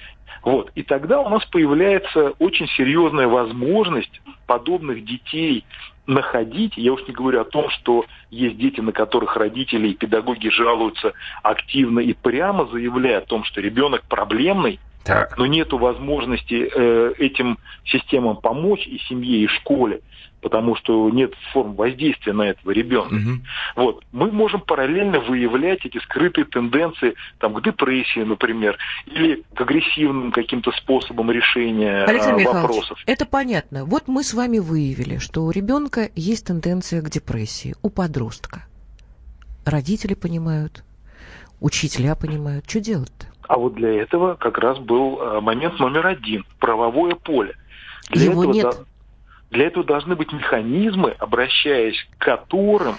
Вот. 0.45 0.71
И 0.75 0.83
тогда 0.83 1.19
у 1.21 1.27
нас 1.27 1.43
появляется 1.45 2.33
очень 2.37 2.67
серьезная 2.67 3.27
возможность 3.27 4.21
подобных 4.45 5.03
детей 5.03 5.65
находить, 6.05 6.77
я 6.77 6.93
уж 6.93 7.01
не 7.07 7.13
говорю 7.15 7.41
о 7.41 7.45
том, 7.45 7.71
что 7.71 8.05
есть 8.29 8.55
дети, 8.57 8.79
на 8.79 8.91
которых 8.91 9.35
родители 9.37 9.87
и 9.87 9.95
педагоги 9.95 10.49
жалуются 10.49 11.13
активно 11.41 11.99
и 11.99 12.13
прямо 12.13 12.67
заявляя 12.67 13.17
о 13.17 13.25
том, 13.25 13.43
что 13.43 13.59
ребенок 13.59 14.03
проблемный, 14.03 14.79
так. 15.05 15.37
но 15.37 15.45
нет 15.45 15.71
возможности 15.71 16.69
э, 16.73 17.13
этим 17.17 17.57
системам 17.85 18.37
помочь 18.37 18.85
и 18.87 18.99
семье, 19.07 19.43
и 19.43 19.47
школе 19.47 20.01
потому 20.45 20.75
что 20.75 21.09
нет 21.09 21.33
форм 21.53 21.73
воздействия 21.73 22.31
на 22.31 22.43
этого 22.43 22.69
ребенка. 22.69 23.15
Угу. 23.15 23.31
Вот. 23.77 24.03
Мы 24.11 24.31
можем 24.31 24.61
параллельно 24.61 25.19
выявлять 25.19 25.83
эти 25.87 25.97
скрытые 26.03 26.45
тенденции 26.45 27.15
там, 27.39 27.55
к 27.55 27.63
депрессии, 27.63 28.19
например, 28.19 28.77
или 29.07 29.43
к 29.55 29.61
агрессивным 29.61 30.31
каким-то 30.31 30.71
способам 30.73 31.31
решения 31.31 32.03
Александр 32.03 32.47
а, 32.47 32.61
вопросов. 32.61 32.99
Это 33.07 33.25
понятно. 33.25 33.85
Вот 33.85 34.03
мы 34.07 34.23
с 34.23 34.35
вами 34.35 34.59
выявили, 34.59 35.17
что 35.17 35.45
у 35.45 35.49
ребенка 35.49 36.11
есть 36.15 36.45
тенденция 36.45 37.01
к 37.01 37.09
депрессии, 37.09 37.73
у 37.81 37.89
подростка. 37.89 38.67
Родители 39.65 40.13
понимают, 40.13 40.83
учителя 41.59 42.13
понимают. 42.13 42.69
Что 42.69 42.81
делать-то? 42.81 43.34
А 43.47 43.57
вот 43.57 43.75
для 43.75 44.01
этого 44.01 44.35
как 44.35 44.57
раз 44.57 44.77
был 44.79 45.19
а, 45.21 45.41
момент 45.41 45.79
номер 45.79 46.07
один– 46.07 46.45
правовое 46.59 47.15
поле. 47.15 47.55
Для 48.09 48.31
Его 48.31 48.43
этого 48.43 48.53
нет. 48.53 48.75
Для 49.51 49.67
этого 49.67 49.85
должны 49.85 50.15
быть 50.15 50.31
механизмы, 50.33 51.11
обращаясь 51.19 51.97
к 52.17 52.23
которым 52.23 52.95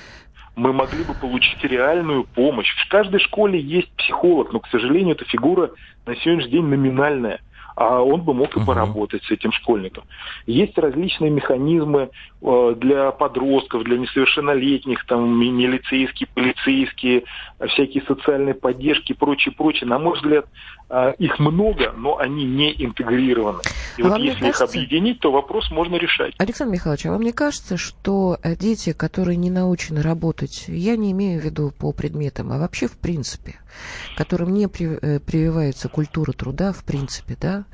мы 0.54 0.72
могли 0.72 1.04
бы 1.04 1.14
получить 1.14 1.62
реальную 1.64 2.24
помощь. 2.24 2.74
В 2.84 2.88
каждой 2.88 3.20
школе 3.20 3.60
есть 3.60 3.90
психолог, 3.96 4.52
но, 4.52 4.60
к 4.60 4.68
сожалению, 4.68 5.14
эта 5.14 5.24
фигура 5.26 5.70
на 6.06 6.16
сегодняшний 6.16 6.52
день 6.52 6.64
номинальная 6.64 7.40
а 7.76 8.00
он 8.00 8.22
бы 8.22 8.32
мог 8.32 8.56
и 8.56 8.64
поработать 8.64 9.22
с 9.24 9.30
этим 9.30 9.52
школьником. 9.52 10.04
Есть 10.46 10.76
различные 10.78 11.30
механизмы 11.30 12.08
э, 12.40 12.74
для 12.78 13.10
подростков, 13.10 13.84
для 13.84 13.98
несовершеннолетних, 13.98 15.04
там, 15.06 15.38
милицейские, 15.38 16.26
полицейские, 16.34 17.24
всякие 17.68 18.02
социальные 18.04 18.54
поддержки 18.54 19.12
и 19.12 19.14
прочее, 19.14 19.54
прочее. 19.54 19.88
На 19.88 19.98
мой 19.98 20.16
взгляд, 20.16 20.46
э, 20.88 21.14
их 21.18 21.38
много, 21.38 21.92
но 21.94 22.16
они 22.16 22.44
не 22.46 22.72
интегрированы. 22.82 23.60
И 23.98 24.02
а 24.02 24.08
вот 24.08 24.20
если 24.20 24.40
кажется... 24.40 24.64
их 24.64 24.70
объединить, 24.70 25.20
то 25.20 25.30
вопрос 25.30 25.70
можно 25.70 25.96
решать. 25.96 26.34
Александр 26.38 26.72
Михайлович, 26.72 27.04
а 27.04 27.10
вам 27.10 27.22
не 27.22 27.32
кажется, 27.32 27.76
что 27.76 28.38
э, 28.42 28.56
дети, 28.56 28.94
которые 28.94 29.36
не 29.36 29.50
научены 29.50 30.00
работать, 30.00 30.64
я 30.68 30.96
не 30.96 31.12
имею 31.12 31.42
в 31.42 31.44
виду 31.44 31.74
по 31.78 31.92
предметам, 31.92 32.52
а 32.52 32.58
вообще 32.58 32.86
в 32.86 32.96
принципе, 32.98 33.56
которым 34.16 34.52
не 34.52 34.68
прививается 34.68 35.88
культура 35.88 36.32
труда, 36.32 36.72
в 36.72 36.84
принципе, 36.84 37.36
да, 37.40 37.64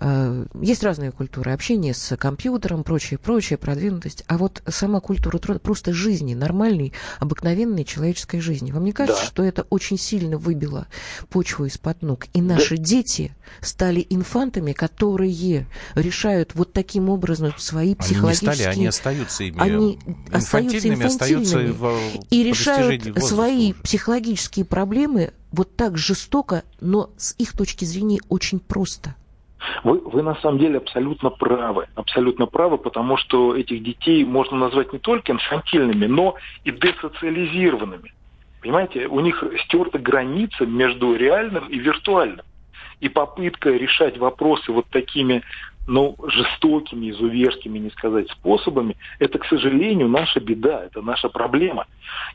Э, 0.00 0.46
есть 0.60 0.82
разные 0.82 1.12
культуры. 1.12 1.52
Общение 1.52 1.92
с 1.92 2.16
компьютером, 2.16 2.84
прочее, 2.84 3.18
прочее, 3.18 3.58
продвинутость. 3.58 4.24
А 4.28 4.38
вот 4.38 4.62
сама 4.66 5.00
культура 5.00 5.38
труда, 5.38 5.60
просто 5.60 5.92
жизни, 5.92 6.32
нормальной, 6.32 6.94
обыкновенной 7.18 7.84
человеческой 7.84 8.40
жизни. 8.40 8.72
Вам 8.72 8.84
не 8.84 8.92
кажется, 8.92 9.22
да. 9.22 9.28
что 9.28 9.44
это 9.44 9.66
очень 9.68 9.98
сильно 9.98 10.38
выбило 10.38 10.86
почву 11.28 11.66
из-под 11.66 12.00
ног? 12.00 12.26
И 12.32 12.40
наши 12.40 12.78
да. 12.78 12.82
дети 12.82 13.34
стали 13.60 14.06
инфантами, 14.08 14.72
которые 14.72 15.66
решают 15.94 16.54
вот 16.54 16.72
таким 16.72 17.10
образом 17.10 17.52
свои 17.58 17.94
психологические... 17.94 18.50
Они 18.50 18.56
не 18.56 18.62
стали, 18.62 18.76
они 18.76 18.86
остаются 18.86 19.44
ими. 19.44 19.58
Они 19.58 19.98
остаются 20.32 20.76
инфантильными. 20.78 21.04
Остаются 21.04 21.58
в, 21.58 21.98
и 22.30 22.42
решают 22.42 23.18
свои 23.22 23.74
психологические 23.74 24.64
проблемы 24.64 25.29
вот 25.52 25.76
так 25.76 25.96
жестоко, 25.96 26.62
но 26.80 27.10
с 27.16 27.34
их 27.38 27.56
точки 27.56 27.84
зрения 27.84 28.20
очень 28.28 28.60
просто. 28.60 29.14
Вы, 29.84 29.98
вы 29.98 30.22
на 30.22 30.34
самом 30.36 30.58
деле 30.58 30.78
абсолютно 30.78 31.30
правы. 31.30 31.86
Абсолютно 31.94 32.46
правы, 32.46 32.78
потому 32.78 33.16
что 33.16 33.54
этих 33.56 33.82
детей 33.82 34.24
можно 34.24 34.56
назвать 34.56 34.92
не 34.92 34.98
только 34.98 35.32
инфантильными, 35.32 36.06
но 36.06 36.36
и 36.64 36.70
десоциализированными. 36.70 38.12
Понимаете, 38.60 39.06
у 39.06 39.20
них 39.20 39.42
стерта 39.64 39.98
граница 39.98 40.66
между 40.66 41.14
реальным 41.14 41.66
и 41.68 41.78
виртуальным. 41.78 42.44
И 43.00 43.08
попытка 43.08 43.70
решать 43.70 44.18
вопросы 44.18 44.72
вот 44.72 44.86
такими 44.90 45.42
ну, 45.90 46.14
жестокими, 46.28 47.10
изуверскими, 47.10 47.78
не 47.80 47.90
сказать, 47.90 48.30
способами, 48.30 48.96
это, 49.18 49.40
к 49.40 49.44
сожалению, 49.46 50.08
наша 50.08 50.38
беда, 50.38 50.84
это 50.84 51.02
наша 51.02 51.28
проблема. 51.28 51.86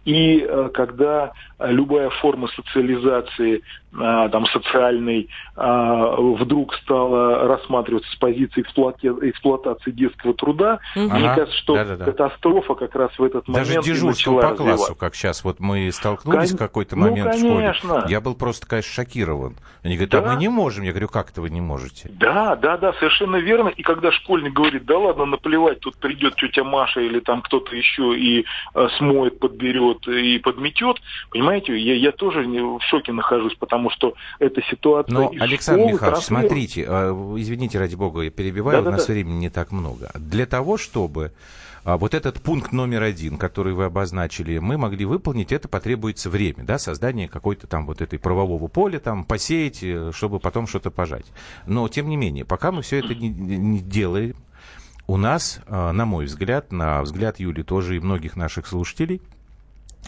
И 0.04 0.46
э, 0.46 0.70
когда 0.74 1.32
любая 1.60 2.10
форма 2.10 2.50
социализации, 2.50 3.62
э, 3.94 4.30
там, 4.30 4.46
социальной, 4.48 5.30
э, 5.56 6.16
вдруг 6.38 6.76
стала 6.76 7.48
рассматриваться 7.48 8.12
с 8.12 8.16
позиции 8.16 8.62
эксплуатации 8.62 9.92
детского 9.92 10.34
труда, 10.34 10.80
угу. 10.94 11.06
мне 11.16 11.34
кажется, 11.34 11.58
что 11.58 11.76
Да-да-да. 11.76 12.06
катастрофа 12.06 12.76
как 12.76 12.94
раз 12.94 13.18
в 13.18 13.24
этот 13.24 13.46
Даже 13.46 13.70
момент 13.70 13.86
Даже 13.86 13.94
дежурство 13.94 14.42
по 14.42 14.56
классу, 14.56 14.96
как 14.96 15.16
сейчас, 15.16 15.46
вот 15.46 15.62
мы 15.62 15.90
столкнулись 15.94 16.50
Кон... 16.50 16.58
в 16.58 16.60
какой-то 16.60 16.98
момент 16.98 17.32
ну, 17.40 17.58
в 17.58 17.74
школе. 17.76 18.04
Я 18.10 18.20
был 18.20 18.36
просто, 18.36 18.68
конечно, 18.68 18.92
шокирован. 18.92 19.56
Они 19.82 19.96
говорят, 19.96 20.12
да? 20.12 20.32
а 20.32 20.34
мы 20.34 20.42
не 20.42 20.50
можем. 20.50 20.84
Я 20.84 20.92
говорю, 20.92 21.08
как 21.08 21.30
это 21.30 21.40
вы 21.40 21.50
не 21.50 21.62
можете? 21.62 22.10
Да, 22.12 22.58
да, 22.58 22.78
да, 22.78 22.92
совершенно 22.94 23.38
верно. 23.46 23.70
И 23.70 23.84
когда 23.84 24.12
школьник 24.12 24.54
говорит, 24.54 24.86
да 24.86 24.98
ладно, 24.98 25.26
наплевать, 25.26 25.80
тут 25.80 25.96
придет 25.98 26.36
тетя 26.36 26.64
Маша 26.64 27.00
или 27.00 27.20
там 27.20 27.42
кто-то 27.42 27.76
еще 27.76 28.18
и 28.18 28.46
э, 28.74 28.88
смоет, 28.98 29.40
подберет 29.40 30.08
и 30.08 30.40
подметет, 30.40 30.98
понимаете, 31.30 31.78
я, 31.78 31.96
я 31.96 32.12
тоже 32.12 32.42
в 32.42 32.82
шоке 32.82 33.12
нахожусь, 33.14 33.56
потому 33.56 33.90
что 33.90 34.16
эта 34.40 34.62
ситуация 34.64 35.14
Но, 35.14 35.32
Александр 35.40 35.82
школы 35.82 35.94
Михайлович, 35.94 36.24
смотрите, 36.24 36.86
э, 36.88 37.12
извините, 37.38 37.80
ради 37.80 37.96
бога, 37.96 38.22
я 38.22 38.32
перебиваю, 38.32 38.84
да, 38.84 38.90
у 38.90 38.92
нас 38.92 39.06
да. 39.06 39.14
времени 39.14 39.38
не 39.38 39.50
так 39.50 39.72
много. 39.72 40.12
Для 40.16 40.46
того, 40.46 40.78
чтобы 40.78 41.32
вот 41.86 42.16
этот 42.16 42.42
пункт 42.42 42.72
номер 42.72 43.04
один, 43.04 43.38
который 43.38 43.74
вы 43.74 43.86
обозначили, 43.86 44.58
мы 44.58 44.78
могли 44.78 45.06
выполнить, 45.06 45.52
это 45.52 45.68
потребуется 45.68 46.32
время, 46.32 46.64
да, 46.64 46.80
создание 46.80 47.28
какой-то 47.28 47.68
там 47.68 47.86
вот 47.86 48.02
этой 48.02 48.18
правового 48.18 48.68
поля, 48.68 49.00
там, 49.00 49.24
посеять, 49.24 49.84
э, 49.84 50.12
чтобы 50.12 50.40
потом 50.40 50.66
что-то 50.66 50.90
пожать. 50.90 51.28
Но, 51.68 51.88
тем 51.88 52.10
не 52.10 52.18
менее, 52.18 52.44
пока 52.44 52.72
мы 52.72 52.82
все 52.82 53.00
это 53.00 53.14
не, 53.14 53.30
не 53.30 53.80
делаем, 53.80 54.36
у 55.06 55.18
нас, 55.18 55.60
э, 55.68 55.92
на 55.92 56.06
мой 56.06 56.26
взгляд, 56.26 56.72
на 56.72 57.04
взгляд 57.04 57.40
Юли 57.40 57.62
тоже 57.62 57.98
и 57.98 58.00
многих 58.00 58.36
наших 58.36 58.66
слушателей, 58.66 59.22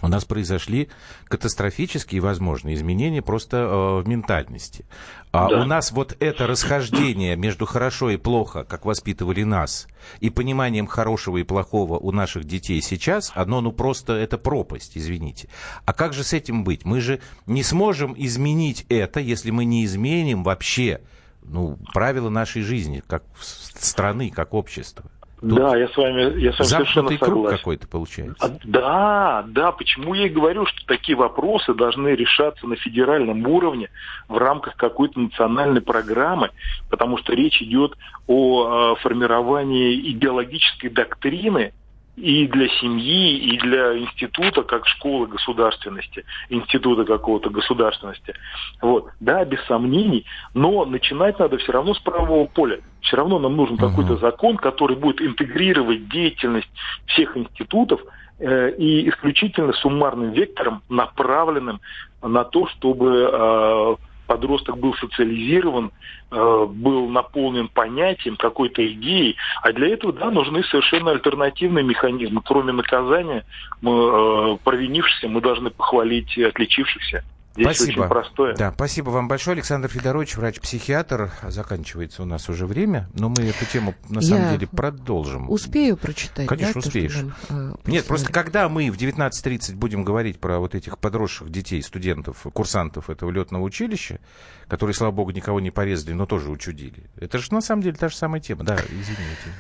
у 0.02 0.08
нас 0.08 0.26
произошли 0.26 0.90
катастрофические, 1.26 2.22
возможно, 2.22 2.74
изменения 2.74 3.22
просто 3.22 3.58
э, 3.58 4.02
в 4.02 4.08
ментальности. 4.08 4.86
А 5.32 5.50
да. 5.50 5.62
у 5.62 5.66
нас 5.66 5.92
вот 5.92 6.16
это 6.20 6.46
расхождение 6.48 7.36
между 7.36 7.66
хорошо 7.66 8.12
и 8.12 8.18
плохо, 8.18 8.64
как 8.64 8.86
воспитывали 8.86 9.44
нас, 9.44 9.88
и 10.20 10.30
пониманием 10.30 10.88
хорошего 10.88 11.38
и 11.38 11.44
плохого 11.44 11.98
у 11.98 12.12
наших 12.12 12.46
детей 12.46 12.82
сейчас, 12.82 13.32
одно, 13.34 13.62
ну 13.62 13.72
просто 13.72 14.14
это 14.14 14.38
пропасть, 14.38 14.98
извините. 14.98 15.50
А 15.86 15.94
как 15.94 16.14
же 16.14 16.24
с 16.24 16.34
этим 16.34 16.64
быть? 16.64 16.86
Мы 16.86 17.02
же 17.02 17.20
не 17.46 17.64
сможем 17.64 18.14
изменить 18.18 18.86
это, 18.90 19.20
если 19.20 19.52
мы 19.52 19.66
не 19.66 19.84
изменим 19.84 20.44
вообще 20.44 21.02
ну, 21.42 21.78
правила 21.94 22.30
нашей 22.30 22.62
жизни, 22.62 23.02
как 23.06 23.24
страны, 23.40 24.30
как 24.30 24.54
общества. 24.54 25.10
Тут 25.40 25.54
да, 25.54 25.78
я 25.78 25.88
с 25.88 25.96
вами, 25.96 26.40
я 26.40 26.52
с 26.52 26.58
вами 26.58 26.68
совершенно 26.68 27.10
согласен. 27.10 27.26
круг 27.26 27.50
какой-то 27.50 27.88
получается. 27.88 28.46
А, 28.46 28.58
да, 28.64 29.46
да, 29.48 29.72
почему 29.72 30.16
я 30.16 30.26
и 30.26 30.30
говорю, 30.30 30.66
что 30.66 30.84
такие 30.88 31.16
вопросы 31.16 31.76
должны 31.76 32.10
решаться 32.10 32.66
на 32.66 32.76
федеральном 32.76 33.46
уровне 33.46 33.90
в 34.28 34.38
рамках 34.38 34.76
какой-то 34.76 35.20
национальной 35.20 35.82
программы, 35.82 36.50
потому 36.90 37.18
что 37.20 37.34
речь 37.34 37.62
идет 37.62 37.96
о 38.26 38.94
э, 38.94 39.02
формировании 39.02 40.12
идеологической 40.12 40.90
доктрины, 40.90 41.72
и 42.18 42.48
для 42.48 42.68
семьи, 42.68 43.38
и 43.38 43.58
для 43.60 43.96
института, 44.00 44.64
как 44.64 44.88
школы 44.88 45.28
государственности, 45.28 46.26
института 46.50 47.06
какого-то 47.06 47.52
государственности. 47.52 48.34
Вот. 48.82 49.10
Да, 49.20 49.46
без 49.46 49.64
сомнений, 49.66 50.26
но 50.56 50.84
начинать 50.86 51.38
надо 51.38 51.58
все 51.58 51.72
равно 51.72 51.94
с 51.94 52.00
правового 52.00 52.48
поля. 52.48 52.80
Все 53.02 53.18
равно 53.18 53.38
нам 53.38 53.56
нужен 53.56 53.76
uh-huh. 53.76 53.90
какой-то 53.90 54.18
закон, 54.18 54.58
который 54.58 54.98
будет 54.98 55.22
интегрировать 55.22 56.10
деятельность 56.10 56.70
всех 57.06 57.38
институтов 57.38 58.02
э, 58.40 58.72
и 58.72 59.08
исключительно 59.10 59.74
суммарным 59.74 60.32
вектором, 60.32 60.82
направленным 60.90 61.80
на 62.24 62.44
то, 62.44 62.66
чтобы 62.68 63.30
э, 63.32 63.96
подросток 64.28 64.78
был 64.78 64.94
социализирован, 64.96 65.92
э, 66.32 66.66
был 66.70 67.10
наполнен 67.10 67.68
понятием, 67.70 68.36
какой-то 68.36 68.86
идеей, 68.86 69.38
а 69.64 69.72
для 69.74 69.88
этого, 69.94 70.14
да, 70.14 70.30
нужны 70.30 70.64
совершенно 70.66 71.12
альтернативные 71.12 71.84
механизмы. 71.84 72.42
Кроме 72.46 72.74
наказания, 72.74 73.46
мы, 73.82 73.92
э, 73.92 74.58
провинившихся, 74.64 75.30
мы 75.30 75.42
должны 75.42 75.72
похвалить 75.72 76.38
отличившихся. 76.38 77.24
Здесь 77.58 77.76
спасибо. 77.76 78.02
очень 78.02 78.10
простое. 78.10 78.56
Да, 78.56 78.72
спасибо 78.72 79.10
вам 79.10 79.28
большое, 79.28 79.56
Александр 79.56 79.90
Федорович, 79.90 80.38
врач-психиатр. 80.38 81.32
Заканчивается 81.48 82.22
у 82.22 82.26
нас 82.26 82.48
уже 82.50 82.68
время, 82.68 83.10
но 83.16 83.30
мы 83.30 83.46
эту 83.46 83.66
тему 83.66 83.96
на 84.10 84.22
самом 84.22 84.44
Я 84.44 84.52
деле 84.52 84.68
продолжим. 84.68 85.50
Успею 85.50 85.98
прочитать. 85.98 86.46
Конечно, 86.46 86.80
да, 86.80 86.88
успеешь. 86.88 87.16
То, 87.16 87.54
нам, 87.54 87.74
э, 87.74 87.76
Нет, 87.88 88.06
просто 88.06 88.32
когда 88.32 88.70
мы 88.70 88.92
в 88.92 88.98
19.30 88.98 89.76
будем 89.76 90.04
говорить 90.04 90.40
про 90.40 90.60
вот 90.60 90.76
этих 90.76 91.00
подросших 91.00 91.50
детей, 91.50 91.82
студентов, 91.82 92.46
курсантов 92.54 93.10
этого 93.10 93.32
летного 93.32 93.64
училища, 93.64 94.20
которые, 94.68 94.94
слава 94.94 95.12
богу, 95.12 95.32
никого 95.32 95.60
не 95.60 95.72
порезали, 95.72 96.14
но 96.14 96.28
тоже 96.28 96.52
учудили. 96.52 97.10
Это 97.20 97.40
же 97.40 97.52
на 97.52 97.62
самом 97.62 97.82
деле 97.82 97.96
та 97.96 98.10
же 98.10 98.16
самая 98.16 98.40
тема. 98.40 98.66
Да, 98.66 98.76
извините. 98.76 99.52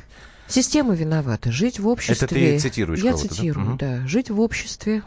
Система 0.48 0.93
виновата. 0.93 1.52
Жить 1.52 1.80
в 1.80 1.88
обществе... 1.88 2.26
Это 2.26 2.28
ты 2.28 2.60
цитируешь 2.60 3.00
Я 3.00 3.16
цитирую, 3.16 3.76
да? 3.78 3.98
да. 3.98 4.08
Жить 4.08 4.30
в 4.30 4.39
обществе 4.39 5.02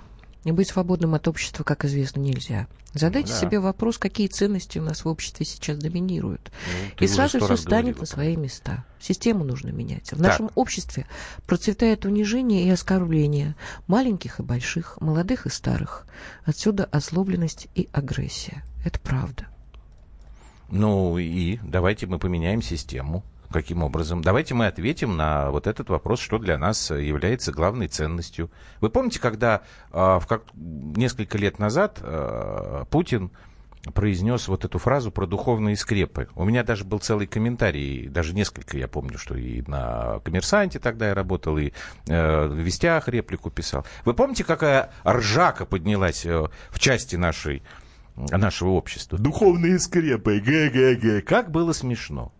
и 0.44 0.52
быть 0.52 0.68
свободным 0.68 1.14
от 1.14 1.28
общества, 1.28 1.64
как 1.64 1.84
известно, 1.84 2.20
нельзя. 2.20 2.66
Задайте 2.92 3.32
да. 3.32 3.38
себе 3.38 3.60
вопрос, 3.60 3.98
какие 3.98 4.26
ценности 4.26 4.78
у 4.78 4.82
нас 4.82 5.04
в 5.04 5.08
обществе 5.08 5.46
сейчас 5.46 5.78
доминируют. 5.78 6.50
Ну, 6.98 7.04
и 7.04 7.08
сразу 7.08 7.38
все 7.38 7.56
станет 7.56 7.94
говорила. 7.94 8.00
на 8.00 8.06
свои 8.06 8.36
места. 8.36 8.84
Систему 8.98 9.44
нужно 9.44 9.68
менять. 9.68 10.06
В 10.06 10.10
так. 10.10 10.18
нашем 10.18 10.50
обществе 10.54 11.06
процветает 11.46 12.04
унижение 12.04 12.64
и 12.64 12.70
оскорбление 12.70 13.54
маленьких 13.86 14.40
и 14.40 14.42
больших, 14.42 15.00
молодых 15.00 15.46
и 15.46 15.50
старых. 15.50 16.06
Отсюда 16.44 16.84
озлобленность 16.84 17.68
и 17.74 17.88
агрессия. 17.92 18.64
Это 18.84 18.98
правда. 18.98 19.46
Ну 20.70 21.18
и 21.18 21.58
давайте 21.62 22.06
мы 22.06 22.18
поменяем 22.18 22.62
систему. 22.62 23.24
Каким 23.52 23.82
образом? 23.82 24.22
Давайте 24.22 24.54
мы 24.54 24.66
ответим 24.66 25.16
на 25.16 25.50
вот 25.50 25.66
этот 25.66 25.88
вопрос, 25.88 26.20
что 26.20 26.38
для 26.38 26.56
нас 26.56 26.90
является 26.90 27.50
главной 27.50 27.88
ценностью. 27.88 28.48
Вы 28.80 28.90
помните, 28.90 29.18
когда 29.18 29.62
э, 29.92 29.96
в 29.96 30.24
как, 30.28 30.44
несколько 30.54 31.36
лет 31.36 31.58
назад 31.58 31.98
э, 32.00 32.84
Путин 32.90 33.32
произнес 33.92 34.46
вот 34.46 34.64
эту 34.64 34.78
фразу 34.78 35.10
про 35.10 35.26
духовные 35.26 35.76
скрепы. 35.76 36.28
У 36.36 36.44
меня 36.44 36.62
даже 36.62 36.84
был 36.84 36.98
целый 36.98 37.26
комментарий, 37.26 38.08
даже 38.08 38.34
несколько, 38.34 38.76
я 38.76 38.86
помню, 38.86 39.18
что 39.18 39.34
и 39.34 39.62
на 39.66 40.20
«Коммерсанте» 40.20 40.78
тогда 40.78 41.08
я 41.08 41.14
работал, 41.14 41.58
и 41.58 41.72
э, 42.06 42.46
в 42.46 42.54
«Вестях» 42.54 43.08
реплику 43.08 43.50
писал. 43.50 43.84
Вы 44.04 44.14
помните, 44.14 44.44
какая 44.44 44.92
ржака 45.04 45.64
поднялась 45.64 46.24
э, 46.24 46.48
в 46.70 46.78
части 46.78 47.16
нашей, 47.16 47.62
нашего 48.14 48.70
общества? 48.70 49.18
Духовные 49.18 49.78
скрепы, 49.78 50.40
г-г-г. 50.40 51.22
Как 51.22 51.50
было 51.50 51.72
смешно. 51.72 52.32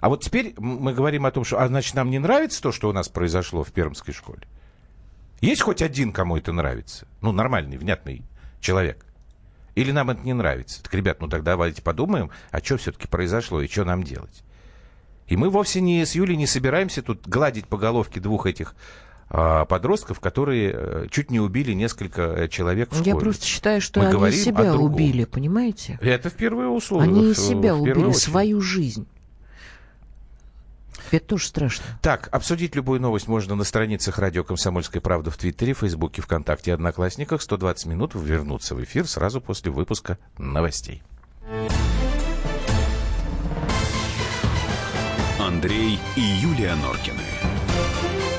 А 0.00 0.08
вот 0.08 0.24
теперь 0.24 0.54
мы 0.58 0.92
говорим 0.92 1.26
о 1.26 1.30
том, 1.30 1.44
что, 1.44 1.60
а 1.60 1.68
значит, 1.68 1.94
нам 1.94 2.10
не 2.10 2.18
нравится 2.18 2.62
то, 2.62 2.72
что 2.72 2.88
у 2.88 2.92
нас 2.92 3.08
произошло 3.08 3.62
в 3.62 3.72
пермской 3.72 4.14
школе. 4.14 4.42
Есть 5.40 5.62
хоть 5.62 5.82
один, 5.82 6.12
кому 6.12 6.36
это 6.36 6.52
нравится? 6.52 7.06
Ну, 7.20 7.32
нормальный, 7.32 7.76
внятный 7.76 8.22
человек. 8.60 9.04
Или 9.74 9.92
нам 9.92 10.10
это 10.10 10.22
не 10.22 10.32
нравится? 10.32 10.82
Так, 10.82 10.92
ребят, 10.94 11.20
ну 11.20 11.28
тогда 11.28 11.52
давайте 11.52 11.82
подумаем, 11.82 12.30
а 12.50 12.60
что 12.60 12.76
все-таки 12.76 13.06
произошло 13.06 13.60
и 13.60 13.68
что 13.68 13.84
нам 13.84 14.02
делать. 14.02 14.42
И 15.28 15.36
мы 15.36 15.48
вовсе 15.48 15.80
не 15.80 16.04
с 16.04 16.14
Юлей 16.14 16.36
не 16.36 16.46
собираемся 16.46 17.02
тут 17.02 17.26
гладить 17.26 17.66
по 17.66 17.78
головке 17.78 18.20
двух 18.20 18.46
этих 18.46 18.74
а, 19.28 19.64
подростков, 19.64 20.18
которые 20.18 20.72
э, 20.74 21.06
чуть 21.08 21.30
не 21.30 21.38
убили 21.38 21.72
несколько 21.72 22.22
э, 22.22 22.48
человек 22.48 22.90
в 22.90 22.96
школе. 22.96 23.10
Я 23.12 23.16
просто 23.16 23.46
считаю, 23.46 23.80
что 23.80 24.00
Мы 24.00 24.08
они 24.08 24.36
себя 24.36 24.74
убили, 24.74 25.24
понимаете? 25.24 26.00
Это 26.02 26.30
в 26.30 26.34
первую 26.34 26.70
условие. 26.70 27.08
Они 27.08 27.34
себя 27.34 27.76
убили, 27.76 28.06
очередь. 28.06 28.16
свою 28.16 28.60
жизнь. 28.60 29.06
Это 31.10 31.26
тоже 31.26 31.46
страшно. 31.46 31.84
Так, 32.02 32.28
обсудить 32.32 32.74
любую 32.74 33.00
новость 33.00 33.28
можно 33.28 33.54
на 33.54 33.64
страницах 33.64 34.18
радио 34.18 34.44
«Комсомольская 34.44 35.00
правда» 35.00 35.30
в 35.30 35.36
Твиттере, 35.36 35.74
Фейсбуке, 35.74 36.22
ВКонтакте 36.22 36.74
Одноклассниках. 36.74 37.42
120 37.42 37.86
минут 37.86 38.12
вернуться 38.14 38.74
в 38.74 38.84
эфир 38.84 39.06
сразу 39.06 39.40
после 39.40 39.70
выпуска 39.70 40.18
новостей. 40.38 41.02
Андрей 45.38 45.98
и 46.16 46.20
Юлия 46.20 46.74
Норкины. 46.76 47.18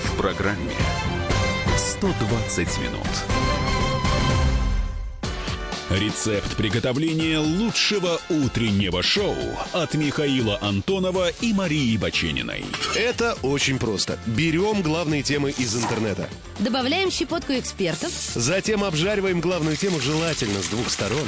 В 0.05 0.17
программе 0.17 0.75
«120 1.75 2.79
минут». 2.79 3.50
Рецепт 5.91 6.55
приготовления 6.55 7.37
лучшего 7.37 8.17
утреннего 8.29 9.03
шоу 9.03 9.35
от 9.73 9.93
Михаила 9.93 10.57
Антонова 10.61 11.27
и 11.41 11.51
Марии 11.51 11.97
Бачениной. 11.97 12.63
Это 12.95 13.37
очень 13.41 13.77
просто. 13.77 14.17
Берем 14.25 14.83
главные 14.83 15.21
темы 15.21 15.51
из 15.51 15.75
интернета. 15.75 16.29
Добавляем 16.59 17.11
щепотку 17.11 17.51
экспертов. 17.51 18.09
Затем 18.35 18.85
обжариваем 18.85 19.41
главную 19.41 19.75
тему 19.75 19.99
желательно 19.99 20.61
с 20.63 20.67
двух 20.69 20.89
сторон. 20.89 21.27